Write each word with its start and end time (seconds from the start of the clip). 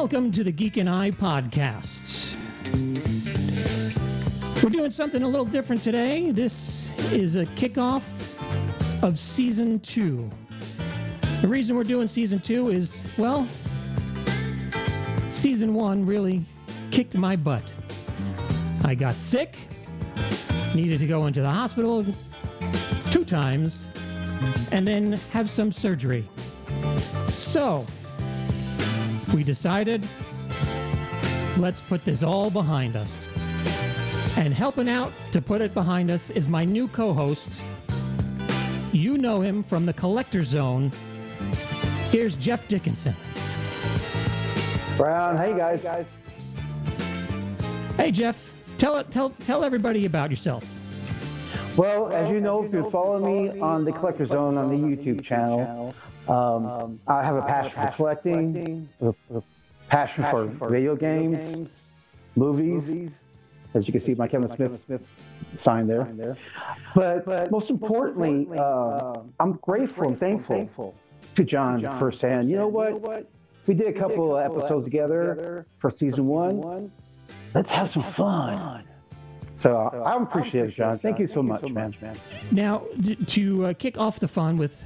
Welcome 0.00 0.32
to 0.32 0.42
the 0.42 0.50
Geek 0.50 0.78
and 0.78 0.88
I 0.88 1.10
podcast. 1.10 2.34
We're 4.64 4.70
doing 4.70 4.90
something 4.90 5.22
a 5.22 5.28
little 5.28 5.44
different 5.44 5.82
today. 5.82 6.30
This 6.30 6.90
is 7.12 7.36
a 7.36 7.44
kickoff 7.44 8.02
of 9.02 9.18
season 9.18 9.78
two. 9.80 10.30
The 11.42 11.48
reason 11.48 11.76
we're 11.76 11.84
doing 11.84 12.08
season 12.08 12.38
two 12.38 12.70
is, 12.70 13.02
well, 13.18 13.46
season 15.28 15.74
one 15.74 16.06
really 16.06 16.46
kicked 16.90 17.14
my 17.14 17.36
butt. 17.36 17.70
I 18.86 18.94
got 18.94 19.12
sick, 19.12 19.54
needed 20.74 21.00
to 21.00 21.06
go 21.06 21.26
into 21.26 21.42
the 21.42 21.50
hospital 21.50 22.06
two 23.10 23.26
times, 23.26 23.84
and 24.72 24.88
then 24.88 25.12
have 25.34 25.50
some 25.50 25.70
surgery. 25.70 26.24
So, 27.28 27.84
we 29.34 29.44
decided 29.44 30.06
let's 31.58 31.80
put 31.80 32.04
this 32.04 32.22
all 32.22 32.50
behind 32.50 32.96
us. 32.96 33.26
And 34.36 34.54
helping 34.54 34.88
out 34.88 35.12
to 35.32 35.42
put 35.42 35.60
it 35.60 35.74
behind 35.74 36.10
us 36.10 36.30
is 36.30 36.48
my 36.48 36.64
new 36.64 36.88
co 36.88 37.12
host. 37.12 37.50
You 38.92 39.18
know 39.18 39.40
him 39.40 39.62
from 39.62 39.86
the 39.86 39.92
Collector 39.92 40.42
Zone. 40.42 40.90
Here's 42.10 42.36
Jeff 42.36 42.66
Dickinson. 42.66 43.14
Brown, 44.96 45.36
hey 45.36 45.56
guys. 45.56 45.84
Hey, 47.96 48.10
Jeff, 48.10 48.52
tell, 48.78 49.02
tell, 49.04 49.30
tell 49.30 49.64
everybody 49.64 50.06
about 50.06 50.30
yourself. 50.30 50.64
Well, 51.76 52.12
as 52.12 52.28
you 52.30 52.40
know, 52.40 52.64
if 52.64 52.72
you 52.72 52.90
follow 52.90 53.18
me 53.18 53.60
on 53.60 53.84
the 53.84 53.92
Collector 53.92 54.26
Zone 54.26 54.56
on 54.56 54.68
the 54.70 54.76
YouTube 54.76 55.22
channel, 55.22 55.94
um, 56.28 57.00
I 57.06 57.22
have 57.22 57.36
a 57.36 57.42
passion 57.42 57.82
for 57.82 57.92
collecting, 57.92 58.88
a, 59.00 59.14
a 59.34 59.42
passion 59.88 60.24
for 60.24 60.46
video 60.68 60.94
games, 60.96 61.82
movies. 62.36 63.22
As 63.74 63.86
you 63.86 63.92
can 63.92 64.00
see, 64.00 64.14
my 64.14 64.26
Kevin 64.26 64.48
Smith 64.48 65.06
sign 65.56 65.86
there. 65.86 66.36
But 66.94 67.50
most 67.50 67.70
importantly, 67.70 68.48
uh, 68.58 69.14
I'm 69.38 69.52
grateful 69.62 70.08
and 70.08 70.18
thankful 70.18 70.94
to 71.36 71.44
John 71.44 71.82
firsthand. 71.98 72.50
You 72.50 72.56
know 72.56 72.68
what? 72.68 73.30
We 73.66 73.74
did 73.74 73.94
a 73.94 73.98
couple 73.98 74.36
of 74.36 74.44
episodes 74.44 74.84
together 74.84 75.66
for 75.78 75.90
season 75.90 76.26
one. 76.26 76.90
Let's 77.54 77.70
have 77.70 77.88
some 77.88 78.02
fun. 78.02 78.84
So 79.54 79.76
I 79.76 80.20
appreciate 80.20 80.70
it, 80.70 80.74
John. 80.74 80.98
Thank 80.98 81.18
you 81.18 81.26
so 81.26 81.42
much, 81.42 81.62
man. 81.68 81.94
Now, 82.50 82.84
d- 82.98 83.16
to 83.16 83.66
uh, 83.66 83.72
kick 83.74 83.98
off 83.98 84.18
the 84.18 84.28
fun 84.28 84.56
with 84.56 84.84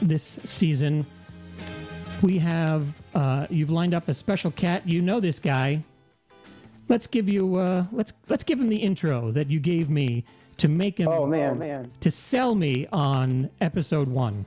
this 0.00 0.22
season, 0.44 1.06
we 2.22 2.38
have 2.38 2.94
uh, 3.14 3.46
you've 3.50 3.70
lined 3.70 3.94
up 3.94 4.08
a 4.08 4.14
special 4.14 4.50
cat. 4.50 4.88
You 4.88 5.00
know 5.02 5.20
this 5.20 5.38
guy. 5.38 5.82
Let's 6.88 7.06
give 7.06 7.28
you 7.28 7.56
uh, 7.56 7.84
let's 7.92 8.12
let's 8.28 8.44
give 8.44 8.60
him 8.60 8.68
the 8.68 8.76
intro 8.76 9.30
that 9.32 9.48
you 9.50 9.60
gave 9.60 9.90
me 9.90 10.24
to 10.58 10.68
make 10.68 10.98
him 10.98 11.08
Oh 11.08 11.26
man. 11.26 11.90
to 12.00 12.10
sell 12.10 12.54
me 12.54 12.86
on 12.92 13.48
episode 13.60 14.08
one. 14.08 14.44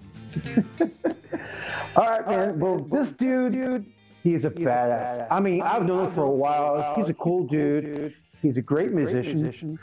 All 1.96 2.06
right, 2.10 2.28
man. 2.28 2.60
Well, 2.60 2.80
this 2.80 3.12
dude, 3.12 3.86
he's 4.24 4.46
a 4.46 4.50
badass. 4.50 5.28
I 5.32 5.40
mean, 5.40 5.62
I've 5.62 5.86
known 5.86 6.06
him 6.06 6.12
for 6.14 6.24
a 6.24 6.30
while. 6.30 6.94
He's 6.96 7.10
a 7.10 7.14
cool 7.14 7.46
dude. 7.48 8.14
He's 8.42 8.58
a 8.58 8.62
great 8.62 8.92
musician. 8.92 9.80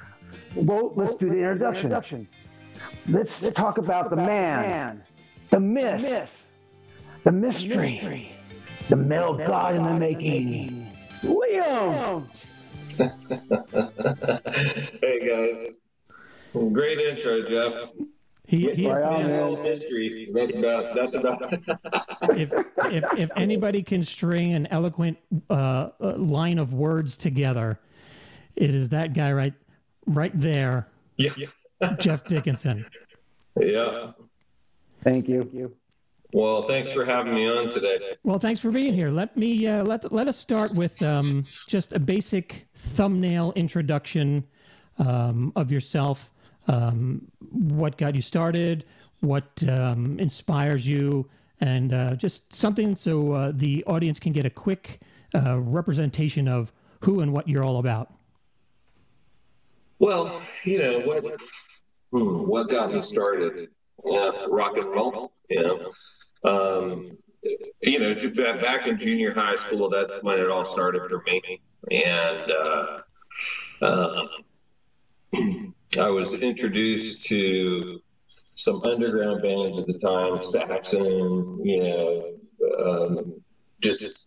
Well, 0.54 0.92
let's 0.96 1.14
do 1.14 1.28
the 1.30 1.38
introduction. 1.38 2.28
Let's 3.08 3.40
talk 3.52 3.78
about 3.78 4.10
the 4.10 4.16
man, 4.16 5.02
the 5.50 5.60
myth, 5.60 6.30
the 7.24 7.32
mystery, 7.32 8.32
the 8.88 8.96
male 8.96 9.34
god 9.34 9.76
in 9.76 9.84
the 9.84 9.94
making, 9.94 10.90
Liam. 11.22 12.26
hey 15.00 15.28
guys. 15.28 15.74
Great 16.72 16.98
intro, 16.98 17.42
Jeff. 17.48 17.90
He, 18.46 18.68
he 18.72 18.86
is 18.86 18.88
Right 18.88 19.02
on, 19.04 19.22
the- 19.22 19.28
man. 19.28 19.40
All 19.42 19.62
history. 19.62 20.28
That's 20.34 20.54
about. 20.56 20.94
That's 20.96 21.14
about. 21.14 21.52
if, 22.36 22.52
if 22.86 23.04
if 23.16 23.30
anybody 23.36 23.84
can 23.84 24.02
string 24.02 24.52
an 24.54 24.66
eloquent 24.66 25.18
uh, 25.48 25.90
uh, 26.00 26.16
line 26.16 26.58
of 26.58 26.74
words 26.74 27.16
together, 27.16 27.78
it 28.56 28.74
is 28.74 28.88
that 28.88 29.14
guy 29.14 29.30
right 29.32 29.54
right 30.06 30.32
there, 30.34 30.88
yeah. 31.16 31.30
Jeff 31.98 32.24
Dickinson. 32.24 32.86
Yeah. 33.60 34.10
Thank 35.02 35.28
you. 35.28 35.74
Well, 36.32 36.62
thanks 36.62 36.92
for 36.92 37.04
having 37.04 37.34
me 37.34 37.48
on 37.48 37.68
today. 37.68 37.98
Well, 38.22 38.38
thanks 38.38 38.60
for 38.60 38.70
being 38.70 38.94
here. 38.94 39.10
Let 39.10 39.36
me 39.36 39.66
uh, 39.66 39.84
let 39.84 40.12
let 40.12 40.28
us 40.28 40.36
start 40.36 40.72
with 40.74 41.00
um, 41.02 41.44
just 41.66 41.92
a 41.92 41.98
basic 41.98 42.68
thumbnail 42.74 43.52
introduction 43.56 44.44
um, 44.98 45.52
of 45.56 45.72
yourself. 45.72 46.30
Um, 46.68 47.26
what 47.50 47.96
got 47.98 48.14
you 48.14 48.22
started? 48.22 48.84
What 49.20 49.64
um, 49.68 50.20
inspires 50.20 50.86
you? 50.86 51.28
And 51.60 51.92
uh, 51.92 52.14
just 52.14 52.54
something 52.54 52.94
so 52.94 53.32
uh, 53.32 53.52
the 53.54 53.84
audience 53.84 54.18
can 54.18 54.32
get 54.32 54.46
a 54.46 54.50
quick 54.50 55.00
uh, 55.34 55.58
representation 55.58 56.48
of 56.48 56.72
who 57.00 57.20
and 57.20 57.32
what 57.32 57.48
you're 57.48 57.64
all 57.64 57.78
about. 57.78 58.12
Well, 59.98 60.40
you 60.64 60.78
know 60.78 61.00
what? 61.00 61.24
Hmm, 62.12 62.48
what 62.48 62.70
got 62.70 62.92
me 62.92 63.02
started? 63.02 63.68
Yeah, 64.04 64.46
rock 64.48 64.76
and 64.76 64.88
roll. 64.88 65.32
You 65.48 65.62
know, 65.62 65.90
um, 66.44 67.18
you 67.82 67.98
know, 67.98 68.14
back 68.60 68.86
in 68.86 68.98
junior 68.98 69.34
high 69.34 69.56
school, 69.56 69.88
that's 69.88 70.16
when 70.22 70.40
it 70.40 70.48
all 70.48 70.64
started 70.64 71.02
for 71.08 71.22
me. 71.26 71.60
And 71.90 72.52
uh, 72.52 72.98
uh, 73.82 74.26
I 75.98 76.10
was 76.10 76.34
introduced 76.34 77.26
to 77.26 78.00
some 78.54 78.80
underground 78.84 79.42
bands 79.42 79.78
at 79.78 79.86
the 79.86 79.98
time, 79.98 80.42
Saxon, 80.42 81.64
you 81.64 81.82
know, 81.82 82.30
um, 82.78 83.42
just 83.80 84.26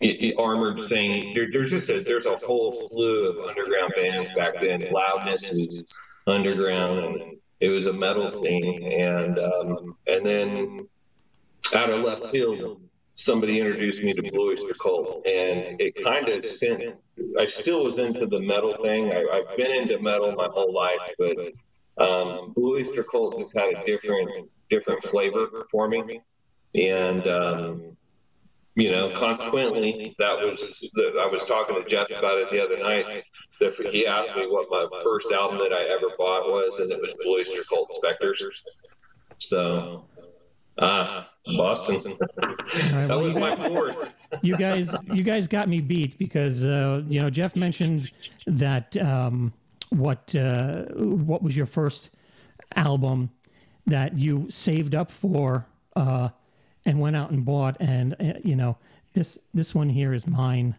it, 0.00 0.06
it, 0.06 0.34
Armored 0.38 0.80
Saint. 0.80 1.34
There, 1.34 1.46
there's 1.52 1.70
just 1.70 1.90
a, 1.90 2.00
there's 2.00 2.26
a 2.26 2.36
whole 2.36 2.72
slew 2.72 3.28
of 3.28 3.48
underground 3.48 3.92
bands 3.96 4.30
back 4.34 4.54
then. 4.60 4.86
Loudness 4.90 5.50
was 5.50 5.84
underground, 6.26 6.98
and 6.98 7.36
it 7.60 7.68
was 7.68 7.86
a 7.86 7.92
metal 7.92 8.30
scene. 8.30 8.92
And 8.92 9.38
um, 9.38 9.96
and 10.06 10.24
then 10.24 10.88
out 11.74 11.90
of 11.90 12.02
left 12.02 12.30
field, 12.30 12.80
somebody 13.14 13.58
introduced 13.60 14.02
me 14.02 14.12
to 14.12 14.22
Blue 14.22 14.52
Oyster 14.52 14.74
Cult, 14.80 15.26
and 15.26 15.80
it 15.80 15.94
kind 16.02 16.28
of 16.28 16.44
sent. 16.44 16.82
I 17.38 17.46
still 17.46 17.84
was 17.84 17.98
into 17.98 18.26
the 18.26 18.40
metal 18.40 18.74
thing. 18.74 19.12
I, 19.12 19.24
I've 19.32 19.56
been 19.56 19.76
into 19.76 19.98
metal 20.00 20.32
my 20.32 20.48
whole 20.50 20.72
life, 20.72 21.00
but 21.18 21.38
um, 21.98 22.52
Blue 22.54 22.76
Oyster 22.76 23.02
Cult 23.02 23.38
just 23.38 23.56
had 23.56 23.74
a 23.74 23.84
different 23.84 24.50
different 24.68 25.02
flavor 25.02 25.66
for 25.70 25.88
me, 25.88 26.20
and 26.74 27.26
um, 27.26 27.95
you 28.76 28.92
know, 28.92 29.10
consequently, 29.10 30.14
that 30.18 30.38
was 30.46 30.90
the, 30.94 31.18
I 31.18 31.30
was 31.32 31.46
talking 31.46 31.82
to 31.82 31.88
Jeff 31.88 32.10
about 32.10 32.38
it 32.38 32.50
the 32.50 32.62
other 32.62 32.76
night. 32.76 33.24
That 33.58 33.74
he 33.90 34.06
asked 34.06 34.36
me 34.36 34.44
what 34.48 34.66
my 34.70 34.86
first 35.02 35.32
album 35.32 35.58
that 35.60 35.72
I 35.72 35.84
ever 35.96 36.14
bought 36.18 36.52
was, 36.52 36.78
and 36.78 36.90
it 36.90 37.00
was 37.00 37.14
Blue 37.14 37.38
Oyster 37.38 37.62
Cult 37.62 37.90
Spectres. 37.94 38.62
So, 39.38 40.04
ah, 40.78 41.26
Boston. 41.46 42.18
that 43.08 43.18
was 43.18 43.34
my 43.34 43.56
fourth. 43.66 44.10
you 44.42 44.58
guys 44.58 44.94
you 45.04 45.22
guys 45.22 45.46
got 45.46 45.70
me 45.70 45.80
beat 45.80 46.18
because 46.18 46.66
uh, 46.66 47.02
you 47.08 47.22
know 47.22 47.30
Jeff 47.30 47.56
mentioned 47.56 48.10
that 48.46 48.94
um, 48.98 49.54
what 49.88 50.34
uh, 50.34 50.82
what 50.92 51.42
was 51.42 51.56
your 51.56 51.66
first 51.66 52.10
album 52.74 53.30
that 53.86 54.18
you 54.18 54.50
saved 54.50 54.94
up 54.94 55.10
for 55.10 55.64
uh, 55.94 56.28
and 56.86 56.98
went 57.00 57.16
out 57.16 57.30
and 57.30 57.44
bought 57.44 57.76
and 57.80 58.14
uh, 58.18 58.38
you 58.42 58.56
know 58.56 58.78
this 59.12 59.38
this 59.52 59.74
one 59.74 59.90
here 59.90 60.14
is 60.14 60.26
mine 60.26 60.74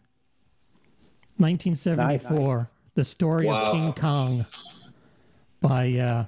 1974 1.38 2.70
the 2.96 3.04
story 3.06 3.46
Wow. 3.46 3.62
of 3.64 3.72
King 3.74 3.94
Kong 3.94 4.46
by 5.62 5.94
uh, 5.98 6.26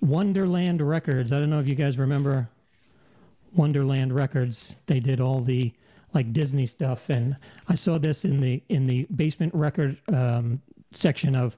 Wonderland 0.00 0.82
Records 0.82 1.32
I 1.32 1.38
don't 1.38 1.50
know 1.50 1.60
if 1.60 1.68
you 1.68 1.74
guys 1.76 1.98
remember 1.98 2.48
Wonderland 3.54 4.12
Records. 4.14 4.76
They 4.86 5.00
did 5.00 5.20
all 5.20 5.40
the 5.40 5.72
like 6.14 6.32
Disney 6.34 6.66
stuff, 6.66 7.08
and 7.08 7.36
I 7.68 7.74
saw 7.76 7.96
this 7.98 8.24
in 8.24 8.40
the 8.40 8.62
in 8.68 8.86
the 8.86 9.06
basement 9.14 9.54
record 9.54 9.96
um, 10.12 10.60
section 10.92 11.34
of 11.34 11.56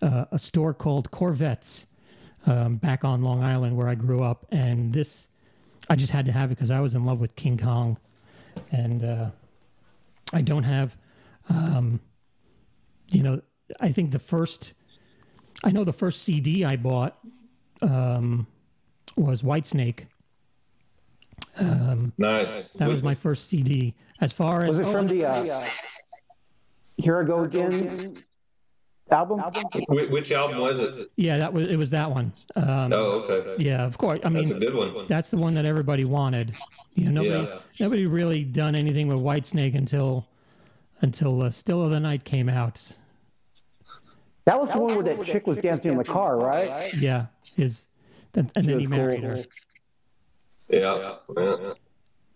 uh, 0.00 0.26
a 0.30 0.38
store 0.38 0.72
called 0.72 1.10
Korvettes 1.10 1.86
um, 2.46 2.76
back 2.76 3.04
on 3.04 3.22
Long 3.22 3.42
Island 3.42 3.76
where 3.76 3.88
I 3.88 3.94
grew 3.96 4.22
up. 4.22 4.46
And 4.52 4.92
this, 4.92 5.26
I 5.88 5.96
just 5.96 6.12
had 6.12 6.26
to 6.26 6.32
have 6.32 6.50
it 6.50 6.56
because 6.56 6.70
I 6.70 6.80
was 6.80 6.94
in 6.94 7.04
love 7.04 7.20
with 7.20 7.36
King 7.36 7.58
Kong, 7.58 7.98
and 8.72 9.04
uh, 9.04 9.30
I 10.32 10.40
don't 10.40 10.64
have, 10.64 10.96
um, 11.48 12.00
you 13.10 13.22
know, 13.22 13.42
I 13.80 13.90
think 13.92 14.10
the 14.10 14.18
first, 14.18 14.72
I 15.62 15.70
know 15.72 15.84
the 15.84 15.92
first 15.92 16.22
CD 16.22 16.64
I 16.64 16.76
bought 16.76 17.18
um, 17.82 18.46
was 19.16 19.42
Whitesnake 19.42 20.06
Um, 21.58 22.12
nice. 22.18 22.72
that 22.74 22.88
was 22.88 23.02
my 23.02 23.14
first 23.14 23.48
CD. 23.48 23.94
As 24.20 24.32
far 24.32 24.62
as 24.64 24.70
Was 24.70 24.78
it 24.78 24.86
oh, 24.86 24.92
from 24.92 25.08
and- 25.08 25.10
the 25.10 25.24
uh, 25.26 25.68
Here 26.96 27.20
I 27.20 27.24
Go 27.24 27.44
Again 27.44 28.22
album? 29.10 29.38
Wh- 29.88 30.10
Which 30.10 30.32
album 30.32 30.58
was 30.60 30.80
it? 30.80 31.10
yeah, 31.16 31.38
that 31.38 31.52
was 31.52 31.68
it 31.68 31.76
was 31.76 31.90
that 31.90 32.10
one. 32.10 32.32
Um, 32.56 32.92
Oh, 32.92 33.26
okay. 33.28 33.62
Yeah, 33.62 33.84
of 33.84 33.98
course. 33.98 34.20
I 34.24 34.28
mean, 34.28 34.44
That's 34.44 34.52
a 34.52 34.58
good 34.58 34.74
one. 34.74 35.06
that's 35.08 35.30
the 35.30 35.36
one 35.36 35.54
that 35.54 35.64
everybody 35.64 36.04
wanted. 36.04 36.54
You 36.94 37.10
know, 37.10 37.22
nobody 37.22 37.44
Yeah. 37.44 37.58
nobody 37.80 38.06
really 38.06 38.44
done 38.44 38.74
anything 38.74 39.08
with 39.08 39.18
Whitesnake 39.18 39.74
until 39.74 40.26
until 41.00 41.42
uh, 41.42 41.50
Still 41.50 41.82
of 41.84 41.90
the 41.90 42.00
Night 42.00 42.24
came 42.24 42.48
out. 42.48 42.96
That 44.46 44.60
was 44.60 44.70
the 44.70 44.78
one 44.78 44.94
where 44.94 45.04
that 45.04 45.24
chick 45.24 45.46
was 45.46 45.58
dancing 45.58 45.92
in 45.92 45.98
the 45.98 46.04
car, 46.04 46.36
right? 46.38 46.92
Yeah, 46.94 47.26
his 47.56 47.86
and, 48.34 48.50
and 48.56 48.68
then 48.68 48.78
he 48.80 48.86
married 48.86 49.20
cool. 49.20 49.30
her. 49.30 49.44
Yeah. 50.70 51.14
yeah. 51.36 51.72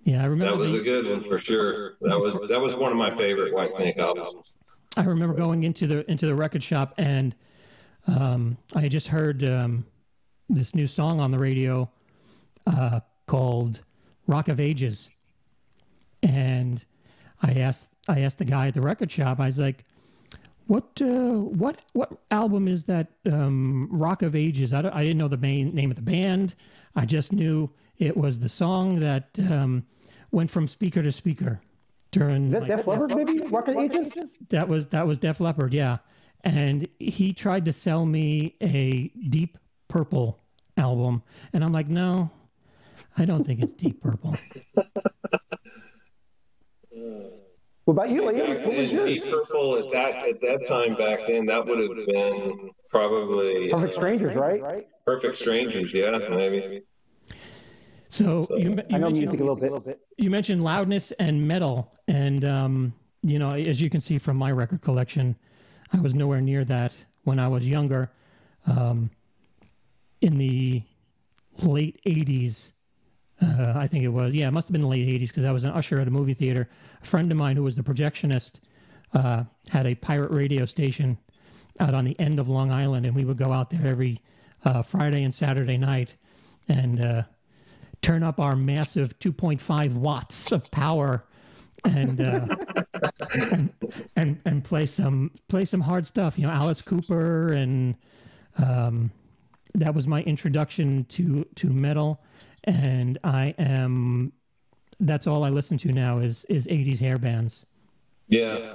Yeah, 0.04 0.22
I 0.22 0.26
remember. 0.26 0.52
That 0.52 0.58
was 0.58 0.72
the- 0.72 0.80
a 0.80 0.82
good 0.84 1.06
one 1.06 1.24
for 1.24 1.38
sure. 1.38 1.96
That 2.00 2.18
was 2.18 2.48
that 2.48 2.60
was 2.60 2.74
one 2.76 2.92
of 2.92 2.98
my 2.98 3.16
favorite 3.16 3.52
Whitesnake 3.54 3.98
albums. 3.98 4.56
I 4.98 5.04
remember 5.04 5.34
going 5.34 5.62
into 5.62 5.86
the 5.86 6.10
into 6.10 6.26
the 6.26 6.34
record 6.34 6.62
shop 6.62 6.92
and 6.98 7.34
um, 8.08 8.56
I 8.74 8.88
just 8.88 9.06
heard 9.06 9.44
um, 9.44 9.86
this 10.48 10.74
new 10.74 10.88
song 10.88 11.20
on 11.20 11.30
the 11.30 11.38
radio 11.38 11.88
uh, 12.66 13.00
called 13.26 13.80
"Rock 14.26 14.48
of 14.48 14.58
Ages," 14.58 15.08
and 16.20 16.84
I 17.40 17.52
asked 17.52 17.86
I 18.08 18.22
asked 18.22 18.38
the 18.38 18.44
guy 18.44 18.66
at 18.66 18.74
the 18.74 18.80
record 18.80 19.12
shop. 19.12 19.38
I 19.38 19.46
was 19.46 19.60
like, 19.60 19.84
"What 20.66 21.00
uh, 21.00 21.06
what 21.06 21.80
what 21.92 22.18
album 22.32 22.66
is 22.66 22.84
that? 22.84 23.06
Um, 23.24 23.88
Rock 23.92 24.22
of 24.22 24.34
Ages?" 24.34 24.72
I, 24.72 24.80
I 24.80 25.04
didn't 25.04 25.18
know 25.18 25.28
the 25.28 25.36
main 25.36 25.72
name 25.76 25.90
of 25.90 25.96
the 25.96 26.02
band. 26.02 26.56
I 26.96 27.04
just 27.04 27.30
knew 27.30 27.70
it 27.98 28.16
was 28.16 28.40
the 28.40 28.48
song 28.48 28.98
that 28.98 29.28
um, 29.48 29.86
went 30.32 30.50
from 30.50 30.66
speaker 30.66 31.04
to 31.04 31.12
speaker 31.12 31.60
during 32.10 32.46
Is 32.46 32.52
that 32.52 32.62
like, 32.62 32.76
Def 32.76 32.86
Leppard, 32.86 33.14
maybe? 33.14 33.40
Rock 33.46 33.68
of 33.68 33.76
Ages? 33.76 34.12
that 34.50 34.68
was 34.68 34.86
that 34.88 35.06
was 35.06 35.18
Def 35.18 35.40
Leppard, 35.40 35.72
yeah. 35.72 35.98
And 36.44 36.88
he 36.98 37.32
tried 37.32 37.64
to 37.64 37.72
sell 37.72 38.06
me 38.06 38.56
a 38.62 39.08
Deep 39.28 39.58
Purple 39.88 40.38
album, 40.76 41.22
and 41.52 41.64
I'm 41.64 41.72
like, 41.72 41.88
no, 41.88 42.30
I 43.16 43.24
don't 43.24 43.44
think 43.44 43.60
it's 43.60 43.72
Deep 43.72 44.02
Purple. 44.02 44.36
What 47.88 47.92
about 47.92 48.10
you, 48.10 48.20
Liam? 48.20 48.66
What 48.66 48.76
was 48.76 48.90
yours? 48.92 49.22
Deep 49.22 49.32
Purple 49.32 49.78
at 49.78 49.92
that 49.92 50.28
at 50.28 50.40
that 50.42 50.66
time 50.68 50.94
back 50.94 51.26
then, 51.26 51.46
that 51.46 51.64
would 51.64 51.78
have 51.78 52.06
been 52.06 52.70
probably 52.90 53.70
Perfect 53.70 53.94
Strangers, 53.94 54.36
uh, 54.36 54.40
right? 54.40 54.86
Perfect 55.06 55.36
Strangers. 55.36 55.94
Yeah, 55.94 56.18
maybe. 56.28 56.82
So, 58.10 58.40
you, 58.56 58.70
you, 58.70 58.82
I 58.90 58.98
know 58.98 59.10
mentioned, 59.10 59.18
music 59.18 59.40
a 59.40 59.44
little 59.44 59.80
bit. 59.80 60.00
you 60.16 60.30
mentioned 60.30 60.64
loudness 60.64 61.12
and 61.12 61.46
metal, 61.46 61.92
and 62.06 62.44
um, 62.44 62.94
you 63.22 63.38
know, 63.38 63.50
as 63.50 63.80
you 63.80 63.90
can 63.90 64.00
see 64.00 64.18
from 64.18 64.36
my 64.36 64.50
record 64.50 64.80
collection, 64.80 65.36
I 65.92 66.00
was 66.00 66.14
nowhere 66.14 66.40
near 66.40 66.64
that 66.64 66.94
when 67.24 67.38
I 67.38 67.48
was 67.48 67.68
younger. 67.68 68.10
Um, 68.66 69.10
in 70.20 70.38
the 70.38 70.82
late 71.62 72.00
'80s, 72.06 72.72
uh, 73.42 73.74
I 73.76 73.86
think 73.86 74.04
it 74.04 74.08
was. 74.08 74.34
Yeah, 74.34 74.48
it 74.48 74.52
must 74.52 74.68
have 74.68 74.72
been 74.72 74.82
the 74.82 74.88
late 74.88 75.06
'80s 75.06 75.28
because 75.28 75.44
I 75.44 75.52
was 75.52 75.64
an 75.64 75.70
usher 75.70 76.00
at 76.00 76.08
a 76.08 76.10
movie 76.10 76.34
theater. 76.34 76.68
A 77.02 77.06
friend 77.06 77.30
of 77.30 77.36
mine 77.36 77.56
who 77.56 77.62
was 77.62 77.76
the 77.76 77.82
projectionist 77.82 78.60
uh, 79.12 79.44
had 79.68 79.86
a 79.86 79.94
pirate 79.94 80.30
radio 80.30 80.64
station 80.64 81.18
out 81.80 81.94
on 81.94 82.04
the 82.04 82.18
end 82.18 82.38
of 82.38 82.48
Long 82.48 82.72
Island, 82.72 83.06
and 83.06 83.14
we 83.14 83.24
would 83.24 83.36
go 83.36 83.52
out 83.52 83.70
there 83.70 83.86
every 83.86 84.20
uh, 84.64 84.82
Friday 84.82 85.22
and 85.22 85.32
Saturday 85.32 85.76
night 85.76 86.16
and 86.68 87.00
uh, 87.00 87.22
turn 88.02 88.22
up 88.22 88.40
our 88.40 88.56
massive 88.56 89.18
2.5 89.18 89.94
watts 89.94 90.52
of 90.52 90.70
power 90.70 91.24
and, 91.84 92.20
uh, 92.20 92.46
and 93.50 93.70
and 94.16 94.40
and 94.44 94.64
play 94.64 94.84
some 94.86 95.30
play 95.48 95.64
some 95.64 95.80
hard 95.80 96.06
stuff. 96.06 96.36
You 96.38 96.46
know, 96.46 96.52
Alice 96.52 96.82
Cooper, 96.82 97.52
and 97.52 97.94
um, 98.56 99.12
that 99.74 99.94
was 99.94 100.06
my 100.08 100.22
introduction 100.22 101.04
to 101.10 101.44
to 101.56 101.68
metal. 101.68 102.20
And 102.64 103.18
I 103.22 103.54
am 103.58 104.32
that's 104.98 105.28
all 105.28 105.44
I 105.44 105.50
listen 105.50 105.78
to 105.78 105.92
now 105.92 106.18
is 106.18 106.44
is 106.48 106.66
80s 106.66 106.98
hair 106.98 107.16
bands. 107.18 107.64
Yeah. 108.26 108.74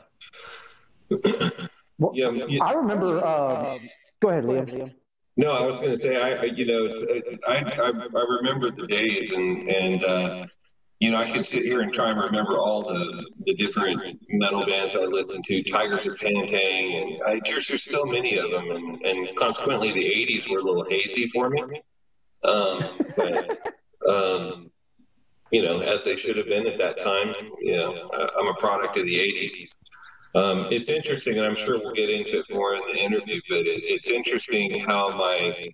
Well, 1.99 2.13
Yeah. 2.15 2.29
you- 2.47 2.61
I 2.61 2.71
remember. 2.73 3.23
Uh, 3.23 3.77
go 4.21 4.29
ahead, 4.29 4.45
Liam. 4.45 4.93
No, 5.35 5.51
I 5.51 5.65
was 5.65 5.77
going 5.77 5.91
to 5.91 5.97
say, 5.97 6.21
I, 6.21 6.41
I 6.41 6.43
you 6.45 6.65
know, 6.65 6.85
it's, 6.85 7.01
I, 7.47 7.55
I, 7.55 7.89
I 7.89 8.25
remember 8.39 8.69
the 8.69 8.85
days, 8.87 9.31
and 9.31 9.67
and 9.67 10.03
uh, 10.03 10.45
you 10.99 11.09
know, 11.09 11.17
I 11.17 11.31
could 11.31 11.45
sit 11.45 11.63
here 11.63 11.81
and 11.81 11.91
try 11.91 12.11
and 12.11 12.19
remember 12.19 12.59
all 12.59 12.83
the 12.83 13.25
the 13.45 13.55
different 13.55 14.19
metal 14.29 14.63
bands 14.63 14.95
I 14.95 15.01
listened 15.01 15.43
to, 15.45 15.63
Tygers 15.63 16.07
of 16.07 16.19
Pan 16.19 16.45
Tang, 16.45 16.95
and 16.95 17.21
I, 17.25 17.41
there's 17.45 17.83
so 17.83 18.05
many 18.05 18.37
of 18.37 18.51
them, 18.51 18.69
and, 18.69 19.01
and 19.05 19.35
consequently, 19.37 19.91
the 19.91 20.05
'80s 20.05 20.49
were 20.49 20.59
a 20.59 20.63
little 20.63 20.85
hazy 20.87 21.25
for 21.27 21.49
me. 21.49 21.81
Um, 22.43 22.83
but 23.15 23.73
um, 24.07 24.71
you 25.51 25.63
know, 25.63 25.79
as 25.79 26.03
they 26.03 26.15
should 26.15 26.37
have 26.37 26.47
been 26.47 26.67
at 26.67 26.77
that 26.77 26.99
time. 26.99 27.33
You 27.59 27.77
know, 27.77 28.11
I'm 28.39 28.47
a 28.47 28.53
product 28.55 28.97
of 28.97 29.05
the 29.05 29.15
'80s. 29.15 29.75
Um, 30.35 30.67
it's 30.71 30.89
interesting, 30.89 31.37
and 31.37 31.45
I'm 31.45 31.55
sure 31.55 31.77
we'll 31.77 31.93
get 31.93 32.09
into 32.09 32.39
it 32.39 32.47
more 32.51 32.75
in 32.75 32.81
the 32.91 32.99
interview, 32.99 33.39
but 33.49 33.59
it, 33.59 33.81
it's 33.83 34.09
interesting 34.09 34.79
how 34.79 35.09
my 35.15 35.71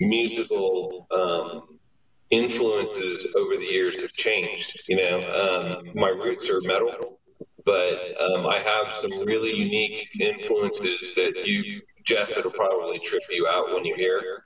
musical 0.00 1.06
um, 1.10 1.78
influences 2.30 3.26
over 3.36 3.56
the 3.58 3.66
years 3.66 4.00
have 4.00 4.12
changed. 4.12 4.82
You 4.88 4.96
know, 4.96 5.76
um, 5.76 5.90
my 5.94 6.08
roots 6.08 6.50
are 6.50 6.60
metal, 6.62 7.20
but 7.66 8.16
um, 8.20 8.46
I 8.46 8.58
have 8.58 8.96
some 8.96 9.10
really 9.26 9.52
unique 9.54 10.08
influences 10.18 11.12
that 11.14 11.42
you, 11.44 11.82
Jeff, 12.04 12.30
it'll 12.36 12.50
probably 12.50 12.98
trip 12.98 13.22
you 13.30 13.46
out 13.46 13.74
when 13.74 13.84
you 13.84 13.94
hear. 13.94 14.44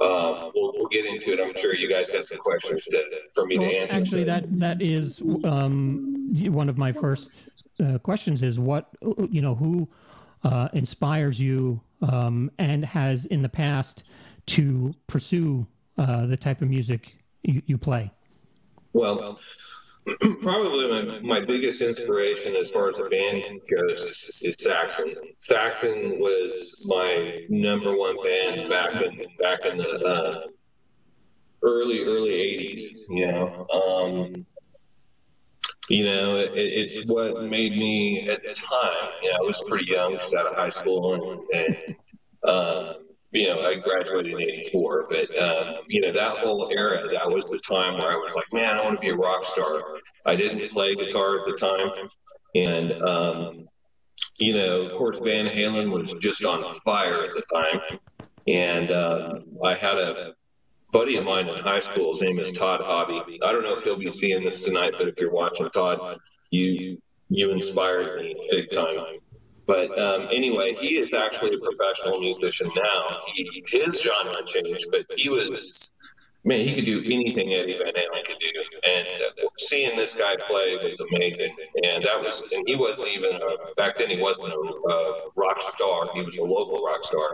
Um, 0.00 0.50
we'll, 0.54 0.72
we'll 0.74 0.88
get 0.88 1.04
into 1.04 1.32
it. 1.32 1.40
I'm 1.40 1.54
sure 1.56 1.74
you 1.74 1.88
guys 1.88 2.10
have 2.10 2.24
some 2.24 2.38
questions 2.38 2.84
to, 2.84 3.02
for 3.34 3.46
me 3.46 3.58
Well, 3.58 3.68
to 3.68 3.76
answer. 3.76 3.96
actually, 3.96 4.24
that 4.24 4.58
that 4.58 4.82
is 4.82 5.20
um, 5.44 6.30
one 6.32 6.68
of 6.68 6.76
my 6.76 6.90
first 6.90 7.48
uh, 7.82 7.98
questions. 7.98 8.42
Is 8.42 8.58
what 8.58 8.88
you 9.30 9.40
know 9.40 9.54
who 9.54 9.88
uh, 10.42 10.68
inspires 10.72 11.40
you 11.40 11.80
um, 12.02 12.50
and 12.58 12.84
has 12.84 13.26
in 13.26 13.42
the 13.42 13.48
past 13.48 14.04
to 14.46 14.94
pursue 15.06 15.66
uh, 15.96 16.26
the 16.26 16.36
type 16.36 16.60
of 16.60 16.68
music 16.68 17.16
you, 17.42 17.62
you 17.66 17.78
play. 17.78 18.10
Well, 18.92 19.38
probably 20.40 20.90
my, 20.90 21.20
my 21.20 21.46
biggest 21.46 21.80
inspiration 21.80 22.54
as 22.56 22.70
far 22.70 22.90
as 22.90 22.98
a 22.98 23.04
band 23.04 23.60
goes 23.70 24.02
is, 24.02 24.42
is 24.44 24.56
Saxon. 24.58 25.08
Saxon 25.38 26.18
was 26.20 26.86
my 26.88 27.46
number 27.48 27.96
one 27.96 28.16
band 28.22 28.68
back 28.68 28.94
in 28.94 29.24
back 29.40 29.64
in 29.64 29.78
the 29.78 30.06
uh, 30.06 30.40
early 31.62 32.04
early 32.04 32.30
'80s. 32.30 32.82
You 33.08 33.32
know, 33.32 33.66
um, 33.72 34.46
you 35.88 36.04
know, 36.04 36.36
it, 36.36 36.52
it's 36.54 37.00
what 37.06 37.44
made 37.44 37.76
me 37.76 38.28
at 38.28 38.42
the 38.42 38.54
time. 38.54 39.10
You 39.22 39.30
know, 39.30 39.36
I 39.42 39.46
was 39.46 39.62
pretty 39.68 39.90
young, 39.90 40.14
just 40.14 40.34
out 40.34 40.46
of 40.46 40.54
high 40.54 40.70
school, 40.70 41.14
and, 41.14 41.40
and 41.52 41.96
um, 42.48 42.94
you 43.32 43.48
know, 43.48 43.60
I 43.60 43.74
graduated 43.74 44.32
in 44.32 44.40
'84, 44.40 45.08
but 45.10 45.42
um, 45.42 45.74
you 45.88 46.00
know 46.00 46.12
that 46.12 46.38
whole 46.38 46.70
era, 46.74 47.08
that 47.12 47.30
was 47.30 47.44
the 47.44 47.58
time 47.58 47.98
where 47.98 48.12
I 48.12 48.16
was 48.16 48.34
like, 48.36 48.46
man, 48.52 48.78
I 48.78 48.84
want 48.84 48.96
to 48.96 49.00
be 49.00 49.10
a 49.10 49.16
rock 49.16 49.44
star. 49.44 49.82
I 50.24 50.36
didn't 50.36 50.70
play 50.70 50.94
guitar 50.94 51.40
at 51.40 51.46
the 51.46 51.56
time, 51.56 52.08
and 52.54 53.02
um, 53.02 53.68
you 54.38 54.54
know, 54.54 54.82
of 54.82 54.92
course, 54.92 55.18
Van 55.18 55.46
Halen 55.46 55.90
was 55.90 56.14
just 56.14 56.44
on 56.44 56.74
fire 56.80 57.24
at 57.24 57.30
the 57.34 57.42
time, 57.52 57.98
and 58.46 58.92
um, 58.92 59.44
I 59.62 59.76
had 59.76 59.98
a 59.98 60.34
buddy 60.94 61.16
of 61.16 61.24
mine 61.24 61.48
in 61.48 61.56
high 61.56 61.80
school. 61.80 62.12
His 62.12 62.22
name 62.22 62.38
is 62.38 62.52
Todd 62.52 62.80
Hobby. 62.80 63.40
I 63.42 63.52
don't 63.52 63.64
know 63.64 63.76
if 63.76 63.82
he'll 63.82 63.98
be 63.98 64.12
seeing 64.12 64.44
this 64.44 64.60
tonight, 64.60 64.92
but 64.96 65.08
if 65.08 65.16
you're 65.18 65.32
watching, 65.32 65.68
Todd, 65.68 66.18
you 66.50 66.98
you 67.28 67.50
inspired 67.50 68.20
me 68.20 68.36
big 68.50 68.70
time. 68.70 69.18
But 69.66 69.98
um, 69.98 70.28
anyway, 70.30 70.76
he 70.78 70.90
is 70.90 71.12
actually 71.12 71.56
a 71.56 71.58
professional 71.58 72.20
musician 72.20 72.70
now. 72.76 73.18
He, 73.34 73.64
his 73.66 74.00
genre 74.00 74.36
changed, 74.46 74.86
but 74.92 75.06
he 75.16 75.30
was, 75.30 75.90
man, 76.44 76.60
he 76.60 76.74
could 76.74 76.84
do 76.84 76.98
anything 77.00 77.52
Eddie 77.52 77.72
Van 77.72 77.92
Halen 77.92 78.26
could 78.26 78.38
do. 78.38 78.90
And 78.90 79.08
uh, 79.08 79.48
seeing 79.58 79.96
this 79.96 80.14
guy 80.14 80.34
play 80.46 80.76
was 80.76 81.00
amazing. 81.00 81.50
And 81.82 82.04
that 82.04 82.22
was, 82.22 82.42
and 82.42 82.62
he 82.66 82.76
wasn't 82.76 83.08
even, 83.08 83.36
uh, 83.36 83.72
back 83.76 83.96
then 83.96 84.10
he 84.10 84.20
wasn't 84.20 84.48
a 84.48 84.52
uh, 84.52 85.12
rock 85.34 85.60
star. 85.60 86.08
He 86.14 86.20
was 86.20 86.36
a 86.36 86.42
local 86.42 86.84
rock 86.84 87.02
star. 87.02 87.30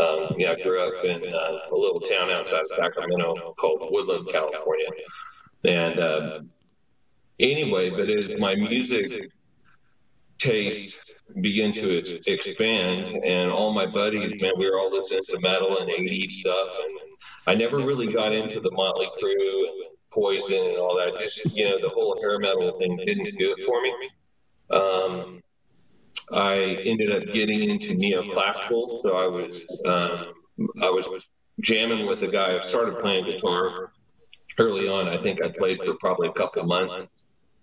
Um, 0.00 0.34
yeah, 0.38 0.52
I 0.52 0.62
grew 0.62 0.80
up 0.80 1.04
in 1.04 1.34
uh, 1.34 1.58
a 1.70 1.76
little 1.76 2.00
town 2.00 2.30
outside 2.30 2.64
Sacramento 2.66 3.54
called 3.58 3.88
Woodland, 3.90 4.28
California. 4.28 4.86
And 5.64 5.98
uh, 5.98 6.40
anyway, 7.38 7.90
but 7.90 8.08
as 8.08 8.38
my 8.38 8.54
music 8.54 9.30
taste 10.38 11.12
began 11.40 11.72
to 11.72 11.98
ex- 11.98 12.14
expand, 12.26 13.24
and 13.24 13.50
all 13.50 13.72
my 13.72 13.86
buddies, 13.86 14.34
man, 14.40 14.52
we 14.56 14.70
were 14.70 14.78
all 14.78 14.90
listening 14.90 15.20
to 15.28 15.40
metal 15.40 15.78
and 15.78 15.90
80s 15.90 16.30
stuff, 16.30 16.76
and 16.82 16.98
I 17.46 17.54
never 17.54 17.78
really 17.78 18.10
got 18.10 18.32
into 18.32 18.60
the 18.60 18.70
Motley 18.70 19.06
Crue 19.20 19.68
and 19.68 19.96
Poison 20.10 20.58
and 20.58 20.78
all 20.78 20.96
that. 20.96 21.20
Just 21.20 21.56
you 21.56 21.68
know, 21.68 21.78
the 21.80 21.90
whole 21.90 22.18
hair 22.20 22.38
metal 22.38 22.78
thing 22.78 22.96
didn't 22.96 23.36
do 23.36 23.54
it 23.56 23.64
for 23.64 23.80
me. 23.82 24.10
Um, 24.70 25.42
I 26.36 26.76
ended 26.84 27.12
up 27.12 27.32
getting 27.32 27.68
into 27.68 27.94
neoclassical, 27.94 29.02
so 29.02 29.16
I 29.16 29.26
was 29.26 29.82
um, 29.86 30.34
I 30.82 30.90
was 30.90 31.28
jamming 31.62 32.06
with 32.06 32.22
a 32.22 32.28
guy. 32.28 32.56
I 32.56 32.60
started 32.60 32.98
playing 32.98 33.30
guitar 33.30 33.92
early 34.58 34.88
on. 34.88 35.08
I 35.08 35.16
think 35.16 35.42
I 35.42 35.48
played 35.48 35.82
for 35.82 35.94
probably 35.94 36.28
a 36.28 36.32
couple 36.32 36.62
of 36.62 36.68
months. 36.68 37.06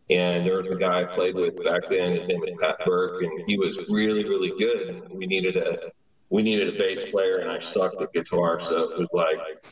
And 0.10 0.46
there 0.46 0.56
was 0.56 0.68
a 0.68 0.76
guy 0.76 1.02
I 1.02 1.04
played 1.04 1.36
with 1.36 1.62
back 1.66 1.90
then. 1.90 2.16
His 2.16 2.28
name 2.28 2.40
was 2.40 2.52
Pat 2.62 2.78
Burke, 2.86 3.22
and 3.24 3.44
he 3.46 3.58
was 3.58 3.78
really, 3.90 4.24
really 4.24 4.58
good. 4.58 5.04
We 5.12 5.28
needed 5.28 5.58
a 5.58 5.92
we 6.30 6.44
needed 6.44 6.76
a 6.76 6.78
bass 6.78 7.06
player, 7.06 7.38
and 7.38 7.52
I 7.52 7.60
sucked 7.60 8.02
at 8.02 8.14
guitar, 8.14 8.60
so 8.60 8.92
it 8.92 9.00
was 9.00 9.08
like 9.14 9.66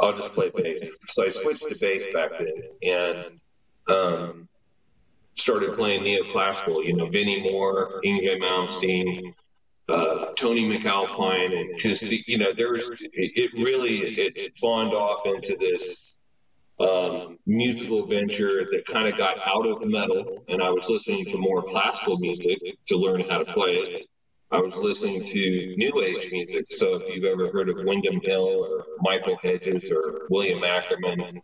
I'll 0.00 0.12
just 0.12 0.32
play 0.32 0.50
bass. 0.54 0.88
So 1.06 1.24
I 1.24 1.28
switched 1.28 1.62
to 1.70 1.78
bass 1.80 2.06
back 2.12 2.30
then, 2.38 2.62
and 2.82 3.40
um, 3.88 4.48
started 5.38 5.74
playing 5.74 6.02
neoclassical. 6.02 6.84
You 6.84 6.96
know, 6.96 7.08
Vinnie 7.08 7.42
Moore, 7.42 8.00
Yngwie 8.04 8.40
Malmsteen, 8.40 9.34
uh, 9.88 10.32
Tony 10.36 10.68
MacAlpine, 10.68 11.58
and 11.58 11.78
just 11.78 12.28
you 12.28 12.38
know, 12.38 12.52
there's 12.56 12.90
it, 12.90 13.10
it 13.12 13.50
really 13.54 13.98
it 13.98 14.40
spawned 14.40 14.94
off 14.94 15.22
into 15.24 15.56
this 15.58 16.16
um, 16.80 17.38
musical 17.46 18.06
venture 18.06 18.66
that 18.70 18.84
kind 18.86 19.08
of 19.08 19.16
got 19.16 19.36
out 19.44 19.66
of 19.66 19.88
metal, 19.88 20.44
and 20.48 20.62
I 20.62 20.70
was 20.70 20.88
listening 20.88 21.24
to 21.26 21.38
more 21.38 21.62
classical 21.62 22.18
music 22.18 22.58
to 22.88 22.96
learn 22.96 23.22
how 23.28 23.38
to 23.38 23.52
play 23.52 23.70
it. 23.72 24.06
I 24.50 24.60
was 24.60 24.76
listening 24.76 25.24
to 25.24 25.74
new 25.76 26.02
age 26.02 26.30
music. 26.32 26.66
So 26.70 27.02
if 27.02 27.08
you've 27.08 27.24
ever 27.24 27.52
heard 27.52 27.68
of 27.68 27.76
Windham 27.84 28.20
Hill 28.22 28.46
or 28.46 28.84
Michael 29.00 29.36
Hedges 29.42 29.90
or 29.90 30.26
William 30.30 30.64
Ackerman, 30.64 31.42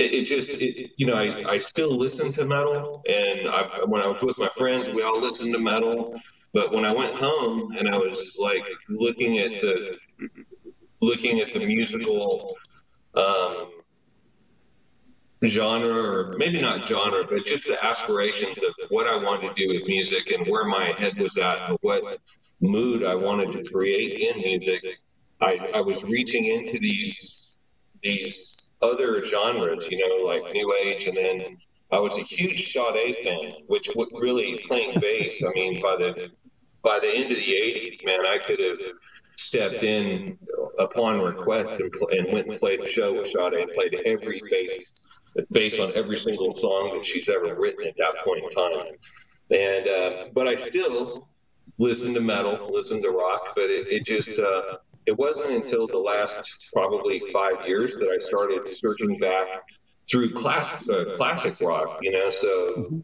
it, 0.00 0.14
it 0.14 0.24
just, 0.24 0.54
it, 0.60 0.92
you 0.96 1.06
know, 1.06 1.14
I, 1.14 1.52
I 1.54 1.58
still 1.58 1.96
listen 1.96 2.30
to 2.32 2.44
metal. 2.44 3.02
And 3.06 3.48
I, 3.48 3.84
when 3.86 4.02
I 4.02 4.06
was 4.06 4.22
with 4.22 4.38
my 4.38 4.48
friends, 4.56 4.88
we 4.88 5.02
all 5.02 5.20
listened 5.20 5.52
to 5.52 5.60
metal. 5.60 6.20
But 6.52 6.72
when 6.72 6.84
I 6.84 6.92
went 6.92 7.14
home 7.14 7.76
and 7.76 7.88
I 7.88 7.96
was 7.96 8.36
like 8.40 8.64
looking 8.88 9.38
at 9.38 9.60
the, 9.60 9.96
looking 11.00 11.40
at 11.40 11.52
the 11.52 11.64
musical, 11.64 12.56
um, 13.14 13.70
genre, 15.44 15.88
or 15.88 16.34
maybe 16.36 16.60
not 16.60 16.86
genre, 16.86 17.24
but 17.28 17.44
just 17.44 17.66
the 17.66 17.82
aspirations 17.82 18.58
of 18.58 18.90
what 18.90 19.06
I 19.06 19.16
wanted 19.16 19.54
to 19.54 19.66
do 19.66 19.68
with 19.68 19.86
music 19.86 20.30
and 20.30 20.46
where 20.46 20.64
my 20.64 20.94
head 20.98 21.18
was 21.18 21.38
at 21.38 21.70
and 21.70 21.78
what 21.80 22.18
mood 22.60 23.04
I 23.04 23.14
wanted 23.14 23.52
to 23.52 23.70
create 23.70 24.20
in 24.20 24.42
music. 24.42 24.84
I, 25.40 25.70
I 25.76 25.80
was 25.80 26.04
reaching 26.04 26.44
into 26.44 26.78
these 26.78 27.56
these 28.02 28.59
other 28.82 29.22
genres, 29.22 29.88
you 29.90 29.98
know, 29.98 30.26
like 30.26 30.52
new 30.52 30.74
age, 30.82 31.06
and 31.06 31.16
then 31.16 31.58
I 31.92 31.98
was 31.98 32.18
a 32.18 32.22
huge 32.22 32.72
Sade 32.72 33.16
fan, 33.22 33.52
which 33.66 33.90
would 33.94 34.08
really 34.12 34.60
playing 34.64 35.00
bass. 35.00 35.40
I 35.44 35.50
mean, 35.54 35.80
by 35.82 35.96
the 35.96 36.30
by 36.82 36.98
the 37.00 37.08
end 37.08 37.30
of 37.30 37.36
the 37.36 37.52
'80s, 37.52 38.04
man, 38.04 38.24
I 38.26 38.38
could 38.38 38.60
have 38.60 38.92
stepped 39.36 39.82
in 39.82 40.38
upon 40.78 41.20
request 41.20 41.72
and, 41.72 41.92
and 42.10 42.32
went 42.32 42.46
and 42.46 42.58
played 42.58 42.80
a 42.80 42.86
show 42.86 43.14
with 43.14 43.26
Sade 43.26 43.54
and 43.54 43.70
played 43.72 44.02
every 44.06 44.42
bass 44.50 45.06
based 45.50 45.80
on 45.80 45.90
every 45.94 46.16
single 46.16 46.50
song 46.50 46.92
that 46.94 47.06
she's 47.06 47.28
ever 47.28 47.54
written 47.54 47.86
at 47.86 47.96
that 47.96 48.24
point 48.24 48.44
in 48.44 48.50
time. 48.50 48.94
And 49.50 49.88
uh, 49.88 50.24
but 50.32 50.46
I 50.46 50.56
still 50.56 51.28
listen 51.78 52.14
to 52.14 52.20
metal, 52.20 52.70
listen 52.72 53.02
to 53.02 53.10
rock, 53.10 53.52
but 53.54 53.64
it, 53.64 53.88
it 53.88 54.06
just 54.06 54.38
uh, 54.38 54.78
it 55.06 55.16
wasn't 55.16 55.50
until 55.50 55.86
the 55.86 55.98
last 55.98 56.68
probably 56.72 57.22
five 57.32 57.66
years 57.66 57.96
that 57.96 58.08
I 58.08 58.18
started 58.18 58.72
searching 58.72 59.18
back 59.18 59.48
through 60.10 60.30
classic 60.32 60.92
uh, 60.92 61.16
classic 61.16 61.60
rock. 61.60 61.98
You 62.02 62.12
know, 62.12 62.30
so 62.30 63.02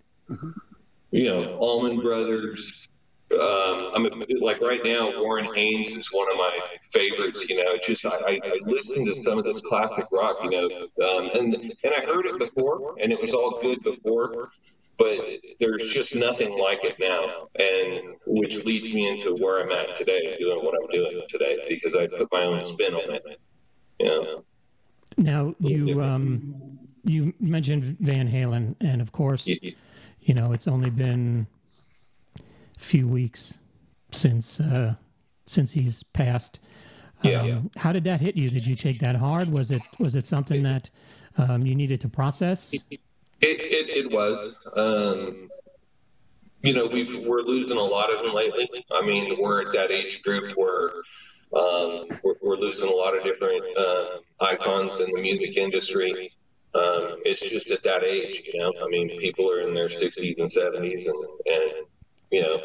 you 1.11 1.25
know 1.25 1.57
Allman 1.57 2.01
Brothers, 2.01 2.89
um, 3.33 3.91
I'm 3.95 4.07
a, 4.07 4.11
like 4.41 4.61
right 4.61 4.81
now, 4.85 5.23
Warren 5.23 5.49
Haynes 5.55 5.93
is 5.93 6.09
one 6.13 6.31
of 6.31 6.37
my 6.37 6.59
favorites. 6.93 7.49
You 7.49 7.65
know, 7.65 7.77
just 7.85 8.05
I, 8.05 8.41
I 8.45 8.61
listen 8.65 9.05
to 9.05 9.15
some 9.15 9.39
of 9.39 9.45
this 9.45 9.63
classic 9.63 10.07
rock. 10.13 10.39
You 10.45 10.51
know, 10.51 10.67
um, 11.07 11.31
and 11.35 11.55
and 11.55 11.95
I 11.97 12.05
heard 12.07 12.27
it 12.27 12.39
before, 12.39 12.97
and 13.01 13.13
it 13.13 13.21
was 13.21 13.35
all 13.35 13.59
good 13.61 13.83
before, 13.83 14.51
but 14.99 15.19
there's 15.61 15.87
just 15.87 16.15
nothing 16.15 16.59
like 16.59 16.79
it 16.83 16.97
now, 16.99 17.49
and 17.59 18.17
which 18.27 18.65
leads 18.65 18.93
me 18.93 19.09
into 19.09 19.35
where 19.43 19.61
I'm 19.63 19.71
at 19.73 19.95
today, 19.95 20.37
doing 20.39 20.65
what 20.65 20.75
I'm 20.75 20.89
doing 20.91 21.23
today, 21.29 21.59
because 21.69 21.95
I 21.97 22.07
put 22.07 22.29
my 22.33 22.45
own 22.45 22.65
spin 22.65 22.95
on 22.95 23.15
it. 23.15 23.41
Yeah. 23.99 24.41
Now 25.19 25.55
you 25.59 26.03
um 26.03 26.79
you 27.05 27.33
mentioned 27.41 27.97
Van 28.01 28.31
Halen, 28.31 28.75
and 28.81 29.01
of 29.01 29.13
course, 29.13 29.47
you 29.47 30.35
know 30.35 30.53
it's 30.53 30.69
only 30.69 30.91
been 30.91 31.47
a 32.39 32.81
few 32.81 33.07
weeks 33.07 33.55
since 34.11 34.61
uh, 34.61 34.95
since 35.47 35.73
he's 35.73 36.03
passed. 36.03 36.59
Yeah, 37.23 37.41
um, 37.41 37.49
yeah, 37.49 37.61
How 37.77 37.93
did 37.93 38.05
that 38.05 38.21
hit 38.21 38.37
you? 38.37 38.51
Did 38.51 38.67
you 38.67 38.77
take 38.77 39.01
that 39.01 39.17
hard? 39.17 39.51
Was 39.51 39.71
it 39.71 39.83
was 39.99 40.15
it 40.15 40.27
something 40.27 40.63
that 40.65 40.91
um, 41.39 41.65
you 41.67 41.75
needed 41.75 42.01
to 42.03 42.09
process? 42.09 42.75
It 43.47 43.61
it, 43.61 44.07
it, 44.07 44.13
was. 44.13 44.55
Um, 44.75 45.49
you 46.63 46.75
know, 46.75 46.89
we've 46.93 47.25
we're 47.27 47.43
losing 47.43 47.79
a 47.79 47.83
lot 47.83 48.13
of 48.13 48.25
them 48.25 48.35
lately. 48.35 48.69
I 48.93 49.07
mean, 49.07 49.37
we're 49.39 49.69
at 49.69 49.73
that 49.73 49.93
age 49.93 50.23
group 50.23 50.53
where 50.57 50.91
um, 51.55 52.09
we're, 52.25 52.35
we're, 52.43 52.57
losing 52.57 52.91
a 52.91 52.95
lot 52.95 53.17
of 53.17 53.23
different 53.23 53.63
uh, 53.79 54.45
icons 54.45 54.99
in 54.99 55.07
the 55.13 55.21
music 55.21 55.57
industry. 55.57 56.33
Um, 56.75 57.21
it's 57.25 57.49
just 57.49 57.71
at 57.71 57.85
that 57.85 58.03
age, 58.03 58.43
you 58.53 58.59
know. 58.59 58.73
I 58.85 58.89
mean, 58.89 59.17
people 59.19 59.51
are 59.51 59.61
in 59.61 59.75
their 59.75 59.87
60s 59.87 60.41
and 60.41 60.51
70s, 60.51 61.07
and, 61.07 61.25
and 61.47 61.73
you 62.33 62.43
know, 62.43 62.61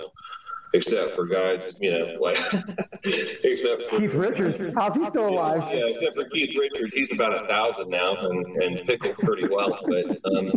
except 0.74 1.14
for 1.14 1.26
guys, 1.26 1.78
you 1.82 1.92
know, 1.92 2.18
like 2.20 2.38
except 3.04 3.90
for 3.90 4.00
Keith 4.00 4.14
Richards. 4.14 4.76
How's 4.76 4.96
he 4.96 5.06
still 5.06 5.30
alive? 5.30 5.64
Yeah, 5.74 5.86
except 5.88 6.16
for 6.16 6.26
Keith 6.26 6.58
Richards, 6.58 6.94
he's 6.94 7.12
about 7.12 7.44
a 7.44 7.48
thousand 7.48 7.90
now 7.90 8.16
and, 8.16 8.64
and 8.64 8.84
pickled 8.86 9.18
pretty 9.18 9.48
well. 9.48 9.80
But 9.86 10.20
um, 10.26 10.52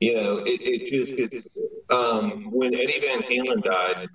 you 0.00 0.14
know, 0.14 0.38
it, 0.38 0.60
it 0.62 0.86
just 0.90 1.14
it's 1.18 1.58
um, 1.90 2.50
when 2.50 2.74
Eddie 2.74 3.00
Van 3.00 3.22
Halen 3.22 3.62
died, 3.62 4.08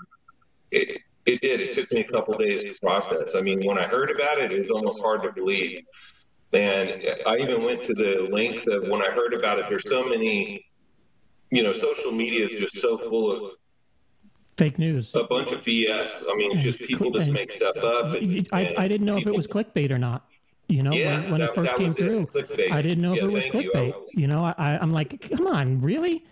it 0.71 1.01
it 1.25 1.41
did. 1.41 1.59
It 1.59 1.71
took 1.73 1.91
me 1.91 2.01
a 2.01 2.03
couple 2.03 2.37
days 2.37 2.63
to 2.63 2.73
process. 2.81 3.35
I 3.35 3.41
mean, 3.41 3.61
when 3.65 3.77
I 3.77 3.87
heard 3.87 4.11
about 4.11 4.39
it, 4.39 4.51
it 4.51 4.61
was 4.61 4.71
almost 4.71 5.01
hard 5.01 5.23
to 5.23 5.31
believe. 5.31 5.83
And 6.53 7.03
I 7.27 7.37
even 7.37 7.63
went 7.63 7.83
to 7.83 7.93
the 7.93 8.29
length 8.31 8.67
of 8.67 8.87
when 8.87 9.01
I 9.01 9.11
heard 9.11 9.33
about 9.33 9.59
it. 9.59 9.65
There's 9.67 9.89
so 9.89 10.07
many, 10.07 10.65
you 11.51 11.63
know, 11.63 11.73
social 11.73 12.11
media 12.11 12.47
is 12.47 12.59
just 12.59 12.77
so 12.77 12.97
full 12.97 13.31
of 13.31 13.51
fake 14.57 14.79
news. 14.79 15.13
A 15.15 15.23
bunch 15.23 15.51
of 15.51 15.61
BS. 15.61 16.23
I 16.31 16.35
mean, 16.35 16.51
and 16.53 16.61
just 16.61 16.79
people 16.79 17.11
just 17.11 17.31
make 17.31 17.51
stuff 17.51 17.77
up. 17.77 18.13
And, 18.15 18.47
I, 18.51 18.73
I 18.77 18.87
didn't 18.87 19.05
know 19.05 19.17
people, 19.17 19.31
if 19.31 19.35
it 19.35 19.37
was 19.37 19.47
clickbait 19.47 19.91
or 19.91 19.97
not. 19.97 20.25
You 20.67 20.81
know, 20.81 20.91
yeah, 20.91 21.19
when, 21.19 21.31
when 21.31 21.41
that, 21.41 21.49
it 21.51 21.55
first 21.55 21.75
came 21.75 21.91
through, 21.91 22.27
I 22.71 22.81
didn't 22.81 23.01
know 23.01 23.13
yeah, 23.13 23.23
if 23.23 23.29
it 23.29 23.31
was 23.31 23.45
clickbait. 23.45 23.93
You. 23.93 24.07
you. 24.13 24.27
know, 24.27 24.45
I, 24.57 24.79
I'm 24.81 24.91
like, 24.91 25.29
come 25.29 25.45
on, 25.45 25.79
really? 25.81 26.25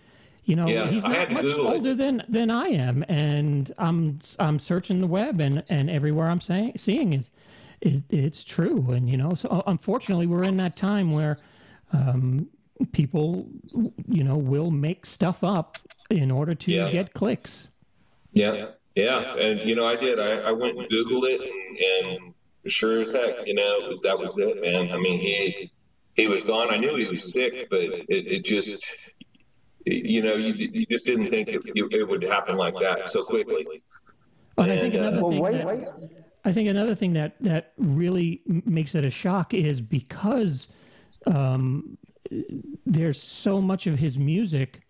You 0.46 0.56
know, 0.56 0.68
yeah, 0.68 0.88
he's 0.88 1.04
not 1.06 1.32
much 1.32 1.56
older 1.56 1.92
it. 1.92 1.98
than 1.98 2.24
than 2.28 2.50
I 2.50 2.66
am, 2.66 3.06
and 3.08 3.72
I'm 3.78 4.20
I'm 4.40 4.58
searching 4.58 5.02
the 5.02 5.08
web, 5.08 5.40
and 5.40 5.64
and 5.70 5.90
everywhere 5.90 6.30
I'm 6.30 6.42
saying 6.42 6.74
seeing 6.78 7.14
is, 7.14 7.30
it, 7.80 8.04
it's 8.10 8.44
true, 8.44 8.92
and 8.92 9.08
you 9.08 9.18
know, 9.18 9.36
so 9.36 9.64
unfortunately, 9.68 10.28
we're 10.28 10.44
in 10.44 10.58
that 10.58 10.76
time 10.76 11.12
where. 11.12 11.38
Um, 11.92 12.50
people, 12.92 13.48
you 14.08 14.24
know, 14.24 14.36
will 14.36 14.72
make 14.72 15.06
stuff 15.06 15.44
up 15.44 15.78
in 16.10 16.32
order 16.32 16.56
to 16.56 16.72
yeah. 16.72 16.90
get 16.90 17.14
clicks. 17.14 17.68
Yeah, 18.34 18.66
yeah, 18.96 19.36
and 19.36 19.62
you 19.62 19.76
know, 19.76 19.86
I 19.86 19.96
did. 19.96 20.20
I, 20.20 20.50
I 20.50 20.52
went 20.52 20.78
and 20.78 20.88
Googled 20.90 21.24
it, 21.26 21.42
and, 21.42 22.08
and 22.08 22.34
sure 22.72 23.02
as 23.02 23.12
heck, 23.12 23.46
you 23.46 23.54
know, 23.54 23.80
was, 23.88 24.02
that 24.02 24.18
was 24.18 24.36
it, 24.38 24.62
man. 24.62 24.92
I 24.92 24.98
mean, 24.98 25.20
he 25.20 25.72
he 26.16 26.28
was 26.28 26.44
gone. 26.44 26.72
I 26.72 26.78
knew 26.78 26.96
he 26.96 27.06
was 27.06 27.32
sick, 27.32 27.70
but 27.70 27.80
it, 27.80 28.06
it 28.10 28.46
just, 28.46 29.12
you 29.86 30.22
know, 30.22 30.36
you, 30.36 30.54
you 30.54 30.86
just 30.86 31.06
didn't 31.06 31.30
think 31.30 31.50
it, 31.50 31.62
it 31.66 32.08
would 32.08 32.24
happen 32.24 32.56
like 32.56 32.76
that 32.80 33.08
so 33.08 33.22
quickly. 33.22 33.82
But 34.56 34.70
and, 34.70 34.80
I 34.80 34.82
think 34.82 34.94
another 34.94 35.18
uh, 35.18 35.30
thing. 35.30 35.40
Well, 35.40 35.52
wait, 35.52 35.82
that, 35.82 36.10
I 36.46 36.52
think 36.52 36.70
another 36.70 36.96
thing 36.96 37.14
that 37.14 37.36
that 37.42 37.74
really 37.78 38.42
makes 38.46 38.96
it 38.96 39.04
a 39.04 39.10
shock 39.10 39.54
is 39.54 39.82
because 39.82 40.68
um, 41.26 41.98
there's 42.86 43.22
so 43.22 43.62
much 43.62 43.88
of 43.88 44.00
his 44.00 44.20
music 44.20 44.82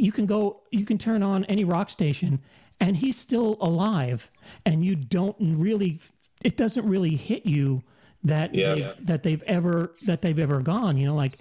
you 0.00 0.12
can 0.12 0.26
go, 0.26 0.62
you 0.70 0.84
can 0.84 0.98
turn 0.98 1.22
on 1.22 1.44
any 1.44 1.64
rock 1.64 1.90
station, 1.90 2.40
and 2.80 2.96
he's 2.96 3.18
still 3.18 3.56
alive, 3.60 4.30
and 4.64 4.84
you 4.84 4.94
don't 4.94 5.36
really, 5.40 6.00
it 6.42 6.56
doesn't 6.56 6.86
really 6.86 7.16
hit 7.16 7.46
you 7.46 7.82
that 8.24 8.54
yeah. 8.54 8.74
they've, 8.74 9.06
that 9.06 9.22
they've 9.22 9.42
ever 9.42 9.94
that 10.06 10.22
they've 10.22 10.38
ever 10.38 10.60
gone. 10.60 10.96
You 10.96 11.06
know, 11.06 11.14
like 11.14 11.38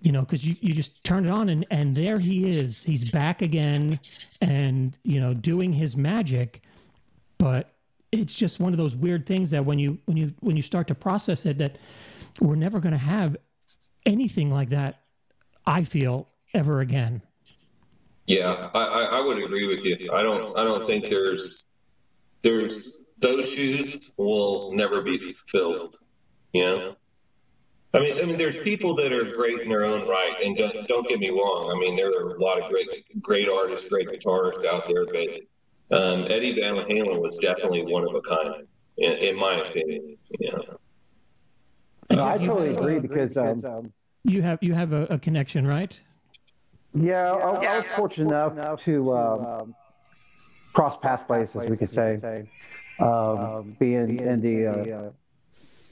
you 0.00 0.12
know, 0.12 0.20
because 0.20 0.46
you, 0.46 0.56
you 0.60 0.72
just 0.74 1.02
turn 1.04 1.26
it 1.26 1.30
on 1.30 1.48
and, 1.48 1.66
and 1.70 1.96
there 1.96 2.18
he 2.18 2.56
is. 2.56 2.84
He's 2.84 3.04
back 3.04 3.42
again 3.42 3.98
and, 4.40 4.96
you 5.02 5.20
know, 5.20 5.34
doing 5.34 5.72
his 5.72 5.96
magic. 5.96 6.62
But 7.36 7.72
it's 8.12 8.34
just 8.34 8.60
one 8.60 8.72
of 8.72 8.78
those 8.78 8.94
weird 8.94 9.26
things 9.26 9.50
that 9.50 9.64
when 9.64 9.78
you 9.78 9.98
when 10.06 10.16
you 10.16 10.34
when 10.40 10.56
you 10.56 10.62
start 10.62 10.88
to 10.88 10.94
process 10.94 11.44
it 11.46 11.58
that 11.58 11.78
we're 12.40 12.54
never 12.54 12.80
going 12.80 12.92
to 12.92 12.98
have 12.98 13.36
anything 14.06 14.50
like 14.50 14.68
that. 14.70 15.00
I 15.66 15.84
feel 15.84 16.28
ever 16.54 16.80
again. 16.80 17.20
Yeah, 18.28 18.68
I, 18.74 18.78
I, 18.78 19.02
I 19.18 19.20
would 19.20 19.42
agree 19.42 19.66
with 19.66 19.80
you. 19.84 20.12
I 20.12 20.22
don't 20.22 20.56
I 20.56 20.62
don't 20.62 20.86
think 20.86 21.08
there's 21.08 21.64
there's 22.42 22.98
those 23.18 23.50
shoes 23.50 24.10
will 24.18 24.72
never 24.74 25.00
be 25.02 25.16
filled. 25.46 25.96
You 26.52 26.62
know. 26.62 26.96
I 27.94 28.00
mean, 28.00 28.18
I 28.18 28.22
mean, 28.24 28.36
there's 28.36 28.58
people 28.58 28.94
that 28.96 29.14
are 29.14 29.24
great 29.32 29.60
in 29.62 29.70
their 29.70 29.86
own 29.86 30.06
right, 30.06 30.34
and 30.44 30.54
don't, 30.54 30.86
don't 30.88 31.08
get 31.08 31.18
me 31.18 31.30
wrong. 31.30 31.72
I 31.74 31.80
mean, 31.80 31.96
there 31.96 32.10
are 32.10 32.36
a 32.36 32.38
lot 32.38 32.62
of 32.62 32.68
great, 32.68 32.86
great 33.22 33.48
artists, 33.48 33.88
great 33.88 34.08
guitarists 34.08 34.66
out 34.66 34.86
there, 34.86 35.06
but 35.06 35.96
um, 35.98 36.26
Eddie 36.28 36.52
Van 36.52 36.74
Halen 36.74 37.18
was 37.18 37.38
definitely 37.38 37.86
one 37.86 38.06
of 38.06 38.14
a 38.14 38.20
kind, 38.20 38.66
in, 38.98 39.12
in 39.12 39.36
my 39.36 39.54
opinion. 39.54 40.18
You 40.38 40.52
know. 40.52 40.78
No, 42.10 42.26
I 42.26 42.36
totally 42.36 42.74
agree 42.74 43.00
because 43.00 43.38
um, 43.38 43.90
you 44.24 44.42
have 44.42 44.58
you 44.60 44.74
have 44.74 44.92
a, 44.92 45.04
a 45.04 45.18
connection, 45.18 45.66
right? 45.66 45.98
Yeah, 47.00 47.32
I, 47.32 47.64
I, 47.64 47.78
was 47.78 47.86
fortunate 47.86 48.28
enough 48.28 48.82
to 48.82 49.16
um, 49.16 49.74
cross 50.72 50.96
pathways, 50.96 51.54
as 51.54 51.70
we 51.70 51.76
could 51.76 51.90
say, 51.90 52.48
um, 52.98 53.64
being 53.78 54.18
in 54.18 54.40
the 54.40 54.66
uh, 54.66 55.10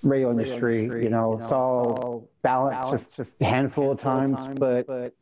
radio 0.05 0.31
industry. 0.31 0.85
You 0.85 1.11
know, 1.11 1.39
saw 1.49 2.21
Van 2.43 2.73
Halen 2.73 3.27
a 3.41 3.45
handful 3.45 3.93
of 3.93 4.01
times, 4.01 4.59
but 4.59 5.15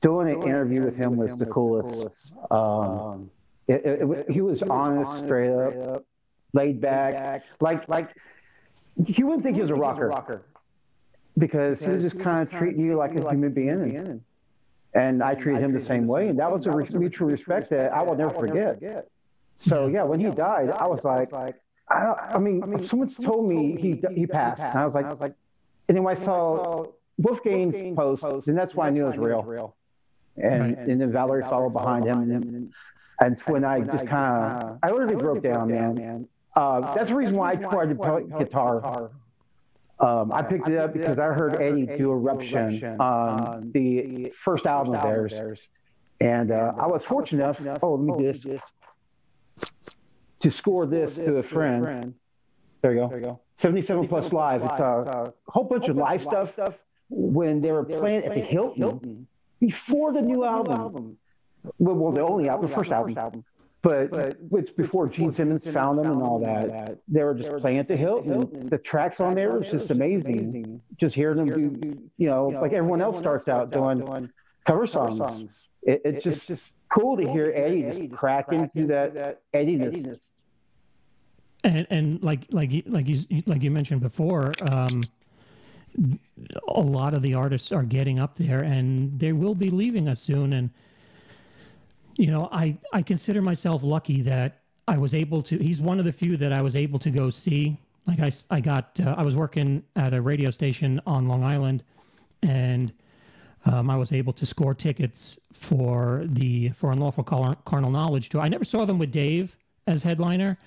doing 0.00 0.34
an 0.34 0.42
interview 0.42 0.84
with 0.84 0.96
him 0.96 1.16
was 1.16 1.36
the 1.36 1.46
coolest. 1.46 2.32
Um, 2.50 3.30
it, 3.68 3.86
it, 3.86 4.10
it, 4.10 4.30
he 4.30 4.40
was 4.40 4.62
honest, 4.62 5.24
straight 5.24 5.50
up, 5.50 6.04
laid 6.52 6.80
back, 6.80 7.44
like 7.60 7.88
like 7.88 8.10
you 8.96 9.26
wouldn't 9.26 9.44
think 9.44 9.56
he 9.56 9.62
was 9.62 9.70
a 9.70 9.74
rocker 9.74 10.42
because 11.38 11.80
he 11.80 11.88
was 11.88 12.02
just 12.02 12.20
kind 12.20 12.46
of 12.46 12.52
treating 12.58 12.84
you 12.84 12.96
like 12.96 13.14
a 13.16 13.30
human 13.30 13.52
being. 13.52 14.22
And, 14.94 15.22
I 15.22 15.34
treated 15.34 15.62
him 15.62 15.72
the 15.72 15.80
same 15.80 16.06
way. 16.06 16.28
And 16.28 16.38
that 16.38 16.50
was 16.52 16.66
a 16.66 16.70
mutual 16.72 17.28
respect 17.28 17.70
that 17.70 17.92
I 17.92 18.02
will 18.02 18.14
never 18.14 18.34
forget. 18.34 18.78
So, 19.56 19.86
yeah, 19.86 20.02
when 20.02 20.20
he 20.20 20.30
died, 20.30 20.70
I 20.70 20.86
was 20.86 21.04
like, 21.04 21.32
I, 21.88 22.14
I 22.34 22.38
mean, 22.38 22.86
someone 22.88 23.08
told 23.08 23.48
me 23.48 23.76
he, 23.80 24.02
he 24.14 24.26
passed. 24.26 24.62
And 24.62 24.78
I 24.78 24.84
was 24.84 24.94
like, 24.94 25.06
and 25.88 25.96
then 25.96 26.02
when 26.04 26.16
I 26.16 26.24
saw 26.24 26.86
Wolfgang's 27.18 27.96
post, 27.96 28.46
and 28.48 28.56
that's 28.56 28.74
why 28.74 28.86
I 28.86 28.90
knew 28.90 29.06
it 29.06 29.18
was 29.18 29.44
real. 29.46 29.76
And, 30.36 30.76
and 30.76 31.00
then 31.00 31.12
Valerie 31.12 31.42
followed 31.42 31.72
behind 31.74 32.04
him. 32.06 32.30
And, 32.30 32.72
and 33.20 33.40
when 33.46 33.64
I 33.64 33.80
just 33.80 34.06
kind 34.06 34.62
of, 34.62 34.78
I 34.82 34.90
literally 34.90 35.16
broke 35.16 35.42
down, 35.42 35.68
man. 35.68 36.28
Uh, 36.54 36.94
that's 36.94 37.08
the 37.08 37.14
reason 37.14 37.36
why 37.36 37.52
I 37.52 37.56
tried 37.56 37.88
to 37.90 37.94
play 37.94 38.24
guitar 38.38 39.10
um, 39.98 40.32
I 40.32 40.42
picked 40.42 40.68
it 40.68 40.78
up 40.78 40.92
because 40.92 41.18
I 41.18 41.26
heard 41.26 41.60
Eddie 41.60 41.86
do 41.86 42.10
Eruption 42.12 43.00
on 43.00 43.70
the 43.72 44.30
first 44.34 44.66
album 44.66 44.94
of 44.94 45.02
theirs. 45.02 45.60
And 46.20 46.50
uh, 46.52 46.72
I 46.78 46.86
was 46.86 47.04
fortunate 47.04 47.58
enough, 47.60 47.78
oh, 47.82 47.94
let 47.94 48.16
me 48.18 48.24
do 48.24 48.32
this, 48.32 48.62
to 50.40 50.50
score 50.50 50.86
this 50.86 51.14
to 51.14 51.36
a 51.36 51.42
friend. 51.42 52.14
There 52.82 52.92
you 52.92 53.08
go. 53.20 53.40
77 53.56 54.08
Plus 54.08 54.32
Live. 54.32 54.62
It's 54.62 54.80
a 54.80 55.32
whole 55.46 55.64
bunch 55.64 55.88
of 55.88 55.96
live 55.96 56.22
stuff 56.22 56.78
when 57.08 57.60
they 57.60 57.70
were 57.70 57.84
playing 57.84 58.24
at 58.24 58.34
the 58.34 58.40
Hilton 58.40 59.26
before 59.60 60.12
the 60.12 60.22
new 60.22 60.44
album. 60.44 61.16
Well, 61.78 62.10
the 62.10 62.22
only 62.22 62.48
album, 62.48 62.68
the 62.68 62.74
first 62.74 62.90
album. 62.90 63.44
But, 63.82 64.12
but 64.12 64.36
it's 64.52 64.70
before 64.70 65.08
Gene 65.08 65.32
Simmons 65.32 65.66
found 65.68 65.98
them 65.98 66.12
and 66.12 66.22
all 66.22 66.38
that. 66.38 66.68
that. 66.68 66.98
They 67.08 67.24
were 67.24 67.34
just 67.34 67.50
they 67.50 67.58
playing 67.58 67.78
at 67.78 67.88
the 67.88 67.96
Hilton. 67.96 68.68
The 68.68 68.78
tracks 68.78 69.18
on 69.18 69.34
there 69.34 69.58
was 69.58 69.68
just 69.68 69.90
amazing. 69.90 70.38
amazing. 70.38 70.80
Just 71.00 71.16
hearing 71.16 71.44
them 71.44 71.80
do, 71.80 72.10
you 72.16 72.28
know, 72.28 72.46
like 72.48 72.72
everyone 72.72 73.02
else 73.02 73.18
starts 73.18 73.48
out 73.48 73.72
doing 73.72 74.30
cover 74.64 74.86
songs. 74.86 75.64
It, 75.82 76.00
it's 76.04 76.22
just, 76.22 76.46
just 76.46 76.70
cool 76.88 77.16
to 77.16 77.28
hear 77.28 77.52
Eddie 77.56 77.82
just 77.82 78.12
crack 78.12 78.52
into 78.52 78.86
that 78.86 79.40
Eddiness. 79.52 80.28
And 81.64 81.86
and 81.90 82.22
like 82.22 82.46
like 82.50 82.70
like 82.86 83.08
you 83.08 83.42
like 83.46 83.62
you 83.62 83.70
mentioned 83.70 84.00
before, 84.00 84.52
um, 84.72 85.00
a 86.68 86.80
lot 86.80 87.14
of 87.14 87.22
the 87.22 87.34
artists 87.34 87.70
are 87.70 87.84
getting 87.84 88.18
up 88.18 88.36
there, 88.36 88.62
and 88.62 89.18
they 89.18 89.32
will 89.32 89.54
be 89.54 89.70
leaving 89.70 90.08
us 90.08 90.20
soon, 90.20 90.52
and 90.52 90.70
you 92.16 92.30
know, 92.30 92.48
I, 92.52 92.76
I 92.92 93.02
consider 93.02 93.40
myself 93.42 93.82
lucky 93.82 94.22
that 94.22 94.60
I 94.86 94.98
was 94.98 95.14
able 95.14 95.42
to, 95.42 95.58
he's 95.58 95.80
one 95.80 95.98
of 95.98 96.04
the 96.04 96.12
few 96.12 96.36
that 96.36 96.52
I 96.52 96.62
was 96.62 96.76
able 96.76 96.98
to 97.00 97.10
go 97.10 97.30
see. 97.30 97.78
Like 98.06 98.20
I, 98.20 98.30
I 98.50 98.60
got, 98.60 99.00
uh, 99.00 99.14
I 99.16 99.22
was 99.22 99.36
working 99.36 99.84
at 99.96 100.12
a 100.12 100.20
radio 100.20 100.50
station 100.50 101.00
on 101.06 101.28
Long 101.28 101.44
Island 101.44 101.84
and 102.42 102.92
um, 103.64 103.88
I 103.88 103.96
was 103.96 104.12
able 104.12 104.32
to 104.34 104.44
score 104.44 104.74
tickets 104.74 105.38
for 105.52 106.22
the, 106.26 106.70
for 106.70 106.90
Unlawful 106.90 107.22
Carnal 107.22 107.90
Knowledge 107.90 108.28
tour. 108.28 108.40
I 108.40 108.48
never 108.48 108.64
saw 108.64 108.84
them 108.84 108.98
with 108.98 109.12
Dave 109.12 109.56
as 109.86 110.02
headliner, 110.02 110.58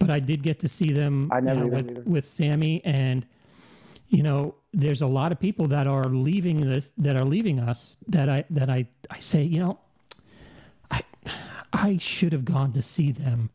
but 0.00 0.10
I 0.10 0.18
did 0.18 0.42
get 0.42 0.58
to 0.60 0.68
see 0.68 0.92
them 0.92 1.30
I 1.32 1.40
never 1.40 1.64
you 1.64 1.70
know, 1.70 1.76
with, 1.76 2.06
with 2.06 2.26
Sammy 2.26 2.82
and, 2.84 3.24
you 4.08 4.22
know, 4.22 4.56
there's 4.72 5.02
a 5.02 5.06
lot 5.06 5.30
of 5.30 5.38
people 5.38 5.68
that 5.68 5.86
are 5.86 6.04
leaving 6.04 6.60
this, 6.60 6.92
that 6.98 7.20
are 7.20 7.24
leaving 7.24 7.60
us 7.60 7.96
that 8.08 8.28
I, 8.28 8.44
that 8.50 8.68
I, 8.68 8.86
I 9.08 9.20
say, 9.20 9.44
you 9.44 9.60
know, 9.60 9.78
I 11.74 11.98
should 11.98 12.32
have 12.32 12.44
gone 12.44 12.72
to 12.72 12.82
see 12.82 13.10
them, 13.10 13.50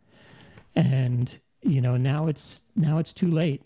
and 0.76 1.40
you 1.62 1.80
know 1.80 1.96
now 1.96 2.28
it's 2.28 2.62
now 2.76 2.98
it's 2.98 3.14
too 3.14 3.32
late. 3.32 3.64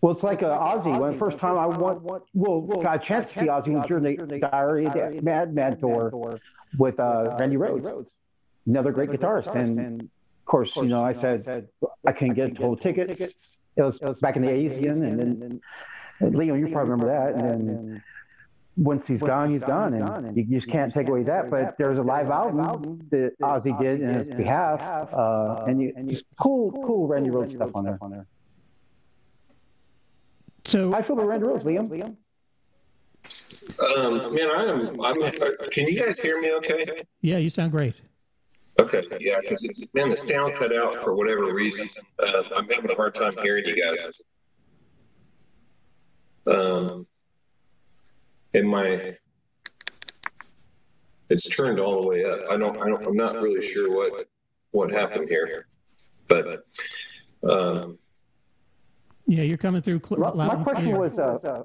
Well, 0.00 0.12
it's 0.12 0.22
like 0.22 0.42
uh, 0.42 0.58
Ozzy. 0.58 0.98
When 0.98 1.18
first 1.18 1.38
time 1.38 1.58
I 1.58 1.66
went, 1.66 2.02
well, 2.34 2.60
got 2.60 2.96
a 2.96 2.98
chance 2.98 3.32
to 3.32 3.40
see 3.40 3.46
Ozzy 3.46 3.74
was 3.74 3.86
during 3.86 4.16
the 4.16 4.38
Diary 4.38 4.86
of 4.86 5.22
Madman 5.22 5.78
tour 5.78 6.40
with 6.78 6.98
uh, 6.98 7.36
Randy 7.38 7.56
Rhoads, 7.56 8.08
another 8.66 8.92
great 8.92 9.10
guitarist. 9.10 9.54
And 9.54 10.02
of 10.02 10.08
course, 10.46 10.74
you 10.76 10.86
know, 10.86 11.04
I 11.04 11.12
said 11.12 11.68
I 12.06 12.12
couldn't 12.12 12.34
get 12.34 12.56
total 12.56 12.76
tickets. 12.76 13.58
It 13.76 13.82
was, 13.82 13.98
back 14.20 14.36
in 14.36 14.42
the 14.42 14.48
80s 14.48 14.86
and 14.86 15.20
then 15.20 15.60
Leo, 16.20 16.54
you 16.54 16.68
probably 16.68 16.90
remember 16.90 17.06
that. 17.06 17.42
And 17.42 17.68
then 17.68 18.02
once 18.76 19.06
he's 19.06 19.20
once 19.20 19.30
gone, 19.30 19.50
he's 19.50 19.60
gone, 19.60 19.98
gone, 19.98 20.24
and, 20.24 20.36
you 20.36 20.44
just 20.44 20.68
can't 20.68 20.92
take 20.92 21.08
away 21.08 21.22
that. 21.24 21.50
But 21.50 21.76
there's 21.78 21.98
a 21.98 22.02
live 22.02 22.30
album 22.30 23.06
that 23.10 23.38
Ozzy 23.40 23.78
did 23.78 24.00
in 24.00 24.14
his 24.14 24.28
behalf, 24.28 24.80
uh, 24.82 25.16
uh, 25.16 25.64
and 25.68 25.80
you, 25.82 25.92
and 25.94 26.10
you 26.10 26.18
cool, 26.40 26.72
cool 26.72 27.06
Randy 27.06 27.30
Rhoads 27.30 27.54
stuff 27.54 27.70
on 27.74 27.84
there. 27.84 28.26
So 30.64 30.94
I 30.94 31.02
feel 31.02 31.16
about 31.16 31.28
Randy 31.28 31.46
Rhoads, 31.46 31.64
Liam. 31.64 32.16
Um, 33.96 34.34
man, 34.34 34.50
I 34.50 34.64
am. 34.64 35.00
I'm. 35.00 35.22
Uh, 35.22 35.68
can 35.70 35.86
you 35.88 36.04
guys 36.04 36.18
hear 36.20 36.40
me? 36.40 36.52
Okay. 36.54 37.04
Yeah, 37.20 37.38
you 37.38 37.50
sound 37.50 37.72
great. 37.72 37.94
Okay, 38.80 39.02
yeah, 39.20 39.38
because 39.40 39.64
it 39.64 39.88
man, 39.94 40.10
the 40.10 40.16
sound 40.16 40.54
cut 40.54 40.74
out 40.74 41.02
for 41.02 41.14
whatever 41.14 41.52
reason. 41.52 41.88
Uh, 42.18 42.42
I'm 42.56 42.68
having 42.68 42.90
a 42.90 42.94
hard 42.94 43.14
time 43.14 43.32
hearing 43.42 43.64
you 43.66 43.76
guys. 43.76 44.22
Um, 46.46 47.04
and 48.54 48.68
my 48.68 49.16
it's 51.28 51.56
turned 51.56 51.80
all 51.80 52.02
the 52.02 52.06
way 52.06 52.24
up. 52.24 52.40
I 52.50 52.56
don't, 52.56 52.76
I 52.78 52.88
don't 52.88 53.06
I'm 53.06 53.16
not 53.16 53.34
really 53.40 53.62
sure 53.62 53.96
what 53.96 54.28
what 54.72 54.90
happened 54.90 55.28
here, 55.28 55.66
but 56.28 56.62
um, 57.48 57.96
yeah, 59.26 59.42
you're 59.42 59.56
coming 59.56 59.82
through. 59.82 60.00
Cl- 60.06 60.34
my, 60.34 60.46
my 60.46 60.62
question 60.62 60.96
was 60.98 61.18
uh, 61.18 61.64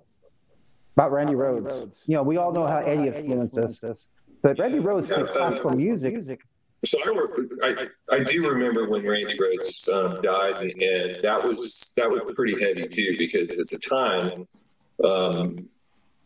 about 0.96 1.12
Randy 1.12 1.34
Rhoads. 1.34 1.94
You 2.06 2.16
know, 2.16 2.24
we 2.24 2.38
all 2.38 2.52
know 2.52 2.68
how 2.68 2.78
Eddie 2.78 3.08
influenced 3.10 3.84
us, 3.84 4.08
but 4.42 4.60
Randy 4.60 4.80
Rhoads 4.80 5.08
did 5.08 5.28
classical 5.28 5.72
music. 5.72 6.42
So 6.86 7.00
I, 7.64 7.70
I, 7.70 8.16
I 8.16 8.24
do 8.24 8.48
remember 8.48 8.88
when 8.88 9.06
Randy 9.06 9.38
Rhoads 9.38 9.90
um, 9.90 10.22
died, 10.22 10.62
and 10.62 11.22
that 11.24 11.44
was 11.44 11.94
that 11.98 12.10
was 12.10 12.24
pretty 12.36 12.60
heavy 12.64 12.88
too, 12.88 13.16
because 13.18 13.60
at 13.60 13.68
the 13.68 13.80
time. 13.80 14.46
Um, 15.04 15.56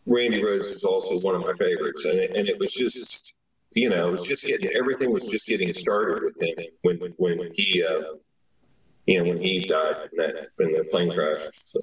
Randy 0.06 0.42
Rhoads 0.42 0.70
is 0.72 0.84
also 0.84 1.18
one 1.26 1.34
of 1.34 1.42
my 1.42 1.52
favorites, 1.52 2.04
and 2.04 2.18
it, 2.18 2.34
and 2.34 2.48
it 2.48 2.58
was 2.58 2.74
just, 2.74 3.38
you 3.70 3.88
know, 3.88 4.08
it 4.08 4.10
was 4.10 4.26
just 4.26 4.46
getting 4.46 4.70
everything 4.76 5.12
was 5.12 5.30
just 5.30 5.46
getting 5.46 5.72
started 5.72 6.24
with 6.24 6.40
him 6.40 6.64
when 6.82 6.98
when, 7.18 7.38
when 7.38 7.50
he, 7.54 7.84
uh, 7.84 8.02
you 9.06 9.18
know, 9.18 9.28
when 9.28 9.38
he 9.40 9.66
died 9.66 10.08
in, 10.12 10.18
that, 10.18 10.34
in 10.60 10.72
the 10.72 10.88
plane 10.90 11.12
crash. 11.12 11.40
So. 11.40 11.80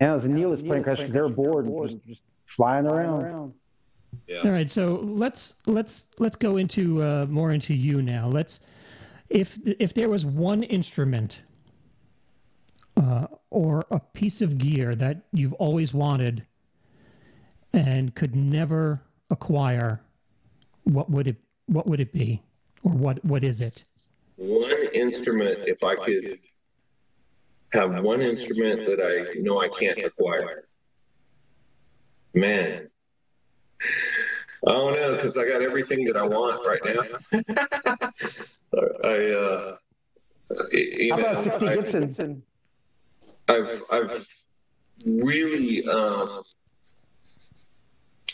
And 0.00 0.10
it 0.10 0.14
was 0.14 0.24
a 0.24 0.28
needless 0.28 0.62
plane 0.62 0.82
crash 0.82 0.98
because 0.98 1.12
they 1.12 1.20
were 1.20 1.28
bored 1.28 1.66
and 1.66 2.00
just 2.06 2.22
flying 2.46 2.86
around. 2.86 3.54
Yeah. 4.26 4.40
All 4.44 4.50
right, 4.50 4.68
so 4.68 5.00
let's 5.02 5.54
let's 5.66 6.06
let's 6.18 6.36
go 6.36 6.56
into 6.56 7.02
uh, 7.02 7.26
more 7.28 7.52
into 7.52 7.74
you 7.74 8.02
now. 8.02 8.26
Let's 8.28 8.60
if 9.28 9.58
if 9.64 9.94
there 9.94 10.08
was 10.08 10.24
one 10.24 10.62
instrument 10.62 11.40
uh, 12.96 13.26
or 13.50 13.86
a 13.90 14.00
piece 14.00 14.40
of 14.40 14.58
gear 14.58 14.94
that 14.94 15.22
you've 15.32 15.52
always 15.54 15.94
wanted 15.94 16.44
and 17.86 18.14
could 18.14 18.34
never 18.34 19.02
acquire, 19.30 20.00
what 20.84 21.10
would 21.10 21.26
it 21.26 21.36
what 21.66 21.86
would 21.86 22.00
it 22.00 22.12
be, 22.12 22.42
or 22.82 22.92
what 22.92 23.24
what 23.24 23.44
is 23.44 23.62
it? 23.62 23.84
One 24.36 24.88
instrument, 24.94 25.60
if 25.66 25.82
I 25.84 25.96
could 25.96 26.38
have 27.72 28.02
one 28.02 28.22
instrument 28.22 28.86
that 28.86 29.00
I 29.00 29.40
know 29.42 29.60
I 29.60 29.68
can't 29.68 29.98
acquire, 29.98 30.50
Man, 32.34 32.86
I 34.66 34.70
don't 34.70 34.94
know 34.94 35.14
because 35.14 35.38
I 35.38 35.44
got 35.44 35.62
everything 35.62 36.04
that 36.04 36.16
I 36.16 36.22
want 36.22 36.64
right 36.66 36.84
now. 36.84 37.00
I, 39.08 39.16
uh, 39.32 39.76
you 40.72 41.14
How 41.14 41.16
know, 41.16 41.30
about 41.30 41.44
60 41.44 41.66
I, 41.66 41.74
Gibson? 41.76 42.42
I've, 43.48 43.82
I've 43.90 44.26
really, 45.06 45.88
um, 45.88 46.42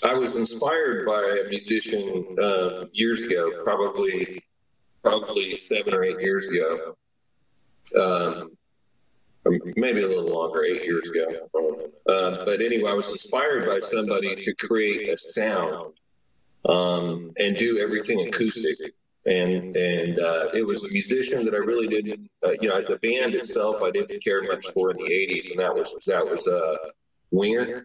I 0.04 0.14
was 0.14 0.36
inspired 0.36 1.06
by 1.06 1.40
a 1.44 1.48
musician 1.48 2.36
uh, 2.42 2.84
years 2.92 3.22
ago, 3.22 3.62
probably, 3.64 4.42
probably 5.02 5.54
seven 5.54 5.94
or 5.94 6.04
eight 6.04 6.20
years 6.20 6.48
ago. 6.48 6.96
Um, 7.98 8.50
maybe 9.76 10.02
a 10.02 10.08
little 10.08 10.26
longer, 10.26 10.64
eight 10.64 10.84
years 10.84 11.10
ago. 11.10 11.48
Uh, 12.06 12.44
but 12.44 12.60
anyway, 12.60 12.90
I 12.90 12.94
was 12.94 13.10
inspired 13.10 13.66
by 13.66 13.80
somebody 13.80 14.36
to 14.44 14.54
create 14.54 15.08
a 15.08 15.16
sound 15.16 15.94
um, 16.68 17.30
and 17.38 17.56
do 17.56 17.78
everything 17.78 18.26
acoustic. 18.26 18.94
And 19.26 19.74
and 19.74 20.18
uh, 20.18 20.48
it 20.52 20.66
was 20.66 20.84
a 20.84 20.92
musician 20.92 21.44
that 21.44 21.54
I 21.54 21.58
really 21.58 21.86
didn't, 21.86 22.30
uh, 22.44 22.52
you 22.60 22.68
know, 22.68 22.82
the 22.82 22.98
band 22.98 23.34
itself 23.34 23.82
I 23.82 23.90
didn't 23.90 24.22
care 24.22 24.42
much 24.42 24.66
for 24.66 24.90
in 24.90 24.96
the 24.96 25.04
'80s, 25.04 25.52
and 25.52 25.60
that 25.60 25.74
was 25.74 25.98
that 26.06 26.28
was 26.28 26.46
uh, 26.46 26.76
Winger. 27.30 27.84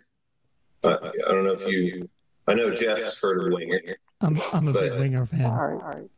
Uh, 0.83 0.97
I 1.27 1.31
don't 1.31 1.43
know 1.43 1.51
if 1.51 1.67
you, 1.67 2.09
I 2.47 2.53
know 2.53 2.73
Jeff's 2.73 3.21
heard 3.21 3.45
of 3.45 3.53
Winger. 3.53 3.81
I'm 4.21 4.39
I'm 4.53 4.67
a 4.67 4.73
big 4.73 4.93
Winger 4.93 5.25
fan. 5.25 5.45
All 5.45 5.51
right, 5.51 5.81
all 5.81 5.89
right. 5.89 6.09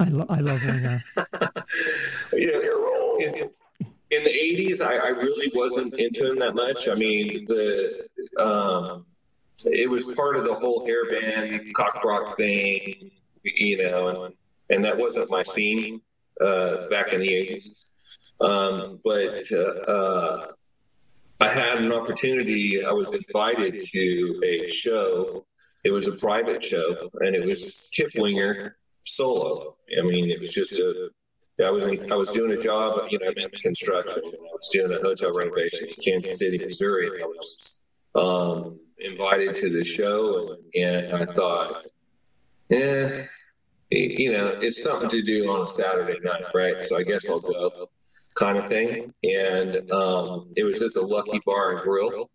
I 0.00 0.08
lo- 0.08 0.26
I 0.28 0.40
love 0.40 0.60
Winger. 0.64 0.98
you 2.32 2.52
know, 2.52 3.18
in, 3.20 3.48
in 4.10 4.24
the 4.24 4.30
'80s, 4.30 4.80
I, 4.80 4.96
I 4.96 5.08
really 5.08 5.50
wasn't 5.54 5.94
into 5.94 6.28
him 6.28 6.38
that 6.38 6.54
much. 6.54 6.88
I 6.88 6.94
mean, 6.94 7.46
the 7.46 8.08
um, 8.38 9.04
it 9.66 9.90
was 9.90 10.04
part 10.14 10.36
of 10.36 10.44
the 10.44 10.54
whole 10.54 10.86
hair 10.86 11.04
band 11.10 11.74
cock 11.74 12.02
rock 12.04 12.36
thing, 12.36 13.10
you 13.42 13.82
know, 13.82 14.24
and, 14.24 14.34
and 14.70 14.84
that 14.84 14.96
wasn't 14.96 15.30
my 15.30 15.42
scene 15.42 16.00
uh, 16.40 16.88
back 16.88 17.12
in 17.12 17.20
the 17.20 17.28
'80s. 17.28 18.32
Um, 18.40 19.00
but 19.04 19.44
uh, 19.52 19.92
uh, 19.92 20.46
I 21.40 21.48
had 21.48 21.78
an 21.78 21.92
opportunity. 21.92 22.84
I 22.84 22.92
was 22.92 23.14
invited 23.14 23.82
to 23.82 24.40
a 24.44 24.66
show. 24.66 25.46
It 25.84 25.92
was 25.92 26.08
a 26.08 26.18
private 26.18 26.64
show, 26.64 26.96
and 27.20 27.36
it 27.36 27.46
was 27.46 27.88
Kip 27.94 28.10
Winger 28.16 28.76
solo. 28.98 29.76
I 29.96 30.02
mean, 30.02 30.30
it 30.30 30.40
was 30.40 30.52
just 30.52 30.78
a 30.80 31.10
I 31.64 31.70
was 31.70 31.84
in, 31.84 32.12
I 32.12 32.16
was 32.16 32.30
doing 32.30 32.52
a 32.52 32.56
job, 32.56 33.08
you 33.10 33.18
know, 33.18 33.30
in 33.30 33.50
construction. 33.50 34.22
I 34.24 34.52
was 34.52 34.68
doing 34.72 34.92
a 34.92 35.00
hotel 35.00 35.32
renovation 35.34 35.88
in 35.88 36.12
Kansas 36.12 36.38
City, 36.38 36.64
Missouri. 36.64 37.08
And 37.08 37.22
I 37.22 37.26
was 37.26 37.84
um, 38.14 38.78
invited 39.00 39.56
to 39.56 39.70
the 39.70 39.82
show, 39.82 40.56
and, 40.74 41.06
and 41.06 41.16
I 41.16 41.26
thought, 41.26 41.84
eh, 42.70 43.22
you 43.90 44.32
know, 44.32 44.48
it's 44.60 44.82
something 44.82 45.08
to 45.08 45.22
do 45.22 45.50
on 45.50 45.64
a 45.64 45.68
Saturday 45.68 46.18
night, 46.22 46.44
right? 46.54 46.82
So 46.82 46.98
I 46.98 47.02
guess 47.02 47.30
I'll 47.30 47.40
go, 47.40 47.90
kind 48.38 48.58
of 48.58 48.66
thing. 48.66 49.12
And 49.24 49.90
um, 49.90 50.46
it 50.56 50.64
was 50.64 50.82
at 50.82 50.92
the 50.94 51.02
Lucky 51.02 51.40
Bar 51.44 51.76
and 51.76 51.80
Grill. 51.80 52.28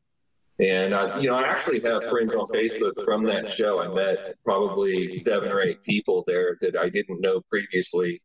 And 0.59 0.93
I, 0.93 1.19
you 1.19 1.29
know, 1.29 1.35
I 1.35 1.47
actually 1.47 1.81
have 1.81 2.03
friends 2.09 2.35
on 2.35 2.45
Facebook 2.45 3.03
from 3.03 3.23
that 3.23 3.49
show. 3.49 3.81
I 3.81 3.87
met 3.93 4.35
probably 4.45 5.15
seven 5.15 5.51
or 5.51 5.61
eight 5.61 5.83
people 5.83 6.23
there 6.27 6.57
that 6.61 6.77
I 6.77 6.89
didn't 6.89 7.21
know 7.21 7.41
previously 7.49 8.19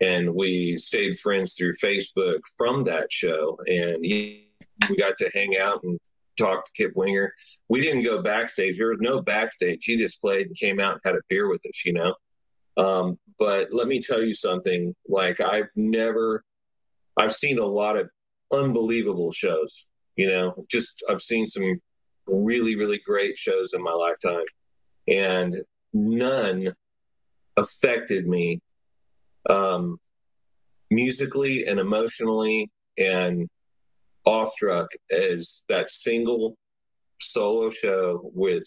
and 0.00 0.34
we 0.34 0.76
stayed 0.76 1.18
friends 1.18 1.54
through 1.54 1.72
Facebook 1.72 2.40
from 2.56 2.84
that 2.84 3.12
show. 3.12 3.56
And 3.66 3.98
we 4.00 4.46
got 4.98 5.16
to 5.18 5.30
hang 5.32 5.56
out 5.58 5.80
and 5.82 5.98
talk 6.38 6.64
to 6.64 6.70
Kip 6.76 6.92
Winger. 6.96 7.32
We 7.68 7.80
didn't 7.80 8.04
go 8.04 8.22
backstage. 8.22 8.78
There 8.78 8.88
was 8.88 9.00
no 9.00 9.22
backstage. 9.22 9.84
He 9.84 9.96
just 9.96 10.20
played 10.20 10.46
and 10.46 10.56
came 10.56 10.80
out 10.80 10.92
and 10.92 11.00
had 11.04 11.14
a 11.14 11.22
beer 11.28 11.48
with 11.48 11.62
us, 11.68 11.84
you 11.84 11.92
know. 11.92 12.14
Um, 12.76 13.18
but 13.38 13.68
let 13.72 13.86
me 13.86 14.00
tell 14.00 14.22
you 14.22 14.34
something. 14.34 14.94
Like 15.08 15.40
I've 15.40 15.70
never, 15.76 16.42
I've 17.16 17.32
seen 17.32 17.58
a 17.58 17.66
lot 17.66 17.96
of 17.96 18.10
unbelievable 18.52 19.32
shows. 19.32 19.90
You 20.16 20.30
know, 20.30 20.54
just 20.70 21.04
I've 21.08 21.20
seen 21.20 21.46
some 21.46 21.74
really, 22.26 22.76
really 22.76 23.00
great 23.04 23.36
shows 23.36 23.74
in 23.74 23.82
my 23.82 23.92
lifetime, 23.92 24.44
and 25.08 25.56
none 25.92 26.68
affected 27.56 28.26
me 28.26 28.60
um, 29.48 29.98
musically 30.90 31.66
and 31.66 31.78
emotionally 31.78 32.70
and 32.96 33.48
awestruck 34.26 34.88
as 35.10 35.62
that 35.68 35.90
single 35.90 36.54
solo 37.20 37.70
show 37.70 38.20
with 38.34 38.64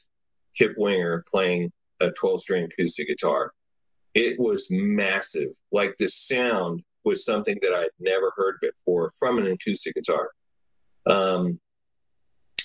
Kip 0.56 0.74
Winger 0.78 1.24
playing 1.30 1.72
a 2.00 2.12
12 2.12 2.41
string 2.41 2.63
acoustic 2.65 3.08
guitar. 3.08 3.52
It 4.17 4.39
was 4.39 4.69
massive. 4.71 5.49
Like 5.71 5.93
the 5.99 6.08
sound 6.08 6.82
was 7.06 7.23
something 7.23 7.56
that 7.62 7.71
I'd 7.71 7.91
never 7.99 8.34
heard 8.36 8.56
before 8.60 9.12
from 9.19 9.38
an 9.38 9.45
acoustic 9.45 9.93
guitar. 9.93 10.32
Um, 11.06 11.60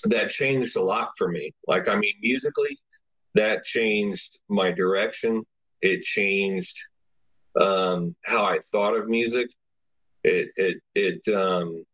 that 0.05 0.31
changed 0.31 0.79
a 0.79 0.83
lot 0.83 1.11
for 1.19 1.29
me. 1.29 1.53
Like, 1.69 1.89
I 1.91 1.97
mean, 1.97 2.15
musically, 2.23 2.75
that 3.35 3.65
changed 3.65 4.41
my 4.49 4.71
direction. 4.71 5.43
It 5.83 6.01
changed 6.01 6.75
um, 7.61 8.17
how 8.25 8.47
I 8.47 8.57
thought 8.73 8.97
of 8.97 9.07
music. 9.07 9.49
It 10.25 10.53
it 10.57 10.79
it 10.95 11.35
um, 11.35 11.85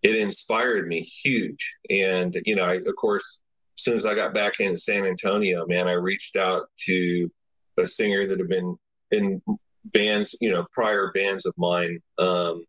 it 0.00 0.14
inspired 0.14 0.86
me 0.86 1.00
huge. 1.00 1.74
And 1.90 2.36
you 2.44 2.54
know, 2.54 2.66
I, 2.66 2.74
of 2.74 2.94
course, 2.96 3.40
as 3.76 3.82
soon 3.82 3.94
as 3.94 4.06
I 4.06 4.14
got 4.14 4.32
back 4.32 4.60
in 4.60 4.76
San 4.76 5.06
Antonio, 5.06 5.66
man, 5.66 5.88
I 5.88 5.94
reached 5.94 6.36
out 6.36 6.66
to 6.86 7.28
a 7.76 7.84
singer 7.84 8.28
that 8.28 8.38
had 8.38 8.48
been 8.48 8.76
in 9.10 9.42
bands, 9.84 10.36
you 10.40 10.50
know, 10.50 10.64
prior 10.72 11.10
bands 11.14 11.46
of 11.46 11.54
mine, 11.56 12.00
um, 12.18 12.64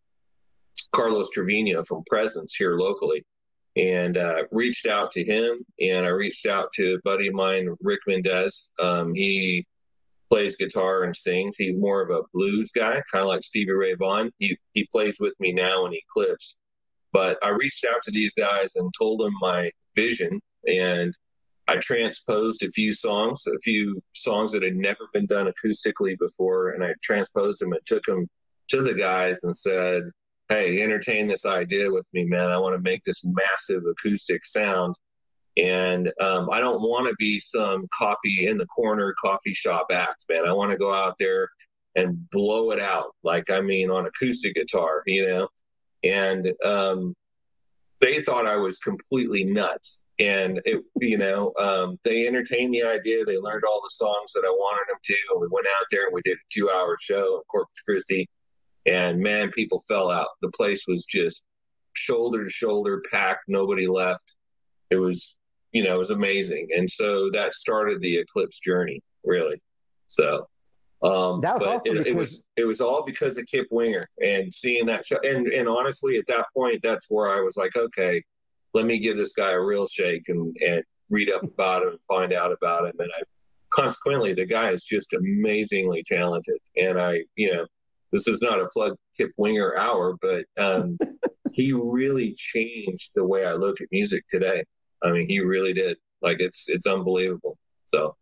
Carlos 0.93 1.29
Trevino 1.31 1.83
from 1.83 2.03
Presence 2.07 2.55
here 2.55 2.77
locally. 2.77 3.23
And 3.75 4.17
uh, 4.17 4.43
reached 4.51 4.87
out 4.87 5.11
to 5.11 5.23
him, 5.23 5.63
and 5.79 6.05
I 6.05 6.09
reached 6.09 6.47
out 6.47 6.73
to 6.73 6.95
a 6.95 7.01
buddy 7.05 7.27
of 7.27 7.35
mine, 7.35 7.69
Rick 7.81 7.99
Mendez. 8.07 8.71
Um, 8.81 9.13
he 9.13 9.65
plays 10.29 10.57
guitar 10.57 11.03
and 11.03 11.15
sings. 11.15 11.55
He's 11.55 11.77
more 11.77 12.01
of 12.01 12.09
a 12.09 12.23
blues 12.33 12.71
guy, 12.75 13.01
kind 13.11 13.23
of 13.23 13.27
like 13.27 13.43
Stevie 13.43 13.71
Ray 13.71 13.93
Vaughan. 13.93 14.31
He 14.37 14.57
he 14.73 14.87
plays 14.91 15.17
with 15.19 15.35
me 15.39 15.53
now 15.53 15.85
in 15.85 15.93
Eclipse. 15.93 16.59
But 17.13 17.37
I 17.43 17.49
reached 17.49 17.85
out 17.85 18.01
to 18.03 18.11
these 18.11 18.33
guys 18.33 18.75
and 18.75 18.91
told 18.97 19.21
them 19.21 19.33
my 19.39 19.71
vision, 19.95 20.39
and 20.67 21.13
I 21.69 21.77
transposed 21.77 22.63
a 22.63 22.71
few 22.71 22.93
songs, 22.93 23.45
a 23.45 23.59
few 23.59 24.01
songs 24.13 24.53
that 24.53 24.63
had 24.63 24.75
never 24.75 25.07
been 25.13 25.27
done 25.27 25.45
acoustically 25.45 26.17
before, 26.17 26.71
and 26.71 26.83
I 26.83 26.93
transposed 27.03 27.61
them 27.61 27.73
and 27.73 27.81
took 27.85 28.03
them 28.05 28.25
to 28.69 28.81
the 28.81 28.95
guys 28.95 29.43
and 29.43 29.55
said, 29.55 30.01
"Hey, 30.47 30.81
entertain 30.81 31.27
this 31.27 31.45
idea 31.45 31.91
with 31.91 32.09
me, 32.11 32.23
man. 32.23 32.49
I 32.49 32.57
want 32.57 32.75
to 32.75 32.81
make 32.81 33.03
this 33.03 33.23
massive 33.23 33.83
acoustic 33.85 34.43
sound." 34.45 34.95
And 35.57 36.11
um, 36.19 36.49
I 36.49 36.59
don't 36.59 36.81
want 36.81 37.07
to 37.07 37.15
be 37.19 37.39
some 37.39 37.87
coffee 37.95 38.47
in 38.47 38.57
the 38.57 38.65
corner 38.65 39.13
coffee 39.21 39.53
shop 39.53 39.87
act, 39.91 40.25
man. 40.27 40.47
I 40.47 40.53
want 40.53 40.71
to 40.71 40.77
go 40.77 40.91
out 40.91 41.15
there 41.19 41.49
and 41.95 42.27
blow 42.31 42.71
it 42.71 42.79
out, 42.79 43.11
like 43.23 43.51
I 43.51 43.61
mean, 43.61 43.91
on 43.91 44.07
acoustic 44.07 44.55
guitar, 44.55 45.03
you 45.05 45.27
know. 45.27 45.47
And 46.03 46.51
um, 46.65 47.13
they 48.01 48.21
thought 48.21 48.47
I 48.47 48.55
was 48.55 48.79
completely 48.79 49.43
nuts, 49.43 50.03
and 50.19 50.59
it, 50.65 50.83
you 50.99 51.17
know, 51.17 51.53
um, 51.59 51.97
they 52.03 52.27
entertained 52.27 52.73
the 52.73 52.83
idea. 52.83 53.25
They 53.25 53.37
learned 53.37 53.63
all 53.65 53.81
the 53.81 53.89
songs 53.89 54.33
that 54.33 54.43
I 54.45 54.49
wanted 54.49 54.91
them 54.91 54.99
to, 55.03 55.15
and 55.31 55.41
we 55.41 55.47
went 55.49 55.67
out 55.67 55.85
there 55.91 56.05
and 56.05 56.13
we 56.13 56.21
did 56.23 56.37
a 56.37 56.53
two-hour 56.53 56.95
show 56.99 57.37
in 57.37 57.41
Corpus 57.49 57.81
Christi. 57.81 58.27
And 58.85 59.19
man, 59.19 59.51
people 59.51 59.81
fell 59.87 60.09
out. 60.11 60.27
The 60.41 60.51
place 60.55 60.85
was 60.87 61.05
just 61.05 61.45
shoulder 61.93 62.43
to 62.43 62.49
shoulder 62.49 63.01
packed. 63.11 63.43
Nobody 63.47 63.87
left. 63.87 64.35
It 64.89 64.97
was 64.97 65.37
you 65.71 65.83
know, 65.83 65.95
it 65.95 65.97
was 65.97 66.09
amazing. 66.09 66.69
And 66.75 66.89
so 66.89 67.29
that 67.31 67.53
started 67.53 68.01
the 68.01 68.17
Eclipse 68.17 68.59
journey, 68.59 69.01
really. 69.23 69.61
So, 70.07 70.47
um, 71.03 71.41
That 71.41 71.55
was 71.55 71.63
but 71.63 71.67
also 71.67 71.91
it, 71.91 72.07
it 72.07 72.15
was 72.15 72.47
it 72.57 72.65
was 72.65 72.81
all 72.81 73.03
because 73.05 73.37
of 73.37 73.45
Kip 73.45 73.67
Winger 73.71 74.05
and 74.21 74.53
seeing 74.53 74.87
that 74.87 75.05
show. 75.05 75.17
And 75.23 75.47
and 75.47 75.67
honestly, 75.67 76.17
at 76.17 76.27
that 76.27 76.45
point, 76.55 76.79
that's 76.83 77.07
where 77.09 77.29
I 77.29 77.41
was 77.41 77.55
like, 77.55 77.75
okay, 77.75 78.21
let 78.73 78.85
me 78.85 78.99
give 78.99 79.17
this 79.17 79.33
guy 79.33 79.51
a 79.51 79.59
real 79.59 79.87
shake 79.87 80.29
and 80.29 80.55
and 80.65 80.83
read 81.09 81.29
up 81.29 81.43
about 81.43 81.83
him 81.83 81.89
and 81.89 82.03
find 82.03 82.33
out 82.33 82.51
about 82.51 82.85
him. 82.85 82.93
And 82.99 83.09
I 83.17 83.23
consequently, 83.71 84.33
the 84.33 84.45
guy 84.45 84.71
is 84.71 84.83
just 84.83 85.13
amazingly 85.13 86.03
talented. 86.05 86.57
And 86.77 86.99
I, 86.99 87.23
you 87.35 87.53
know, 87.53 87.65
this 88.11 88.27
is 88.27 88.41
not 88.41 88.59
a 88.59 88.67
plug 88.73 88.95
Kip 89.17 89.31
Winger 89.37 89.77
hour, 89.77 90.15
but 90.21 90.45
um, 90.63 90.97
he 91.53 91.73
really 91.73 92.33
changed 92.37 93.11
the 93.15 93.25
way 93.25 93.45
I 93.45 93.53
look 93.53 93.81
at 93.81 93.87
music 93.91 94.23
today. 94.29 94.63
I 95.03 95.11
mean, 95.11 95.27
he 95.27 95.39
really 95.39 95.73
did. 95.73 95.97
Like 96.21 96.37
it's 96.39 96.67
it's 96.69 96.85
unbelievable. 96.85 97.57
So 97.85 98.15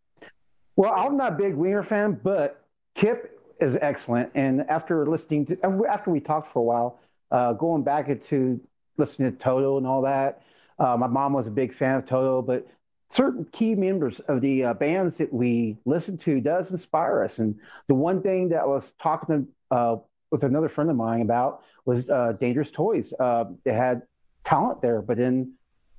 Well, 0.76 0.94
I'm 0.94 1.18
not 1.18 1.34
a 1.34 1.36
big 1.36 1.56
Winger 1.56 1.84
fan, 1.84 2.20
but 2.24 2.64
Kip 2.96 3.40
is 3.60 3.78
excellent. 3.82 4.32
And 4.36 4.62
after 4.70 5.06
listening 5.08 5.46
to, 5.48 5.86
after 5.90 6.12
we 6.12 6.20
talked 6.20 6.54
for 6.54 6.60
a 6.60 6.64
while, 6.64 7.00
uh, 7.32 7.54
going 7.54 7.84
back 7.84 8.08
into 8.08 8.62
listening 8.98 9.32
to 9.32 9.38
Toto 9.38 9.78
and 9.78 9.88
all 9.88 10.02
that, 10.04 10.42
uh, 10.80 10.98
my 10.98 11.08
mom 11.08 11.34
was 11.34 11.48
a 11.48 11.52
big 11.52 11.74
fan 11.74 11.96
of 11.96 12.06
Toto, 12.06 12.42
but 12.42 12.68
certain 13.10 13.46
key 13.52 13.74
members 13.74 14.20
of 14.22 14.42
the 14.42 14.66
uh, 14.66 14.74
bands 14.74 15.18
that 15.18 15.32
we 15.32 15.78
listen 15.86 16.18
to 16.18 16.42
does 16.42 16.72
inspire 16.72 17.24
us. 17.24 17.40
And 17.40 17.60
the 17.88 17.96
one 17.96 18.22
thing 18.22 18.50
that 18.50 18.62
I 18.62 18.66
was 18.66 18.94
talking 19.02 19.48
to, 19.72 19.76
uh, 19.76 19.98
with 20.30 20.44
another 20.44 20.70
friend 20.70 20.90
of 20.90 20.96
mine 20.96 21.22
about 21.22 21.64
was 21.86 22.10
uh, 22.10 22.34
Dangerous 22.40 22.70
Toys. 22.70 23.14
Uh, 23.18 23.46
they 23.64 23.74
had 23.74 24.02
talent 24.44 24.82
there, 24.82 25.02
but 25.02 25.18
then, 25.18 25.54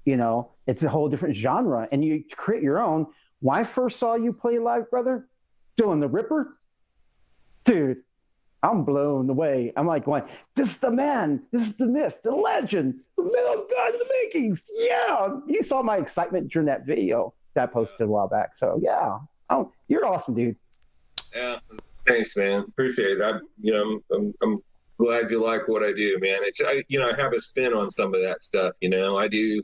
you 0.04 0.16
know, 0.16 0.50
it's 0.66 0.82
a 0.82 0.88
whole 0.88 1.08
different 1.08 1.34
genre, 1.34 1.88
and 1.90 2.04
you 2.04 2.22
create 2.30 2.62
your 2.62 2.78
own. 2.78 3.06
When 3.40 3.58
I 3.58 3.64
first 3.64 3.98
saw 3.98 4.14
you 4.14 4.32
play 4.32 4.58
live, 4.58 4.90
brother, 4.90 5.28
doing 5.76 6.00
the 6.00 6.08
Ripper, 6.08 6.58
dude, 7.64 8.02
I'm 8.62 8.84
blown 8.84 9.30
away. 9.30 9.72
I'm 9.76 9.86
like 9.86 10.04
going, 10.04 10.24
this 10.56 10.70
is 10.70 10.76
the 10.78 10.90
man, 10.90 11.42
this 11.52 11.62
is 11.62 11.74
the 11.74 11.86
myth, 11.86 12.18
the 12.24 12.32
legend, 12.32 12.94
the 13.16 13.22
middle 13.22 13.66
god 13.70 13.94
of 13.94 14.00
the 14.00 14.08
makings. 14.22 14.62
Yeah. 14.74 15.28
You 15.46 15.62
saw 15.62 15.82
my 15.82 15.96
excitement 15.96 16.50
during 16.50 16.66
that 16.66 16.84
video 16.84 17.34
that 17.54 17.64
I 17.64 17.66
posted 17.72 18.00
a 18.00 18.06
while 18.06 18.28
back. 18.28 18.56
So 18.56 18.80
yeah. 18.82 19.18
Oh, 19.50 19.72
you're 19.86 20.04
awesome, 20.04 20.34
dude. 20.34 20.56
Yeah. 21.34 21.58
Thanks, 22.06 22.36
man. 22.36 22.64
Appreciate 22.68 23.18
it. 23.18 23.22
I, 23.22 23.38
you 23.60 23.72
know, 23.72 24.00
I'm, 24.16 24.34
I'm 24.42 24.58
glad 24.98 25.30
you 25.30 25.44
like 25.44 25.68
what 25.68 25.82
I 25.82 25.92
do, 25.92 26.18
man. 26.20 26.38
It's, 26.42 26.60
I, 26.64 26.82
you 26.88 26.98
know, 26.98 27.10
I 27.10 27.14
have 27.20 27.32
a 27.32 27.40
spin 27.40 27.72
on 27.74 27.90
some 27.90 28.14
of 28.14 28.20
that 28.22 28.42
stuff. 28.42 28.74
You 28.80 28.90
know, 28.90 29.16
I 29.18 29.28
do, 29.28 29.62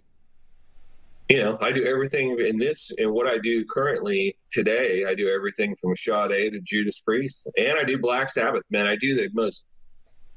you 1.34 1.42
know, 1.42 1.58
I 1.60 1.72
do 1.72 1.84
everything 1.84 2.38
in 2.38 2.58
this 2.58 2.92
and 2.96 3.12
what 3.12 3.26
I 3.26 3.38
do 3.38 3.64
currently 3.68 4.36
today. 4.52 5.04
I 5.04 5.16
do 5.16 5.28
everything 5.28 5.74
from 5.74 5.96
Sade 5.96 6.52
to 6.52 6.60
Judas 6.62 7.00
Priest, 7.00 7.50
and 7.56 7.76
I 7.76 7.82
do 7.82 7.98
Black 7.98 8.30
Sabbath. 8.30 8.62
Man, 8.70 8.86
I 8.86 8.94
do 8.94 9.16
the 9.16 9.28
most 9.32 9.66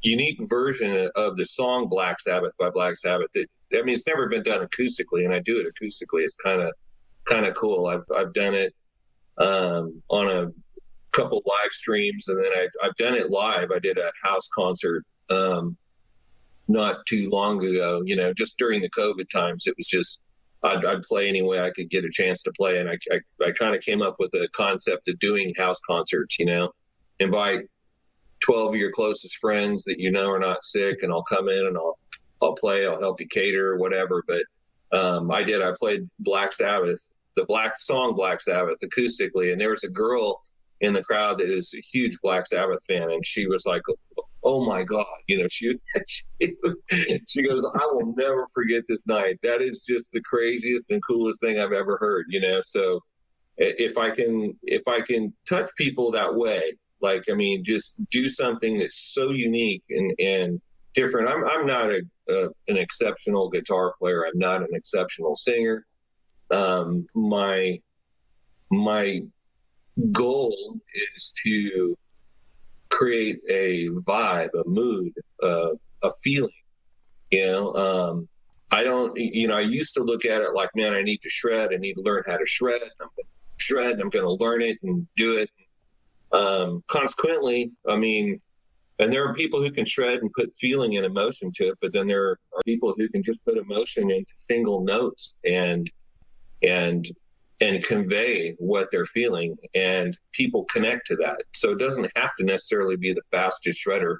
unique 0.01 0.39
version 0.49 1.11
of 1.15 1.37
the 1.37 1.45
song 1.45 1.87
Black 1.87 2.19
Sabbath 2.19 2.53
by 2.57 2.71
Black 2.71 2.97
Sabbath. 2.97 3.27
It, 3.35 3.47
I 3.71 3.83
mean, 3.83 3.93
it's 3.93 4.07
never 4.07 4.27
been 4.27 4.41
done 4.41 4.65
acoustically, 4.65 5.23
and 5.23 5.31
I 5.31 5.37
do 5.37 5.59
it 5.59 5.67
acoustically. 5.67 6.23
It's 6.23 6.33
kind 6.33 6.63
of 6.63 6.73
kind 7.25 7.45
of 7.45 7.53
cool. 7.53 7.85
I've 7.85 8.05
I've 8.15 8.33
done 8.33 8.55
it 8.55 8.73
um, 9.37 10.01
on 10.09 10.31
a 10.31 10.47
couple 11.11 11.43
live 11.45 11.73
streams, 11.73 12.27
and 12.27 12.43
then 12.43 12.51
I, 12.51 12.67
I've 12.83 12.95
done 12.95 13.13
it 13.13 13.29
live. 13.29 13.69
I 13.69 13.77
did 13.77 13.99
a 13.99 14.11
house 14.23 14.49
concert 14.49 15.03
um, 15.29 15.77
not 16.67 17.05
too 17.07 17.29
long 17.31 17.63
ago. 17.63 18.01
You 18.03 18.15
know, 18.15 18.33
just 18.33 18.57
during 18.57 18.81
the 18.81 18.89
COVID 18.89 19.29
times, 19.31 19.67
it 19.67 19.75
was 19.77 19.85
just 19.85 20.23
I'd, 20.63 20.85
I'd, 20.85 21.03
play 21.03 21.27
any 21.27 21.41
way 21.41 21.59
I 21.59 21.71
could 21.71 21.89
get 21.89 22.03
a 22.03 22.09
chance 22.11 22.43
to 22.43 22.51
play. 22.51 22.79
And 22.79 22.89
I, 22.89 22.97
I, 23.11 23.45
I 23.45 23.51
kind 23.51 23.75
of 23.75 23.81
came 23.81 24.01
up 24.01 24.15
with 24.19 24.33
a 24.33 24.47
concept 24.53 25.07
of 25.07 25.19
doing 25.19 25.53
house 25.57 25.79
concerts, 25.87 26.39
you 26.39 26.45
know, 26.45 26.71
invite 27.19 27.65
12 28.43 28.73
of 28.73 28.75
your 28.75 28.91
closest 28.91 29.37
friends 29.37 29.83
that 29.85 29.99
you 29.99 30.11
know 30.11 30.29
are 30.29 30.39
not 30.39 30.63
sick 30.63 31.03
and 31.03 31.11
I'll 31.11 31.23
come 31.23 31.49
in 31.49 31.65
and 31.65 31.77
I'll, 31.77 31.97
I'll 32.41 32.55
play, 32.55 32.85
I'll 32.85 32.99
help 32.99 33.19
you 33.19 33.27
cater, 33.27 33.77
whatever. 33.77 34.23
But, 34.27 34.43
um, 34.97 35.31
I 35.31 35.43
did, 35.43 35.61
I 35.61 35.73
played 35.77 36.01
Black 36.19 36.53
Sabbath, 36.53 37.11
the 37.35 37.45
black 37.45 37.77
song 37.77 38.15
Black 38.15 38.41
Sabbath 38.41 38.79
acoustically. 38.83 39.51
And 39.51 39.61
there 39.61 39.69
was 39.69 39.83
a 39.83 39.91
girl 39.91 40.41
in 40.79 40.93
the 40.93 41.03
crowd 41.03 41.39
that 41.39 41.49
is 41.49 41.73
a 41.77 41.81
huge 41.81 42.19
Black 42.21 42.47
Sabbath 42.47 42.83
fan. 42.87 43.11
And 43.11 43.25
she 43.25 43.47
was 43.47 43.65
like, 43.65 43.81
oh 44.47 44.65
my 44.65 44.81
God, 44.81 45.05
you 45.27 45.41
know, 45.41 45.47
she, 45.51 45.73
she, 46.07 46.23
she 47.27 47.43
goes, 47.43 47.65
I 47.65 47.85
will 47.91 48.13
never 48.17 48.47
forget 48.53 48.83
this 48.87 49.05
night. 49.05 49.39
That 49.43 49.61
is 49.61 49.83
just 49.85 50.13
the 50.13 50.21
craziest 50.21 50.89
and 50.89 51.01
coolest 51.05 51.41
thing 51.41 51.59
I've 51.59 51.73
ever 51.73 51.97
heard, 51.97 52.27
you 52.29 52.39
know? 52.39 52.61
So 52.65 53.01
if 53.57 53.97
I 53.97 54.11
can, 54.11 54.57
if 54.63 54.87
I 54.87 55.01
can 55.01 55.33
touch 55.49 55.69
people 55.77 56.11
that 56.11 56.29
way, 56.33 56.61
like, 57.01 57.25
I 57.29 57.33
mean, 57.33 57.65
just 57.65 58.09
do 58.09 58.29
something 58.29 58.79
that's 58.79 59.13
so 59.13 59.31
unique 59.31 59.83
and, 59.89 60.13
and 60.17 60.61
different. 60.93 61.27
I'm, 61.27 61.43
I'm 61.43 61.67
not 61.67 61.91
a, 61.91 62.01
a 62.29 62.43
an 62.69 62.77
exceptional 62.77 63.49
guitar 63.49 63.95
player. 63.99 64.23
I'm 64.25 64.39
not 64.39 64.61
an 64.61 64.69
exceptional 64.71 65.35
singer. 65.35 65.85
Um, 66.49 67.05
my, 67.13 67.81
my 68.71 69.23
goal 70.13 70.55
is 71.15 71.33
to 71.43 71.97
create 72.89 73.39
a 73.49 73.89
vibe, 73.89 74.49
a 74.53 74.67
mood, 74.67 75.13
uh, 75.43 75.71
a 76.03 76.11
feeling. 76.23 76.49
You 77.31 77.45
know, 77.45 77.73
um, 77.73 78.29
I 78.71 78.83
don't, 78.83 79.17
you 79.17 79.47
know, 79.47 79.55
I 79.55 79.61
used 79.61 79.93
to 79.95 80.03
look 80.03 80.25
at 80.25 80.41
it 80.41 80.53
like, 80.53 80.69
man, 80.75 80.93
I 80.93 81.01
need 81.01 81.21
to 81.21 81.29
shred. 81.29 81.69
I 81.73 81.77
need 81.77 81.93
to 81.93 82.01
learn 82.01 82.23
how 82.25 82.37
to 82.37 82.45
shred. 82.45 82.81
I'm 82.81 83.07
going 83.15 83.25
to 83.25 83.63
shred. 83.63 83.99
I'm 83.99 84.09
going 84.09 84.25
to 84.25 84.43
learn 84.43 84.61
it 84.61 84.77
and 84.83 85.07
do 85.15 85.37
it. 85.37 85.49
Um, 86.31 86.83
consequently, 86.87 87.71
I 87.87 87.95
mean, 87.95 88.41
and 88.99 89.13
there 89.13 89.27
are 89.27 89.33
people 89.33 89.61
who 89.61 89.71
can 89.71 89.85
shred 89.85 90.19
and 90.19 90.31
put 90.31 90.57
feeling 90.57 90.97
and 90.97 91.05
emotion 91.05 91.51
to 91.55 91.69
it, 91.69 91.77
but 91.81 91.93
then 91.93 92.07
there 92.07 92.31
are 92.31 92.39
people 92.65 92.93
who 92.97 93.07
can 93.09 93.23
just 93.23 93.45
put 93.45 93.57
emotion 93.57 94.09
into 94.09 94.33
single 94.33 94.83
notes 94.83 95.39
and 95.45 95.89
and 96.63 97.05
and 97.59 97.83
convey 97.83 98.55
what 98.59 98.89
they're 98.91 99.05
feeling 99.05 99.57
and 99.73 100.17
people 100.31 100.65
connect 100.65 101.07
to 101.07 101.15
that. 101.15 101.37
So 101.53 101.71
it 101.71 101.79
doesn't 101.79 102.11
have 102.15 102.31
to 102.39 102.45
necessarily 102.45 102.95
be 102.97 103.13
the 103.13 103.23
fastest 103.31 103.85
shredder. 103.85 104.17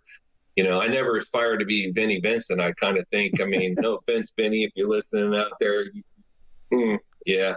You 0.56 0.64
know 0.64 0.82
i 0.82 0.88
never 0.88 1.18
aspire 1.18 1.58
to 1.58 1.66
be 1.66 1.92
Vinnie 1.92 2.20
Vincent 2.20 2.60
i 2.60 2.72
kind 2.74 2.98
of 2.98 3.08
think. 3.10 3.40
I 3.40 3.46
mean 3.46 3.76
no 3.78 3.96
offense 4.10 4.34
Vinnie 4.36 4.64
if 4.64 4.72
you're 4.76 4.90
listening 4.90 5.36
out 5.36 5.52
there 5.60 5.86
mm, 6.74 6.98
yeah. 7.26 7.56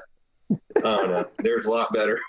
I 0.76 0.80
don't 0.80 1.10
know. 1.10 1.26
There's 1.38 1.66
a 1.66 1.70
lot 1.70 1.92
better 1.94 2.20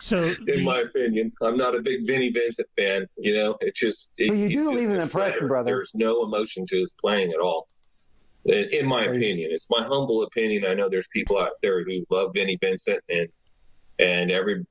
so 0.00 0.34
in 0.48 0.64
my 0.64 0.80
opinion. 0.80 1.32
I'm 1.42 1.56
not 1.56 1.76
a 1.76 1.82
big 1.82 2.06
Vinnie 2.06 2.32
Vincent 2.32 2.66
fan 2.76 3.06
you 3.16 3.34
know? 3.34 3.56
It's 3.60 3.78
just 3.78 4.14
it, 4.18 4.30
well, 4.30 4.38
you 4.38 4.64
do 4.64 4.72
leave 4.72 4.88
an 4.88 5.00
impression 5.00 5.46
brother. 5.46 5.66
There's 5.66 5.94
no 5.94 6.24
emotion 6.24 6.66
to 6.66 6.78
his 6.78 6.96
playing 7.00 7.30
at 7.30 7.38
all 7.38 7.68
in 8.44 8.86
my 8.86 9.04
opinion. 9.04 9.50
It's 9.52 9.68
my 9.70 9.82
humble 9.82 10.22
opinion. 10.22 10.64
I 10.64 10.74
know 10.74 10.88
there's 10.88 11.08
people 11.08 11.38
out 11.38 11.52
there 11.62 11.84
who 11.84 12.04
love 12.10 12.32
Vinnie 12.34 12.58
Vincent 12.60 13.00
and 13.08 13.28
and 13.98 14.30
every 14.30 14.64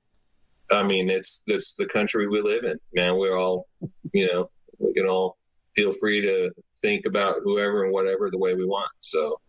I 0.71 0.84
mean 0.84 1.10
it's 1.10 1.43
it's 1.47 1.73
the 1.73 1.86
country 1.86 2.27
we 2.27 2.41
live 2.41 2.63
in, 2.63 2.80
man. 2.93 3.17
We're 3.17 3.38
all 3.38 3.67
you 4.13 4.27
know, 4.32 4.49
we 4.80 4.93
can 4.93 5.06
all 5.06 5.38
feel 5.75 5.91
free 5.91 6.21
to 6.21 6.51
think 6.82 7.06
about 7.06 7.38
whoever 7.43 7.84
and 7.84 7.93
whatever 7.93 8.30
the 8.30 8.38
way 8.38 8.53
we 8.53 8.65
want. 8.65 8.89
So 9.01 9.39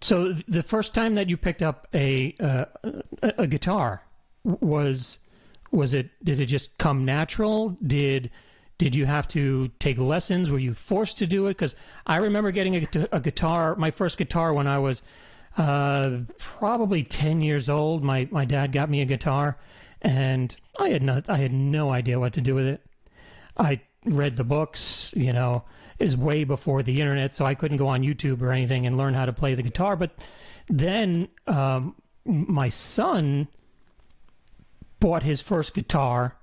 So 0.00 0.34
the 0.46 0.62
first 0.62 0.94
time 0.94 1.14
that 1.14 1.28
you 1.28 1.36
picked 1.36 1.62
up 1.62 1.88
a 1.94 2.34
uh, 2.40 2.66
a 3.22 3.46
guitar 3.46 4.02
was 4.44 5.18
was 5.72 5.92
it 5.92 6.10
did 6.22 6.40
it 6.40 6.46
just 6.46 6.76
come 6.78 7.04
natural? 7.04 7.76
Did 7.84 8.30
did 8.78 8.94
you 8.94 9.06
have 9.06 9.26
to 9.28 9.68
take 9.78 9.98
lessons? 9.98 10.50
Were 10.50 10.58
you 10.58 10.74
forced 10.74 11.18
to 11.18 11.26
do 11.26 11.46
it? 11.46 11.50
Because 11.50 11.74
I 12.06 12.16
remember 12.16 12.50
getting 12.50 12.76
a, 12.76 13.08
a, 13.12 13.20
guitar, 13.20 13.74
my 13.76 13.90
first 13.90 14.18
guitar, 14.18 14.52
when 14.52 14.66
I 14.66 14.78
was 14.78 15.00
uh, 15.56 16.18
probably 16.38 17.02
ten 17.02 17.40
years 17.40 17.68
old. 17.70 18.04
My 18.04 18.28
my 18.30 18.44
dad 18.44 18.72
got 18.72 18.90
me 18.90 19.00
a 19.00 19.06
guitar, 19.06 19.56
and 20.02 20.54
I 20.78 20.90
had 20.90 21.02
no 21.02 21.22
I 21.28 21.38
had 21.38 21.52
no 21.52 21.90
idea 21.90 22.20
what 22.20 22.34
to 22.34 22.42
do 22.42 22.54
with 22.54 22.66
it. 22.66 22.82
I 23.56 23.80
read 24.04 24.36
the 24.36 24.44
books, 24.44 25.12
you 25.16 25.32
know, 25.32 25.64
is 25.98 26.16
way 26.16 26.44
before 26.44 26.82
the 26.82 27.00
internet, 27.00 27.32
so 27.32 27.46
I 27.46 27.54
couldn't 27.54 27.78
go 27.78 27.88
on 27.88 28.02
YouTube 28.02 28.42
or 28.42 28.52
anything 28.52 28.86
and 28.86 28.98
learn 28.98 29.14
how 29.14 29.24
to 29.24 29.32
play 29.32 29.54
the 29.54 29.62
guitar. 29.62 29.96
But 29.96 30.10
then 30.68 31.28
um, 31.46 31.94
my 32.26 32.68
son 32.68 33.48
bought 35.00 35.22
his 35.22 35.40
first 35.40 35.72
guitar, 35.72 36.36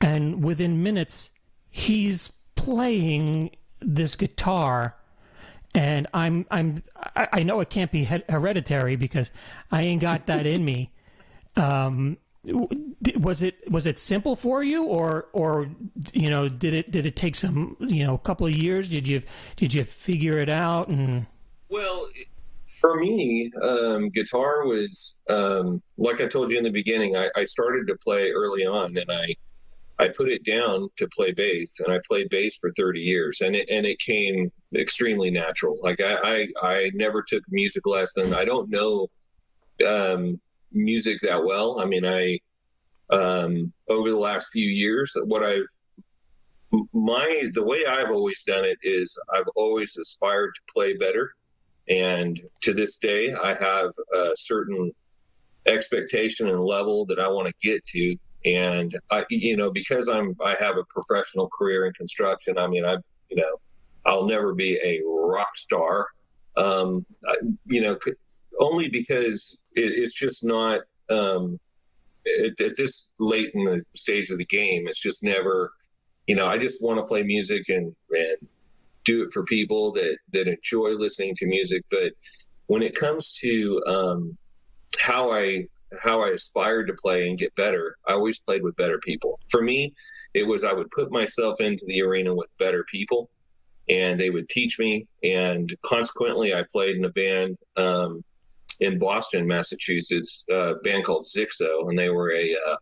and 0.00 0.44
within 0.44 0.84
minutes 0.84 1.31
he's 1.72 2.32
playing 2.54 3.50
this 3.80 4.14
guitar 4.14 4.94
and 5.74 6.06
I'm 6.12 6.46
I'm 6.50 6.82
I 7.16 7.42
know 7.42 7.60
it 7.60 7.70
can't 7.70 7.90
be 7.90 8.04
hereditary 8.04 8.96
because 8.96 9.30
I 9.70 9.82
ain't 9.82 10.00
got 10.00 10.26
that 10.26 10.46
in 10.46 10.64
me. 10.64 10.90
Um, 11.54 12.16
was 12.44 13.42
it 13.42 13.70
was 13.70 13.86
it 13.86 13.98
simple 13.98 14.36
for 14.36 14.62
you, 14.62 14.84
or 14.84 15.28
or 15.34 15.68
you 16.14 16.30
know 16.30 16.48
did 16.48 16.72
it 16.72 16.90
did 16.90 17.04
it 17.04 17.14
take 17.14 17.36
some 17.36 17.76
you 17.78 18.06
know 18.06 18.14
a 18.14 18.18
couple 18.18 18.46
of 18.46 18.56
years? 18.56 18.88
Did 18.88 19.06
you 19.06 19.22
did 19.56 19.74
you 19.74 19.84
figure 19.84 20.38
it 20.38 20.48
out? 20.48 20.88
And 20.88 21.26
well, 21.68 22.08
for 22.80 22.96
me, 22.96 23.52
um, 23.62 24.08
guitar 24.08 24.64
was 24.64 25.20
um, 25.28 25.82
like 25.98 26.22
I 26.22 26.26
told 26.26 26.50
you 26.50 26.56
in 26.56 26.64
the 26.64 26.70
beginning. 26.70 27.16
I, 27.16 27.28
I 27.36 27.44
started 27.44 27.86
to 27.88 27.96
play 27.96 28.30
early 28.30 28.64
on, 28.64 28.96
and 28.96 29.12
I 29.12 29.36
I 30.02 30.08
put 30.08 30.28
it 30.28 30.44
down 30.44 30.88
to 30.98 31.08
play 31.08 31.32
bass, 31.32 31.78
and 31.78 31.92
I 31.92 32.00
played 32.06 32.28
bass 32.28 32.56
for 32.56 32.72
30 32.72 33.00
years, 33.00 33.40
and 33.40 33.54
it 33.54 33.68
and 33.70 33.86
it 33.86 33.98
came 33.98 34.50
extremely 34.74 35.30
natural. 35.30 35.78
Like 35.82 36.00
I 36.00 36.46
I, 36.62 36.66
I 36.66 36.90
never 36.94 37.22
took 37.26 37.42
music 37.48 37.86
lesson. 37.86 38.34
I 38.34 38.44
don't 38.44 38.70
know 38.70 39.08
um, 39.86 40.40
music 40.72 41.20
that 41.20 41.44
well. 41.44 41.80
I 41.80 41.84
mean, 41.84 42.04
I 42.04 42.40
um, 43.10 43.72
over 43.88 44.10
the 44.10 44.18
last 44.18 44.48
few 44.52 44.68
years, 44.68 45.16
what 45.24 45.44
I've 45.44 45.66
my 46.92 47.50
the 47.54 47.64
way 47.64 47.84
I've 47.88 48.10
always 48.10 48.44
done 48.44 48.64
it 48.64 48.78
is 48.82 49.18
I've 49.32 49.48
always 49.54 49.96
aspired 49.96 50.52
to 50.54 50.72
play 50.72 50.96
better, 50.96 51.32
and 51.88 52.40
to 52.62 52.74
this 52.74 52.96
day, 52.96 53.32
I 53.32 53.54
have 53.54 53.92
a 54.14 54.30
certain 54.34 54.92
expectation 55.66 56.48
and 56.48 56.60
level 56.60 57.06
that 57.06 57.20
I 57.20 57.28
want 57.28 57.46
to 57.46 57.54
get 57.62 57.84
to 57.86 58.16
and 58.44 58.92
I, 59.10 59.24
you 59.30 59.56
know, 59.56 59.72
because 59.72 60.08
I'm, 60.08 60.36
I 60.44 60.54
have 60.58 60.76
a 60.76 60.84
professional 60.84 61.48
career 61.48 61.86
in 61.86 61.92
construction. 61.92 62.58
I 62.58 62.66
mean, 62.66 62.84
I, 62.84 62.96
you 63.28 63.36
know, 63.36 63.56
I'll 64.04 64.26
never 64.26 64.54
be 64.54 64.78
a 64.82 65.00
rock 65.06 65.56
star. 65.56 66.06
Um, 66.56 67.06
I, 67.26 67.36
you 67.66 67.82
know, 67.82 67.98
only 68.60 68.88
because 68.88 69.62
it, 69.74 69.92
it's 69.96 70.18
just 70.18 70.44
not 70.44 70.80
um, 71.10 71.58
at, 72.26 72.60
at, 72.60 72.76
this 72.76 73.12
late 73.18 73.50
in 73.54 73.64
the 73.64 73.84
stage 73.94 74.30
of 74.30 74.38
the 74.38 74.46
game. 74.46 74.86
It's 74.86 75.02
just 75.02 75.24
never, 75.24 75.70
you 76.26 76.34
know, 76.34 76.46
I 76.46 76.58
just 76.58 76.82
want 76.82 76.98
to 76.98 77.08
play 77.08 77.22
music 77.22 77.68
and 77.68 77.94
and 78.10 78.48
do 79.04 79.22
it 79.24 79.32
for 79.32 79.44
people 79.44 79.92
that 79.92 80.18
that 80.32 80.48
enjoy 80.48 80.90
listening 80.90 81.34
to 81.36 81.46
music. 81.46 81.84
But 81.90 82.12
when 82.66 82.82
it 82.82 82.94
comes 82.94 83.32
to 83.40 83.82
um, 83.86 84.38
how 84.98 85.32
I 85.32 85.66
how 86.00 86.22
I 86.22 86.28
aspired 86.28 86.86
to 86.86 86.94
play 86.94 87.28
and 87.28 87.38
get 87.38 87.54
better, 87.54 87.96
I 88.06 88.12
always 88.12 88.38
played 88.38 88.62
with 88.62 88.76
better 88.76 88.98
people. 88.98 89.40
For 89.48 89.62
me, 89.62 89.92
it 90.34 90.46
was 90.46 90.64
I 90.64 90.72
would 90.72 90.90
put 90.90 91.10
myself 91.10 91.60
into 91.60 91.84
the 91.86 92.02
arena 92.02 92.34
with 92.34 92.48
better 92.58 92.84
people, 92.90 93.30
and 93.88 94.18
they 94.18 94.30
would 94.30 94.48
teach 94.48 94.78
me. 94.78 95.06
And 95.22 95.72
consequently, 95.84 96.54
I 96.54 96.64
played 96.70 96.96
in 96.96 97.04
a 97.04 97.10
band 97.10 97.58
um, 97.76 98.24
in 98.80 98.98
Boston, 98.98 99.46
Massachusetts, 99.46 100.44
a 100.50 100.74
band 100.82 101.04
called 101.04 101.24
Zixo, 101.24 101.88
and 101.88 101.98
they 101.98 102.08
were 102.08 102.32
a 102.32 102.56
uh, 102.68 102.76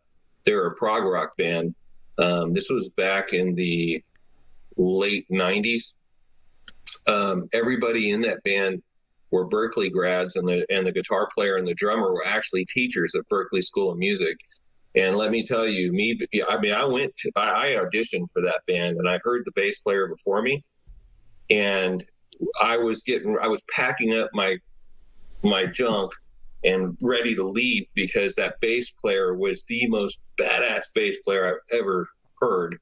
they 0.45 0.53
were 0.53 0.69
a 0.69 0.75
prog 0.75 1.05
rock 1.05 1.37
band. 1.37 1.75
Um, 2.19 2.53
this 2.53 2.71
was 2.71 2.91
back 2.91 3.33
in 3.33 3.55
the 3.55 4.03
late 4.77 5.27
'90s. 5.31 5.95
Um, 7.07 7.49
everybody 7.53 8.11
in 8.11 8.23
that 8.23 8.43
band 8.45 8.83
were 9.31 9.49
Berklee 9.49 9.93
grads, 9.93 10.37
and 10.37 10.47
the 10.49 10.67
and 10.71 10.87
the 10.87 10.93
guitar 10.93 11.29
player 11.33 11.57
and 11.57 11.67
the 11.67 11.75
drummer 11.75 12.13
were 12.13 12.27
actually 12.27 12.65
teachers 12.65 13.15
at 13.15 13.29
Berklee 13.29 13.63
School 13.63 13.91
of 13.93 13.99
Music. 13.99 14.37
And 14.97 15.15
let 15.17 15.31
me 15.31 15.45
tell 15.45 15.67
you, 15.67 15.93
me, 15.93 16.19
I 16.49 16.59
mean, 16.59 16.73
I 16.73 16.85
went 16.85 17.17
to, 17.19 17.31
I 17.37 17.77
auditioned 17.77 18.27
for 18.33 18.43
that 18.43 18.63
band, 18.67 18.97
and 18.99 19.09
I 19.09 19.21
heard 19.23 19.45
the 19.45 19.53
bass 19.55 19.81
player 19.81 20.09
before 20.09 20.43
me, 20.43 20.65
and 21.49 22.05
I 22.61 22.79
was 22.79 23.03
getting, 23.05 23.39
I 23.41 23.49
was 23.49 23.63
packing 23.73 24.13
up 24.19 24.31
my 24.33 24.59
my 25.43 25.67
junk 25.67 26.13
and 26.63 26.97
ready 27.01 27.35
to 27.37 27.49
leave 27.49 27.87
because 27.95 28.35
that 28.35 28.61
bass 28.61 28.91
player 28.91 29.35
was 29.35 29.65
the 29.65 29.87
most 29.89 30.23
badass 30.39 30.87
bass 30.95 31.19
player 31.25 31.47
I've 31.47 31.79
ever 31.81 32.07
heard. 32.41 32.79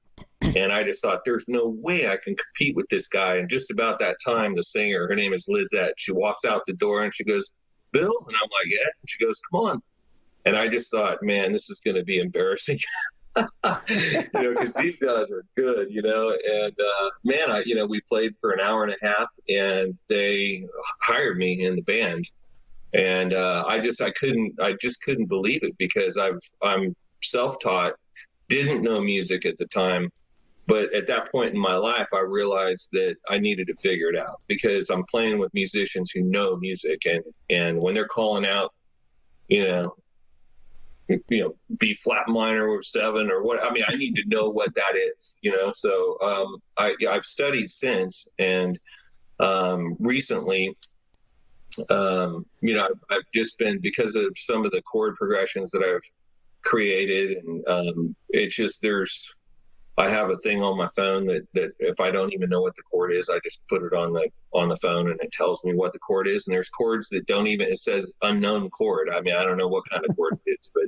And 0.57 0.73
I 0.73 0.85
just 0.85 1.03
thought, 1.03 1.21
there's 1.25 1.47
no 1.49 1.75
way 1.83 2.07
I 2.09 2.17
can 2.23 2.37
compete 2.37 2.77
with 2.77 2.89
this 2.89 3.09
guy. 3.09 3.37
And 3.37 3.49
just 3.49 3.71
about 3.71 3.99
that 4.01 4.17
time, 4.25 4.55
the 4.55 4.63
singer, 4.63 5.07
her 5.09 5.15
name 5.15 5.33
is 5.33 5.47
Lizette, 5.49 5.95
she 5.97 6.13
walks 6.13 6.45
out 6.45 6.63
the 6.67 6.73
door 6.73 7.03
and 7.03 7.15
she 7.15 7.25
goes, 7.25 7.53
Bill? 7.93 8.13
And 8.27 8.37
I'm 8.37 8.51
like, 8.51 8.67
yeah. 8.71 8.87
And 9.01 9.09
she 9.09 9.25
goes, 9.25 9.41
come 9.51 9.61
on. 9.61 9.81
And 10.45 10.57
I 10.57 10.69
just 10.69 10.91
thought, 10.91 11.19
man, 11.23 11.53
this 11.53 11.71
is 11.71 11.81
going 11.81 11.97
to 11.97 12.05
be 12.05 12.19
embarrassing. 12.19 12.79
you 13.37 13.45
know, 14.35 14.51
because 14.51 14.75
these 14.75 14.99
guys 14.99 15.31
are 15.31 15.45
good, 15.57 15.89
you 15.91 16.03
know. 16.03 16.31
And 16.31 16.73
uh, 16.73 17.11
man, 17.25 17.51
I, 17.51 17.63
you 17.65 17.75
know, 17.75 17.87
we 17.87 18.01
played 18.09 18.35
for 18.41 18.53
an 18.53 18.61
hour 18.61 18.85
and 18.85 18.93
a 18.93 19.07
half, 19.07 19.29
and 19.49 19.95
they 20.09 20.65
hired 21.03 21.37
me 21.37 21.65
in 21.65 21.77
the 21.77 21.83
band, 21.83 22.25
and 22.95 23.35
uh, 23.35 23.65
I 23.67 23.81
just, 23.81 24.03
I 24.03 24.11
couldn't, 24.11 24.61
I 24.61 24.75
just 24.81 25.03
couldn't 25.03 25.27
believe 25.27 25.61
it 25.63 25.77
because 25.79 26.17
I've, 26.17 26.41
I'm 26.63 26.97
self-taught, 27.23 27.95
didn't 28.49 28.83
know 28.83 29.01
music 29.03 29.45
at 29.47 29.59
the 29.59 29.67
time, 29.67 30.11
but 30.69 30.95
at 30.95 31.07
that 31.07 31.33
point 31.33 31.55
in 31.55 31.59
my 31.59 31.77
life, 31.77 32.09
I 32.15 32.21
realized 32.21 32.91
that 32.93 33.17
I 33.27 33.39
needed 33.39 33.69
to 33.69 33.75
figure 33.75 34.11
it 34.11 34.19
out 34.19 34.43
because 34.49 34.91
I'm 34.91 35.05
playing 35.05 35.39
with 35.39 35.53
musicians 35.55 36.11
who 36.11 36.23
know 36.23 36.59
music, 36.59 37.07
and 37.07 37.25
and 37.49 37.81
when 37.81 37.95
they're 37.95 38.07
calling 38.07 38.47
out, 38.47 38.75
you 39.49 39.67
know, 39.67 39.97
you 41.09 41.43
know, 41.43 41.55
B 41.79 41.95
flat 41.95 42.29
minor 42.29 42.69
or 42.69 42.83
seven 42.83 43.31
or 43.31 43.43
what. 43.43 43.65
I 43.65 43.73
mean, 43.73 43.85
I 43.89 43.95
need 43.95 44.17
to 44.17 44.25
know 44.27 44.51
what 44.51 44.75
that 44.75 44.95
is, 44.95 45.39
you 45.41 45.53
know. 45.53 45.73
So 45.75 46.19
um, 46.21 46.57
I 46.77 46.95
I've 47.11 47.25
studied 47.25 47.71
since, 47.71 48.29
and 48.39 48.79
um, 49.41 49.97
recently, 50.01 50.75
um, 51.89 52.45
you 52.61 52.75
know, 52.75 52.85
I've, 52.85 53.03
I've, 53.11 53.33
just 53.35 53.59
been 53.59 53.81
because 53.81 54.17
of 54.17 54.27
some 54.37 54.67
of 54.67 54.73
the 54.73 54.83
chord 54.83 55.15
progressions 55.15 55.71
that 55.71 55.83
I've 55.83 56.13
created, 56.63 57.39
and 57.39 57.69
um, 57.69 58.17
it's 58.29 58.57
just 58.57 58.83
there's 58.83 59.35
I 59.99 60.09
have 60.09 60.31
a 60.31 60.37
thing 60.37 60.63
on 60.63 60.79
my 60.79 60.87
phone 60.97 61.27
that, 61.27 61.47
that 61.55 61.73
if 61.81 62.01
I 62.01 62.13
don't 62.13 62.33
even 62.33 62.49
know 62.49 62.63
what 62.63 62.77
the 62.77 62.83
chord 62.83 63.13
is, 63.13 63.29
I 63.29 63.41
just 63.43 63.67
put 63.69 63.83
it 63.83 63.93
on 63.93 64.13
the 64.13 64.31
on 64.53 64.69
the 64.69 64.77
phone 64.77 65.11
and 65.11 65.19
it 65.21 65.33
tells 65.33 65.65
me 65.65 65.75
what 65.75 65.93
the 65.93 65.99
chord 65.99 66.29
is. 66.29 66.47
And 66.47 66.55
there's 66.55 66.69
chords 66.69 67.09
that 67.09 67.27
don't 67.27 67.49
even 67.49 67.69
it 67.69 67.81
says 67.81 68.15
unknown 68.23 68.71
chord. 68.71 69.09
I 69.13 69.21
mean, 69.21 69.35
I 69.35 69.43
don't 69.43 69.59
know 69.59 69.67
what 69.67 69.85
kind 69.91 70.05
of 70.09 70.15
chord 70.15 70.39
it 70.47 70.51
is, 70.53 70.71
but 70.73 70.85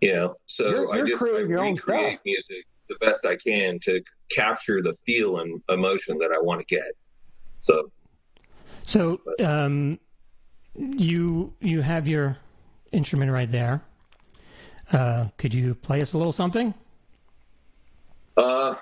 you 0.00 0.14
know, 0.14 0.34
so 0.44 0.68
you're, 0.68 0.94
you're 0.94 1.06
I 1.06 1.08
just 1.08 1.22
I 1.22 1.38
recreate 1.38 2.18
music 2.26 2.66
the 2.90 2.96
best 3.00 3.24
I 3.24 3.36
can 3.36 3.78
to 3.84 4.02
capture 4.30 4.82
the 4.82 4.92
feel 5.06 5.38
and 5.38 5.62
emotion 5.70 6.18
that 6.18 6.30
I 6.30 6.40
want 6.40 6.60
to 6.60 6.66
get. 6.66 6.92
So, 7.62 7.90
so 8.82 9.20
um, 9.42 9.98
you 10.74 11.54
you 11.60 11.80
have 11.80 12.06
your 12.06 12.36
instrument 12.92 13.32
right 13.32 13.50
there. 13.50 13.82
Uh, 14.92 15.28
could 15.38 15.54
you 15.54 15.74
play 15.74 16.02
us 16.02 16.12
a 16.12 16.18
little 16.18 16.32
something? 16.32 16.74
Uh, 18.36 18.74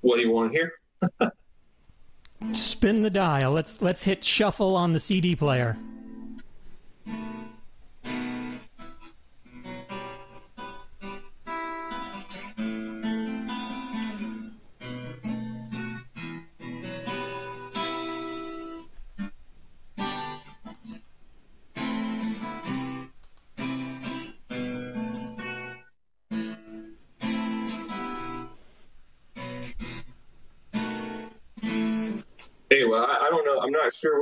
what 0.00 0.16
do 0.16 0.22
you 0.22 0.30
want 0.30 0.52
to 0.52 0.58
hear? 0.58 1.32
Spin 2.54 3.02
the 3.02 3.10
dial. 3.10 3.52
Let's 3.52 3.82
let's 3.82 4.04
hit 4.04 4.24
shuffle 4.24 4.76
on 4.76 4.92
the 4.92 5.00
CD 5.00 5.36
player. 5.36 5.76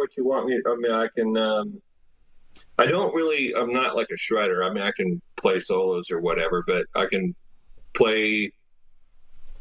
What 0.09 0.16
you 0.16 0.27
want 0.27 0.47
me. 0.47 0.61
I 0.66 0.77
mean, 0.77 0.92
I 0.92 1.09
can. 1.14 1.37
Um, 1.37 1.83
I 2.79 2.87
don't 2.87 3.14
really. 3.14 3.55
I'm 3.55 3.73
not 3.73 3.94
like 3.94 4.09
a 4.11 4.14
shredder. 4.14 4.68
I 4.68 4.73
mean, 4.73 4.83
I 4.83 4.92
can 4.92 5.21
play 5.37 5.61
solos 5.61 6.11
or 6.11 6.21
whatever, 6.21 6.64
but 6.66 6.87
I 6.94 7.07
can 7.07 7.35
play. 7.94 8.53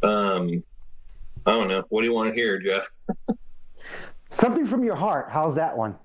Um, 0.04 0.64
I 1.46 1.52
don't 1.52 1.68
know. 1.68 1.84
What 1.90 2.02
do 2.02 2.08
you 2.08 2.14
want 2.14 2.30
to 2.30 2.36
hear, 2.36 2.60
Jeff? 2.60 2.88
Something 4.30 4.68
from 4.68 4.84
your 4.84 4.96
heart. 4.96 5.28
How's 5.32 5.56
that 5.56 5.78
one? 5.78 5.96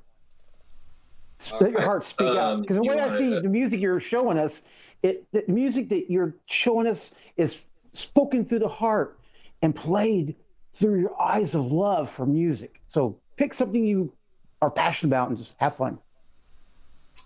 Let 1.61 1.73
your 1.73 1.83
heart 1.83 2.05
speak 2.05 2.29
um, 2.29 2.39
out. 2.39 2.63
Because 2.63 2.77
the 2.77 2.85
way 2.85 3.01
I 3.01 3.17
see 3.17 3.41
the 3.41 3.49
music 3.49 3.81
you're 3.81 4.01
showing 4.01 4.39
us, 4.39 4.63
it 5.03 5.27
the 5.33 5.45
music 5.49 5.89
that 5.91 6.11
you're 6.11 6.35
showing 6.47 6.87
us 6.87 7.11
is 7.37 7.57
spoken 7.93 8.45
through 8.45 8.61
the 8.61 8.69
heart 8.69 9.19
and 9.61 9.75
played 9.75 10.37
through 10.75 11.01
your 11.01 11.21
eyes 11.21 11.55
of 11.55 11.73
love 11.73 12.11
for 12.11 12.27
music. 12.27 12.81
So 12.87 13.19
pick 13.37 13.55
something 13.55 13.85
you 13.85 14.13
are 14.63 14.71
passionate 14.71 15.09
about 15.09 15.29
and 15.29 15.37
just 15.37 15.55
have 15.59 15.77
fun. 15.77 15.99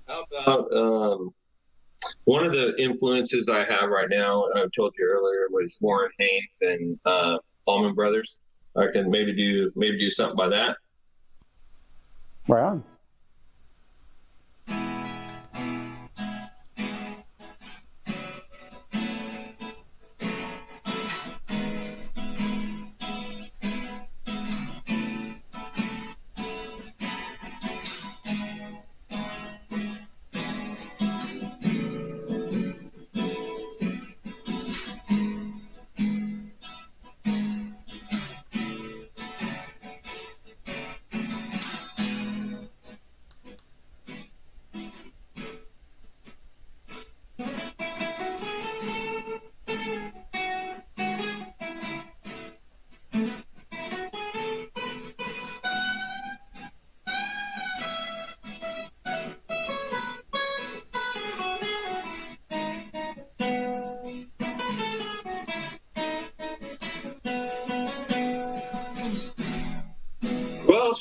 How 0.08 0.24
about 0.32 0.72
um, 0.72 1.30
one 2.24 2.46
of 2.46 2.52
the 2.52 2.74
influences 2.82 3.48
I 3.48 3.58
have 3.58 3.90
right 3.90 4.08
now? 4.10 4.46
I 4.54 4.64
told 4.74 4.94
you 4.98 5.06
earlier 5.06 5.46
was 5.50 5.76
Warren 5.80 6.10
Haynes 6.18 6.58
and 6.62 6.98
uh, 7.04 7.38
Allman 7.66 7.94
Brothers. 7.94 8.40
I 8.76 8.86
can 8.92 9.10
maybe 9.10 9.34
do 9.34 9.70
maybe 9.76 9.98
do 9.98 10.10
something 10.10 10.36
by 10.36 10.48
that. 10.48 10.76
Right 12.48 12.62
on. 12.62 12.84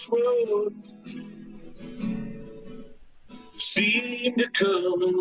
cross 0.10 0.50
roads 0.52 0.94
seem 3.58 4.36
to 4.36 4.50
come 4.50 5.04
and 5.04 5.16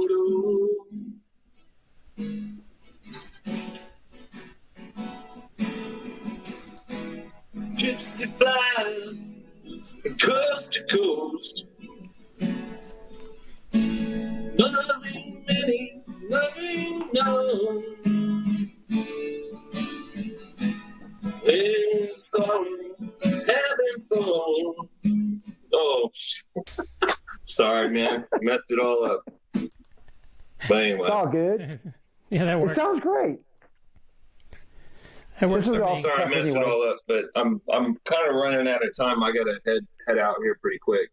Messed 28.55 28.71
it 28.71 28.79
all 28.79 29.05
up. 29.05 29.29
But 30.69 30.83
anyway. 30.85 31.01
It's 31.03 31.11
all 31.11 31.27
good. 31.27 31.81
Yeah, 32.31 32.47
that 32.47 32.59
works. 32.59 32.73
It 32.73 32.77
sounds 32.77 33.01
great. 33.01 33.39
That 35.41 35.51
works 35.51 35.67
This 35.67 35.73
is 35.75 35.79
for 35.79 35.85
all- 35.85 35.95
me. 35.95 36.01
Sorry, 36.01 36.23
I 36.25 36.29
messed 36.29 36.57
it 36.57 36.63
all 36.65 36.89
up, 36.89 36.99
but 37.07 37.25
I'm 37.37 37.61
I'm 37.73 37.95
kind 38.05 38.29
of 38.29 38.35
running 38.35 38.67
out 38.67 38.85
of 38.85 38.97
time. 38.97 39.23
I 39.23 39.31
gotta 39.31 39.61
head 39.67 39.87
head 40.09 40.19
out 40.19 40.37
here 40.43 40.57
pretty 40.61 40.79
quick. 40.79 41.11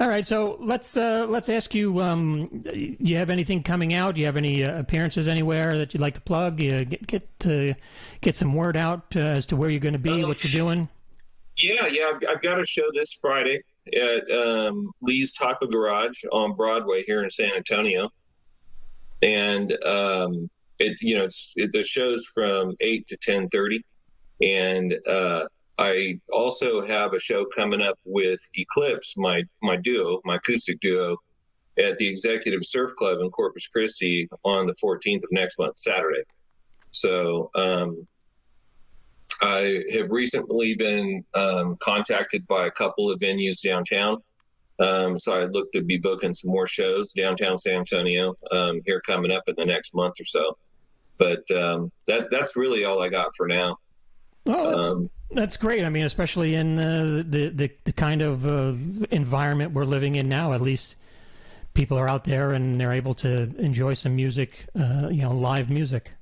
All 0.00 0.08
right, 0.08 0.26
so 0.26 0.56
let's 0.60 0.96
uh, 0.96 1.26
let's 1.28 1.48
ask 1.48 1.74
you. 1.74 2.00
Um, 2.00 2.64
you 2.72 3.16
have 3.16 3.28
anything 3.30 3.62
coming 3.62 3.92
out? 3.92 4.14
Do 4.14 4.20
you 4.20 4.26
have 4.26 4.36
any 4.38 4.64
uh, 4.64 4.78
appearances 4.80 5.28
anywhere 5.28 5.76
that 5.78 5.92
you'd 5.94 6.00
like 6.00 6.14
to 6.14 6.20
plug? 6.22 6.58
You 6.58 6.84
get 6.84 7.06
get 7.06 7.40
to 7.40 7.74
get 8.22 8.34
some 8.34 8.54
word 8.54 8.76
out 8.76 9.14
uh, 9.14 9.20
as 9.20 9.46
to 9.46 9.56
where 9.56 9.68
you're 9.70 9.78
going 9.78 9.92
to 9.92 9.98
be, 10.00 10.22
Um, 10.22 10.28
what 10.28 10.42
you're 10.42 10.58
doing. 10.58 10.88
Yeah, 11.58 11.86
yeah, 11.86 12.04
I've, 12.14 12.36
I've 12.36 12.42
got 12.42 12.58
a 12.60 12.64
show 12.66 12.84
this 12.94 13.12
Friday 13.20 13.62
at 13.94 14.30
um, 14.30 14.90
Lee's 15.00 15.34
Taco 15.34 15.66
Garage 15.66 16.24
on 16.30 16.56
Broadway 16.56 17.02
here 17.02 17.22
in 17.22 17.30
San 17.30 17.52
Antonio, 17.54 18.10
and 19.22 19.70
um, 19.84 20.48
it 20.78 20.98
you 21.00 21.16
know 21.16 21.24
it's 21.24 21.52
it, 21.56 21.72
the 21.72 21.84
show's 21.84 22.26
from 22.26 22.74
eight 22.80 23.08
to 23.08 23.16
ten 23.20 23.48
thirty, 23.48 23.82
and 24.42 24.94
uh, 25.08 25.44
I 25.78 26.20
also 26.30 26.86
have 26.86 27.14
a 27.14 27.20
show 27.20 27.46
coming 27.46 27.80
up 27.80 27.98
with 28.04 28.40
Eclipse, 28.54 29.16
my 29.16 29.44
my 29.62 29.76
duo, 29.76 30.20
my 30.24 30.36
acoustic 30.36 30.78
duo, 30.80 31.16
at 31.78 31.96
the 31.96 32.08
Executive 32.08 32.60
Surf 32.62 32.94
Club 32.96 33.18
in 33.20 33.30
Corpus 33.30 33.68
Christi 33.68 34.28
on 34.44 34.66
the 34.66 34.74
14th 34.74 35.24
of 35.24 35.32
next 35.32 35.58
month, 35.58 35.78
Saturday. 35.78 36.24
So 36.90 37.50
um, 37.54 38.06
I 39.42 39.82
have 39.92 40.10
recently 40.10 40.74
been 40.74 41.24
um, 41.34 41.76
contacted 41.80 42.46
by 42.46 42.66
a 42.66 42.70
couple 42.70 43.10
of 43.10 43.18
venues 43.20 43.62
downtown. 43.62 44.22
Um, 44.78 45.18
so 45.18 45.34
I 45.34 45.44
look 45.44 45.72
to 45.72 45.82
be 45.82 45.98
booking 45.98 46.32
some 46.32 46.50
more 46.50 46.66
shows 46.66 47.12
downtown 47.12 47.58
San 47.58 47.76
Antonio 47.76 48.36
um, 48.50 48.80
here 48.86 49.00
coming 49.00 49.30
up 49.30 49.42
in 49.46 49.54
the 49.56 49.66
next 49.66 49.94
month 49.94 50.14
or 50.20 50.24
so. 50.24 50.56
But 51.18 51.50
um, 51.54 51.92
that 52.06 52.28
that's 52.30 52.56
really 52.56 52.84
all 52.84 53.02
I 53.02 53.08
got 53.08 53.36
for 53.36 53.46
now. 53.46 53.76
Well, 54.46 54.70
that's, 54.70 54.84
Um, 54.84 55.10
that's 55.32 55.56
great. 55.58 55.84
I 55.84 55.90
mean, 55.90 56.04
especially 56.04 56.54
in 56.54 56.78
uh, 56.78 57.22
the, 57.26 57.48
the 57.50 57.70
the 57.84 57.92
kind 57.92 58.22
of 58.22 58.46
uh, 58.46 58.72
environment 59.10 59.72
we're 59.72 59.84
living 59.84 60.14
in 60.14 60.28
now. 60.28 60.54
At 60.54 60.62
least 60.62 60.96
people 61.74 61.98
are 61.98 62.10
out 62.10 62.24
there 62.24 62.52
and 62.52 62.80
they're 62.80 62.92
able 62.92 63.14
to 63.14 63.54
enjoy 63.58 63.94
some 63.94 64.16
music. 64.16 64.66
Uh, 64.74 65.08
you 65.10 65.22
know, 65.22 65.32
live 65.32 65.68
music. 65.68 66.12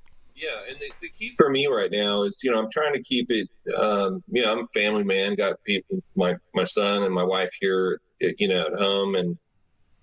Yeah, 0.41 0.57
and 0.69 0.77
the, 0.79 0.91
the 1.03 1.09
key 1.09 1.33
for 1.37 1.51
me 1.51 1.67
right 1.67 1.91
now 1.91 2.23
is, 2.23 2.41
you 2.45 2.53
know, 2.53 2.61
I'm 2.61 2.71
trying 2.71 2.93
to 2.93 3.03
keep 3.03 3.29
it. 3.31 3.49
Um, 3.77 4.23
you 4.29 4.43
know, 4.43 4.53
I'm 4.53 4.65
a 4.65 4.67
family 4.69 5.03
man. 5.03 5.35
Got 5.35 5.63
people, 5.65 6.01
my 6.15 6.37
my 6.55 6.65
son 6.65 7.03
and 7.03 7.13
my 7.13 7.25
wife 7.25 7.51
here, 7.61 8.01
you 8.21 8.47
know, 8.47 8.67
at 8.67 8.79
home, 8.79 9.17
and 9.17 9.39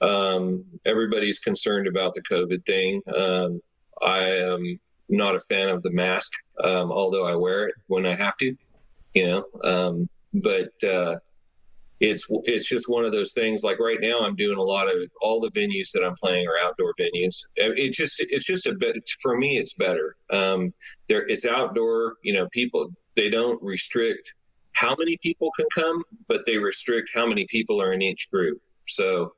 um, 0.01 0.65
everybody's 0.85 1.39
concerned 1.39 1.87
about 1.87 2.15
the 2.15 2.21
COVID 2.21 2.65
thing. 2.65 3.01
Um, 3.15 3.61
I 4.01 4.23
am 4.41 4.79
not 5.07 5.35
a 5.35 5.39
fan 5.39 5.69
of 5.69 5.83
the 5.83 5.91
mask, 5.91 6.33
um, 6.61 6.91
although 6.91 7.25
I 7.25 7.35
wear 7.35 7.67
it 7.67 7.75
when 7.87 8.05
I 8.05 8.15
have 8.15 8.35
to. 8.37 8.55
You 9.13 9.27
know, 9.27 9.45
um, 9.63 10.09
but 10.33 10.83
uh, 10.83 11.15
it's 12.05 12.27
it's 12.43 12.67
just 12.69 12.89
one 12.89 13.05
of 13.05 13.11
those 13.11 13.33
things. 13.33 13.63
Like 13.63 13.79
right 13.79 13.99
now, 13.99 14.19
I'm 14.21 14.35
doing 14.35 14.57
a 14.57 14.63
lot 14.63 14.87
of 14.87 15.09
all 15.21 15.39
the 15.39 15.51
venues 15.51 15.91
that 15.93 16.03
I'm 16.03 16.15
playing 16.15 16.47
are 16.47 16.67
outdoor 16.67 16.93
venues. 16.99 17.45
It 17.55 17.93
just 17.93 18.17
it's 18.19 18.45
just 18.45 18.67
a 18.67 18.75
bit 18.75 19.09
for 19.21 19.35
me. 19.35 19.57
It's 19.57 19.73
better. 19.73 20.15
Um, 20.31 20.73
there, 21.07 21.27
it's 21.27 21.45
outdoor. 21.45 22.15
You 22.21 22.33
know, 22.33 22.47
people 22.51 22.91
they 23.15 23.29
don't 23.29 23.61
restrict 23.63 24.33
how 24.73 24.95
many 24.97 25.17
people 25.21 25.51
can 25.55 25.67
come, 25.73 26.03
but 26.27 26.41
they 26.45 26.57
restrict 26.57 27.11
how 27.13 27.25
many 27.25 27.45
people 27.49 27.81
are 27.81 27.93
in 27.93 28.01
each 28.01 28.29
group. 28.29 28.61
So, 28.87 29.33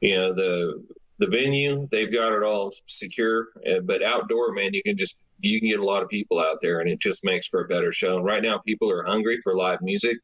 you 0.00 0.16
know, 0.16 0.34
the 0.34 0.84
the 1.18 1.26
venue 1.26 1.88
they've 1.90 2.12
got 2.12 2.32
it 2.32 2.42
all 2.42 2.72
secure, 2.86 3.48
uh, 3.66 3.80
but 3.80 4.02
outdoor, 4.02 4.52
man, 4.52 4.72
you 4.72 4.82
can 4.82 4.96
just 4.96 5.22
you 5.40 5.60
can 5.60 5.68
get 5.68 5.78
a 5.78 5.84
lot 5.84 6.02
of 6.02 6.08
people 6.08 6.40
out 6.40 6.58
there, 6.62 6.80
and 6.80 6.88
it 6.88 7.00
just 7.00 7.24
makes 7.24 7.46
for 7.46 7.64
a 7.64 7.68
better 7.68 7.92
show. 7.92 8.16
And 8.16 8.24
right 8.24 8.42
now, 8.42 8.58
people 8.58 8.90
are 8.90 9.04
hungry 9.04 9.38
for 9.42 9.54
live 9.54 9.82
music. 9.82 10.16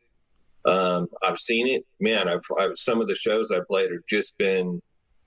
Um, 0.64 1.08
I've 1.22 1.38
seen 1.38 1.68
it, 1.68 1.84
man. 2.00 2.28
I've, 2.28 2.44
I've 2.58 2.76
some 2.76 3.00
of 3.00 3.08
the 3.08 3.14
shows 3.14 3.50
I've 3.50 3.66
played 3.66 3.90
have 3.90 4.06
just 4.08 4.38
been 4.38 4.80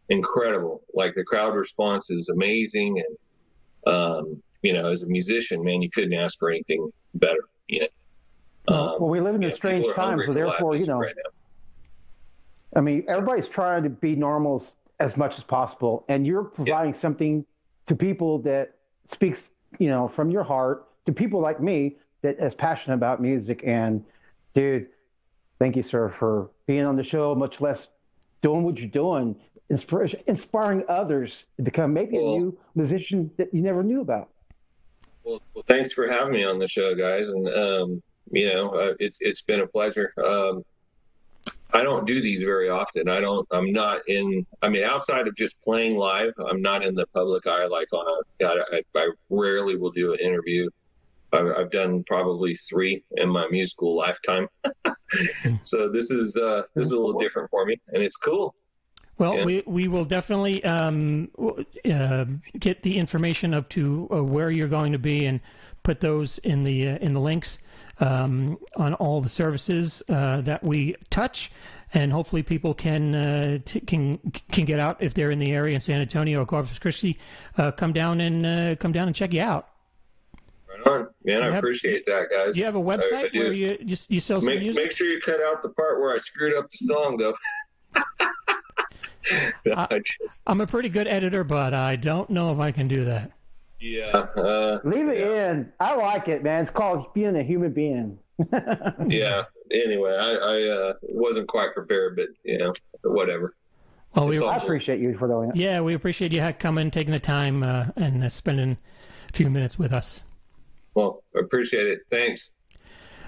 incredible. 0.09 0.81
Like 0.93 1.15
the 1.15 1.23
crowd 1.23 1.53
response 1.55 2.09
is 2.09 2.29
amazing, 2.29 3.03
and 3.05 3.93
um, 3.93 4.43
you 4.61 4.73
know, 4.73 4.89
as 4.89 5.03
a 5.03 5.07
musician, 5.07 5.63
man, 5.63 5.81
you 5.81 5.89
couldn't 5.89 6.13
ask 6.13 6.39
for 6.39 6.49
anything 6.49 6.91
better. 7.13 7.41
You 7.67 7.81
know, 7.81 7.87
well, 8.99 9.09
we 9.09 9.21
live 9.21 9.35
in 9.35 9.41
yeah, 9.41 9.49
the 9.49 9.55
strange 9.55 9.93
times, 9.95 10.25
so 10.25 10.33
therefore, 10.33 10.75
you 10.75 10.87
know, 10.87 10.99
right. 10.99 11.15
I 12.75 12.81
mean, 12.81 13.05
everybody's 13.09 13.47
trying 13.47 13.83
to 13.83 13.89
be 13.89 14.15
normal 14.15 14.61
as- 14.61 14.73
as 14.99 15.15
much 15.15 15.37
as 15.37 15.43
possible, 15.43 16.03
and 16.09 16.25
you're 16.25 16.43
providing 16.43 16.93
something 16.93 17.45
to 17.85 17.95
people 17.95 18.39
that 18.39 18.75
speaks, 19.05 19.49
you 19.77 19.87
know, 19.87 20.07
from 20.07 20.31
your 20.31 20.43
heart 20.43 20.87
to 21.05 21.11
people 21.13 21.39
like 21.39 21.61
me 21.61 21.97
that 22.23 22.39
is 22.39 22.55
passionate 22.55 22.95
about 22.95 23.21
music. 23.21 23.61
And, 23.63 24.03
dude, 24.55 24.87
thank 25.59 25.75
you, 25.75 25.83
sir, 25.83 26.09
for 26.09 26.49
being 26.65 26.85
on 26.85 26.95
the 26.95 27.03
show. 27.03 27.33
Much 27.35 27.61
less 27.61 27.87
doing 28.41 28.63
what 28.63 28.77
you're 28.77 28.89
doing, 28.89 29.35
inspiration, 29.69 30.19
inspiring 30.27 30.83
others 30.87 31.45
to 31.57 31.63
become 31.63 31.93
maybe 31.93 32.17
Well- 32.17 32.33
a 32.33 32.37
new 32.39 32.57
musician 32.75 33.31
that 33.37 33.53
you 33.53 33.61
never 33.61 33.83
knew 33.83 34.01
about. 34.01 34.29
Well, 35.23 35.41
well, 35.53 35.63
thanks 35.67 35.91
for 35.91 36.07
having 36.07 36.31
me 36.33 36.45
on 36.45 36.57
the 36.57 36.67
show, 36.67 36.95
guys. 36.95 37.27
And 37.27 37.47
um, 37.49 38.03
you 38.31 38.47
know, 38.53 38.69
uh, 38.69 38.93
it's 38.99 39.19
it's 39.21 39.41
been 39.41 39.59
a 39.59 39.67
pleasure. 39.67 40.13
Um, 40.23 40.63
I 41.73 41.83
don't 41.83 42.05
do 42.05 42.21
these 42.21 42.41
very 42.41 42.69
often. 42.69 43.09
I 43.09 43.19
don't. 43.19 43.45
I'm 43.51 43.73
not 43.73 44.01
in. 44.07 44.45
I 44.61 44.69
mean, 44.69 44.83
outside 44.83 45.27
of 45.27 45.35
just 45.35 45.63
playing 45.63 45.97
live, 45.97 46.33
I'm 46.49 46.61
not 46.61 46.83
in 46.83 46.95
the 46.95 47.05
public 47.07 47.45
eye. 47.45 47.65
Like 47.65 47.91
on 47.91 48.23
a. 48.41 48.45
I, 48.45 48.81
I 48.95 49.09
rarely 49.29 49.75
will 49.75 49.91
do 49.91 50.13
an 50.13 50.19
interview. 50.19 50.69
I've, 51.37 51.57
I've 51.57 51.71
done 51.71 52.03
probably 52.05 52.53
three 52.55 53.03
in 53.17 53.29
my 53.29 53.47
musical 53.49 53.95
lifetime. 53.95 54.47
so 55.63 55.91
this 55.91 56.11
is 56.11 56.35
uh, 56.37 56.63
this 56.75 56.87
is 56.87 56.91
a 56.91 56.97
little 56.97 57.17
different 57.17 57.49
for 57.49 57.65
me, 57.65 57.79
and 57.93 58.03
it's 58.03 58.17
cool. 58.17 58.55
Well, 59.17 59.35
Yeah. 59.37 59.45
we, 59.45 59.63
we 59.65 59.87
will 59.87 60.05
definitely 60.05 60.63
um, 60.63 61.31
uh, 61.91 62.25
get 62.59 62.83
the 62.83 62.97
information 62.97 63.53
up 63.53 63.67
to 63.69 64.07
uh, 64.11 64.23
where 64.23 64.51
you're 64.51 64.67
going 64.67 64.91
to 64.91 64.99
be 64.99 65.25
and 65.25 65.39
put 65.81 66.01
those 66.01 66.37
in 66.39 66.63
the 66.63 66.87
uh, 66.89 66.97
in 66.97 67.13
the 67.13 67.19
links 67.19 67.57
um, 67.99 68.59
on 68.75 68.93
all 68.95 69.21
the 69.21 69.29
services 69.29 70.03
uh, 70.09 70.41
that 70.41 70.63
we 70.63 70.95
touch, 71.09 71.51
and 71.95 72.11
hopefully 72.11 72.43
people 72.43 72.73
can 72.75 73.15
uh, 73.15 73.57
t- 73.65 73.79
can 73.79 74.19
can 74.51 74.65
get 74.65 74.79
out 74.79 74.97
if 75.01 75.15
they're 75.15 75.31
in 75.31 75.39
the 75.39 75.51
area 75.51 75.73
in 75.73 75.81
San 75.81 75.99
Antonio 75.99 76.41
or 76.41 76.45
Corpus 76.45 76.77
Christi, 76.77 77.17
uh, 77.57 77.71
come 77.71 77.93
down 77.93 78.21
and 78.21 78.45
uh, 78.45 78.75
come 78.75 78.91
down 78.91 79.07
and 79.07 79.15
check 79.15 79.33
you 79.33 79.41
out. 79.41 79.69
Right 81.27 81.33
on, 81.35 81.39
man. 81.41 81.49
I 81.49 81.53
have- 81.55 81.63
appreciate 81.63 82.05
that, 82.05 82.27
guys. 82.31 82.53
Do 82.53 82.59
you 82.59 82.65
have 82.65 82.75
a 82.75 82.81
website 82.81 83.31
do. 83.31 83.39
where 83.39 83.53
you 83.53 83.77
just 83.85 84.09
you 84.09 84.19
sell 84.19 84.39
some 84.39 84.47
Make, 84.47 84.61
music? 84.61 84.83
make 84.83 84.91
sure 84.91 85.07
you 85.07 85.19
cut 85.19 85.41
out 85.41 85.61
the 85.61 85.69
part 85.69 85.99
where 85.99 86.13
I 86.13 86.17
screwed 86.17 86.55
up 86.55 86.69
the 86.69 86.77
song, 86.77 87.17
though. 87.17 87.33
I 89.75 89.99
just, 90.03 90.43
I'm 90.47 90.61
a 90.61 90.67
pretty 90.67 90.89
good 90.89 91.07
editor, 91.07 91.43
but 91.43 91.73
I 91.73 91.95
don't 91.97 92.29
know 92.29 92.53
if 92.53 92.59
I 92.59 92.71
can 92.71 92.87
do 92.87 93.05
that. 93.05 93.31
yeah. 93.79 94.05
Uh, 94.05 94.79
Leave 94.83 95.07
it 95.09 95.19
in. 95.19 95.71
I 95.79 95.95
like 95.95 96.27
it, 96.27 96.43
man. 96.43 96.61
It's 96.61 96.71
called 96.71 97.13
being 97.13 97.35
a 97.35 97.43
human 97.43 97.73
being. 97.73 98.19
yeah. 99.07 99.43
Anyway, 99.71 100.11
I, 100.11 100.33
I 100.33 100.69
uh, 100.69 100.93
wasn't 101.01 101.47
quite 101.47 101.73
prepared, 101.73 102.15
but 102.15 102.27
you 102.43 102.57
know, 102.57 102.73
whatever. 103.03 103.53
Well, 104.15 104.27
we 104.27 104.41
I 104.41 104.55
appreciate 104.55 104.99
you 105.01 105.17
for 105.17 105.27
doing 105.27 105.49
it. 105.49 105.57
Yeah, 105.57 105.81
we 105.81 105.93
appreciate 105.93 106.31
you 106.31 106.53
coming, 106.57 106.89
taking 106.89 107.11
the 107.11 107.19
time, 107.19 107.61
uh, 107.61 107.87
and 107.97 108.23
uh, 108.23 108.29
spending 108.29 108.77
a 109.29 109.33
few 109.33 109.49
minutes 109.49 109.77
with 109.77 109.91
us. 109.91 110.21
Well, 110.97 111.21
appreciate 111.35 111.85
it. 111.85 111.99
Thanks. 112.09 112.55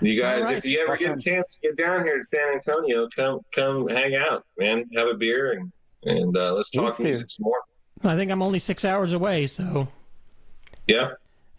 You 0.01 0.19
guys, 0.19 0.45
All 0.45 0.49
right. 0.49 0.57
if 0.57 0.65
you 0.65 0.79
ever 0.83 0.97
get 0.97 1.11
a 1.15 1.21
chance 1.21 1.53
to 1.55 1.67
get 1.67 1.77
down 1.77 2.03
here 2.03 2.17
to 2.17 2.23
San 2.23 2.51
Antonio, 2.53 3.07
come 3.15 3.41
come 3.53 3.87
hang 3.87 4.15
out, 4.15 4.43
man. 4.57 4.85
Have 4.95 5.07
a 5.07 5.13
beer 5.13 5.51
and 5.51 5.71
and 6.03 6.35
uh, 6.35 6.53
let's 6.53 6.71
talk 6.71 6.97
too. 6.97 7.03
music 7.03 7.27
some 7.29 7.43
more. 7.43 8.11
I 8.11 8.15
think 8.15 8.31
I'm 8.31 8.41
only 8.41 8.57
six 8.57 8.83
hours 8.85 9.13
away, 9.13 9.45
so 9.45 9.87
Yeah. 10.87 11.11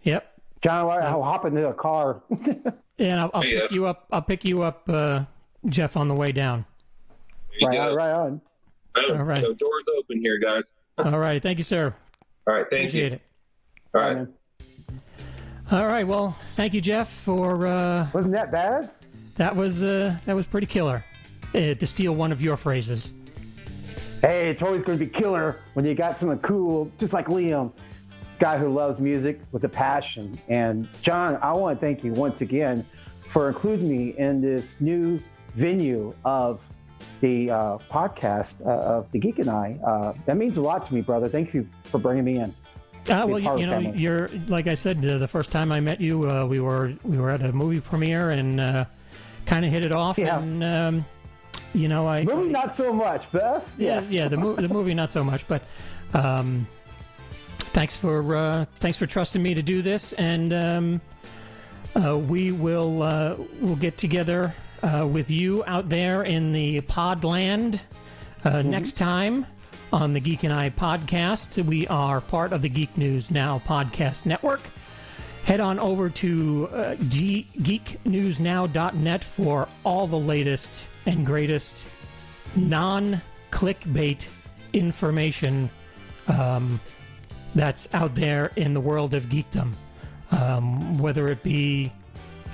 yep. 0.03 0.33
John, 0.63 0.91
I'll 0.91 1.23
hop 1.23 1.45
into 1.47 1.69
a 1.69 1.75
car. 1.75 2.23
And 2.99 3.19
I'll, 3.19 3.31
I'll 3.33 3.43
Yeah. 3.45 3.61
pick 3.63 3.73
you 3.73 3.87
up. 3.87 4.05
I'll 4.13 4.21
pick 4.21 4.45
you 4.45 4.61
up, 4.63 4.83
uh, 4.87 5.25
Jeff, 5.67 5.97
on 5.97 6.07
the 6.07 6.15
way 6.15 6.33
down. 6.33 6.67
There 7.61 7.73
you 7.73 7.79
right 7.81 7.89
on, 7.89 7.95
right 7.95 8.11
on. 8.11 8.41
All 9.19 9.25
right. 9.25 9.39
So 9.39 9.55
doors 9.55 9.87
open 9.97 10.21
here, 10.21 10.39
guys. 10.39 10.75
All 10.99 11.19
right. 11.19 11.43
Thank 11.43 11.57
you, 11.57 11.65
sir. 11.65 11.95
All 12.47 12.53
right. 12.53 12.67
Thank 12.69 12.89
Appreciate 12.91 13.13
you. 13.13 13.17
it. 13.17 13.21
All 13.95 14.01
right. 14.03 14.17
All 14.19 14.25
right. 14.25 14.29
Well, 15.71 16.37
thank 16.57 16.75
you, 16.75 16.81
Jeff, 16.81 17.11
for 17.11 17.67
uh, 17.67 18.09
Wasn't 18.13 18.33
that 18.33 18.51
bad? 18.51 18.91
that 19.37 19.55
was 19.55 19.83
uh, 19.83 20.19
that 20.27 20.35
was 20.35 20.47
pretty 20.47 20.67
killer. 20.67 21.05
Uh, 21.55 21.75
to 21.75 21.87
steal 21.87 22.15
one 22.15 22.31
of 22.31 22.41
your 22.41 22.57
phrases. 22.57 23.13
Hey, 24.21 24.51
it's 24.51 24.63
always 24.63 24.83
going 24.83 24.99
to 24.99 25.05
be 25.05 25.11
killer 25.11 25.61
when 25.75 25.85
you 25.85 25.95
got 25.95 26.17
someone 26.17 26.39
cool, 26.39 26.93
just 27.01 27.13
like 27.13 27.27
Liam, 27.27 27.73
guy 28.39 28.57
who 28.57 28.73
loves 28.73 29.01
music 29.01 29.41
with 29.51 29.65
a 29.65 29.69
passion. 29.69 30.39
And 30.49 30.89
John, 31.03 31.39
I 31.43 31.53
want 31.53 31.81
to 31.81 31.85
thank 31.85 32.05
you 32.05 32.13
once 32.13 32.41
again 32.41 32.87
for 33.31 33.49
including 33.49 33.89
me 33.89 34.11
in 34.17 34.41
this 34.41 34.77
new 34.79 35.19
venue 35.57 36.15
of 36.25 36.61
the 37.21 37.51
uh, 37.51 37.79
podcast 37.91 38.65
uh, 38.65 38.99
of 38.99 39.11
the 39.11 39.19
Geek 39.19 39.41
and 39.41 39.51
I. 39.51 39.79
Uh, 39.85 40.13
that 40.27 40.37
means 40.37 40.57
a 40.57 40.61
lot 40.63 40.87
to 40.87 40.95
me, 40.95 41.01
brother. 41.01 41.29
Thank 41.29 41.53
you 41.53 41.67
for 41.85 41.99
bringing 41.99 42.25
me 42.25 42.39
in. 42.39 42.55
Uh, 43.09 43.27
well, 43.27 43.39
you, 43.39 43.59
you 43.61 43.67
know, 43.67 43.79
you're 43.79 44.29
like 44.49 44.67
I 44.67 44.75
said 44.75 45.05
uh, 45.05 45.19
the 45.19 45.29
first 45.29 45.51
time 45.51 45.73
I 45.73 45.81
met 45.81 46.01
you, 46.01 46.31
uh, 46.31 46.45
we 46.45 46.61
were 46.61 46.93
we 47.03 47.19
were 47.19 47.31
at 47.31 47.43
a 47.43 47.53
movie 47.53 47.81
premiere 47.81 48.31
and 48.31 48.61
uh, 48.61 48.85
kind 49.47 49.65
of 49.65 49.73
hit 49.73 49.83
it 49.83 49.93
off. 49.93 50.19
Yeah. 50.19 50.39
And 50.39 50.63
um, 50.63 51.05
you 51.75 51.89
know, 51.89 52.09
I 52.09 52.25
Movie, 52.25 52.51
not 52.51 52.77
so 52.77 52.93
much, 52.93 53.25
but 53.33 53.43
us, 53.43 53.75
yeah, 53.79 54.01
yes. 54.01 54.11
yeah, 54.11 54.29
the, 54.29 54.37
mo- 54.37 54.57
the 54.57 54.69
movie 54.69 54.95
not 54.95 55.11
so 55.11 55.23
much, 55.23 55.47
but 55.47 55.63
um, 56.15 56.67
thanks 57.59 57.97
for 57.97 58.37
uh, 58.37 58.65
thanks 58.81 58.99
for 58.99 59.07
trusting 59.07 59.43
me 59.43 59.55
to 59.55 59.63
do 59.63 59.81
this, 59.81 60.13
and 60.15 60.53
um, 60.53 61.01
uh, 61.95 62.19
we 62.19 62.53
will 62.53 63.03
uh, 63.03 63.37
we'll 63.61 63.77
get 63.77 63.99
together 63.99 64.55
uh, 64.83 65.07
with 65.11 65.31
you 65.31 65.65
out 65.67 65.89
there 65.89 66.23
in 66.23 66.53
the 66.53 66.81
Podland 66.83 67.81
uh, 68.45 68.63
next 68.63 68.93
time 68.97 69.47
on 69.93 70.13
the 70.13 70.21
Geek 70.21 70.45
and 70.45 70.53
I 70.53 70.71
podcast. 70.71 71.63
We 71.65 71.87
are 71.89 72.21
part 72.21 72.53
of 72.53 72.63
the 72.63 72.69
Geek 72.69 72.97
News 72.97 73.31
Now 73.31 73.61
podcast 73.67 74.27
network. 74.27 74.61
Head 75.45 75.61
on 75.61 75.79
over 75.79 76.11
to 76.11 76.69
uh, 76.73 76.95
G- 77.09 77.47
geeknewsnow.net 77.59 79.25
for 79.25 79.69
all 79.85 80.07
the 80.07 80.19
latest 80.19 80.87
and 81.07 81.27
greatest 81.27 81.83
non 82.55 83.21
clickbait 83.51 84.27
information 84.73 85.71
um, 86.29 86.81
that's 87.55 87.93
out 87.95 88.15
there 88.15 88.53
in 88.57 88.75
the 88.75 88.81
world 88.81 89.15
of 89.15 89.25
geekdom. 89.25 89.75
Um, 90.31 90.99
whether 90.99 91.29
it 91.29 91.43
be, 91.43 91.93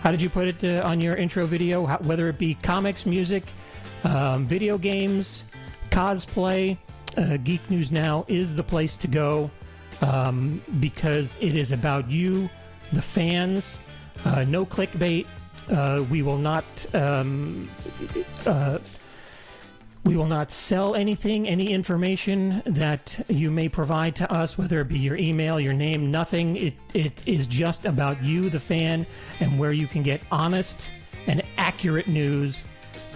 how 0.01 0.11
did 0.11 0.22
you 0.22 0.30
put 0.30 0.49
it 0.49 0.64
uh, 0.64 0.87
on 0.87 1.01
your 1.01 1.16
intro 1.16 1.45
video? 1.45 1.84
How, 1.84 1.99
whether 1.99 2.28
it 2.28 2.39
be 2.39 2.55
comics, 2.55 3.05
music, 3.05 3.45
um, 4.05 4.47
video 4.47 4.78
games, 4.78 5.45
cosplay, 5.91 6.78
uh, 7.17 7.37
Geek 7.39 7.69
News 7.71 7.93
Now 7.93 8.25
is 8.29 8.55
the 8.55 8.62
place 8.62 8.97
to 8.99 9.09
go 9.09 9.51
um, 10.01 10.62
because 10.81 11.39
it 11.41 11.57
is 11.57 11.73
about 11.73 12.11
you, 12.11 12.49
the 12.93 13.03
fans. 13.03 13.79
Uh, 14.25 14.45
no 14.45 14.64
clickbait. 14.64 15.27
Uh, 15.71 16.05
we 16.11 16.23
will 16.23 16.39
not. 16.39 16.64
Um, 16.95 17.71
uh, 18.47 18.79
we 20.05 20.17
will 20.17 20.27
not 20.27 20.53
sell 20.53 20.95
anything, 20.95 21.49
any 21.49 21.73
information 21.73 22.62
that 22.64 23.25
you 23.29 23.51
may 23.51 23.69
provide 23.69 24.14
to 24.17 24.33
us, 24.33 24.57
whether 24.57 24.81
it 24.81 24.87
be 24.87 25.01
your 25.01 25.17
email, 25.17 25.59
your 25.59 25.73
name, 25.73 26.12
nothing. 26.12 26.57
It, 26.57 26.75
it 26.95 27.21
is 27.27 27.49
just 27.49 27.87
about 27.87 28.23
you, 28.23 28.49
the 28.49 28.61
fan, 28.61 29.05
and 29.41 29.59
where 29.59 29.73
you 29.73 29.89
can 29.89 30.05
get 30.05 30.21
honest 30.31 30.93
and 31.27 31.43
accurate 31.59 32.07
news 32.07 32.62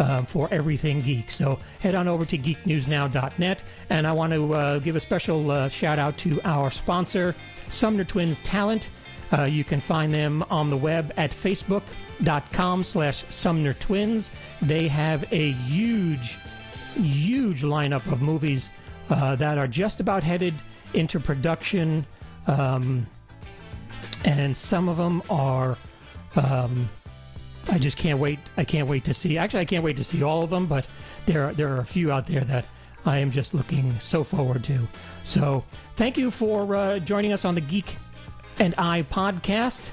uh, 0.01 0.22
for 0.22 0.48
everything 0.51 1.01
geek. 1.03 1.30
So 1.30 1.59
head 1.80 1.94
on 1.94 2.09
over 2.09 2.24
to 2.24 2.38
geeknewsnow.net. 2.38 3.62
And 3.90 4.07
I 4.07 4.12
want 4.12 4.32
to 4.32 4.55
uh, 4.55 4.78
give 4.78 4.96
a 4.96 5.01
special 5.01 5.51
uh, 5.51 5.68
shout 5.68 5.98
out 5.98 6.16
to 6.18 6.40
our 6.42 6.70
sponsor, 6.70 7.34
Sumner 7.68 8.05
Twins 8.05 8.40
Talent. 8.40 8.88
Uh, 9.32 9.44
you 9.44 9.62
can 9.62 9.80
find 9.80 10.12
them 10.12 10.42
on 10.51 10.70
the 10.70 10.76
web 10.76 11.12
at 11.16 11.30
facebook.com 11.30 12.82
slash 12.82 13.24
Sumner 13.28 13.74
Twins. 13.74 14.30
They 14.62 14.88
have 14.88 15.30
a 15.32 15.53
huge 15.53 16.38
huge 16.94 17.62
lineup 17.62 18.11
of 18.11 18.20
movies 18.20 18.70
uh, 19.11 19.36
that 19.36 19.59
are 19.59 19.68
just 19.68 20.01
about 20.01 20.24
headed 20.24 20.55
into 20.94 21.20
production, 21.20 22.05
um, 22.48 23.07
and 24.24 24.57
some 24.57 24.88
of 24.88 24.96
them 24.96 25.22
are. 25.30 25.76
Um, 26.34 26.88
I 27.70 27.78
just 27.78 27.96
can't 27.96 28.18
wait. 28.18 28.38
I 28.56 28.64
can't 28.64 28.88
wait 28.88 29.04
to 29.04 29.14
see. 29.14 29.38
Actually, 29.38 29.60
I 29.60 29.64
can't 29.64 29.84
wait 29.84 29.96
to 29.96 30.04
see 30.04 30.22
all 30.22 30.42
of 30.42 30.50
them, 30.50 30.66
but 30.66 30.84
there 31.26 31.48
are, 31.48 31.52
there 31.52 31.68
are 31.74 31.80
a 31.80 31.86
few 31.86 32.10
out 32.10 32.26
there 32.26 32.42
that 32.42 32.64
I 33.06 33.18
am 33.18 33.30
just 33.30 33.54
looking 33.54 33.98
so 34.00 34.24
forward 34.24 34.64
to. 34.64 34.78
So, 35.24 35.64
thank 35.96 36.18
you 36.18 36.30
for 36.30 36.74
uh, 36.74 36.98
joining 36.98 37.32
us 37.32 37.44
on 37.44 37.54
the 37.54 37.60
Geek 37.60 37.94
and 38.58 38.74
I 38.76 39.02
podcast. 39.02 39.90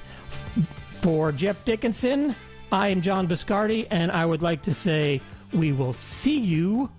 For 1.00 1.30
Jeff 1.30 1.64
Dickinson, 1.64 2.34
I 2.72 2.88
am 2.88 3.00
John 3.00 3.28
Biscardi, 3.28 3.86
and 3.90 4.10
I 4.10 4.26
would 4.26 4.42
like 4.42 4.62
to 4.62 4.74
say 4.74 5.20
we 5.52 5.70
will 5.70 5.92
see 5.92 6.38
you 6.38 6.90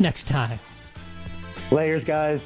next 0.00 0.26
time. 0.26 0.58
Layers, 1.70 2.02
guys. 2.02 2.42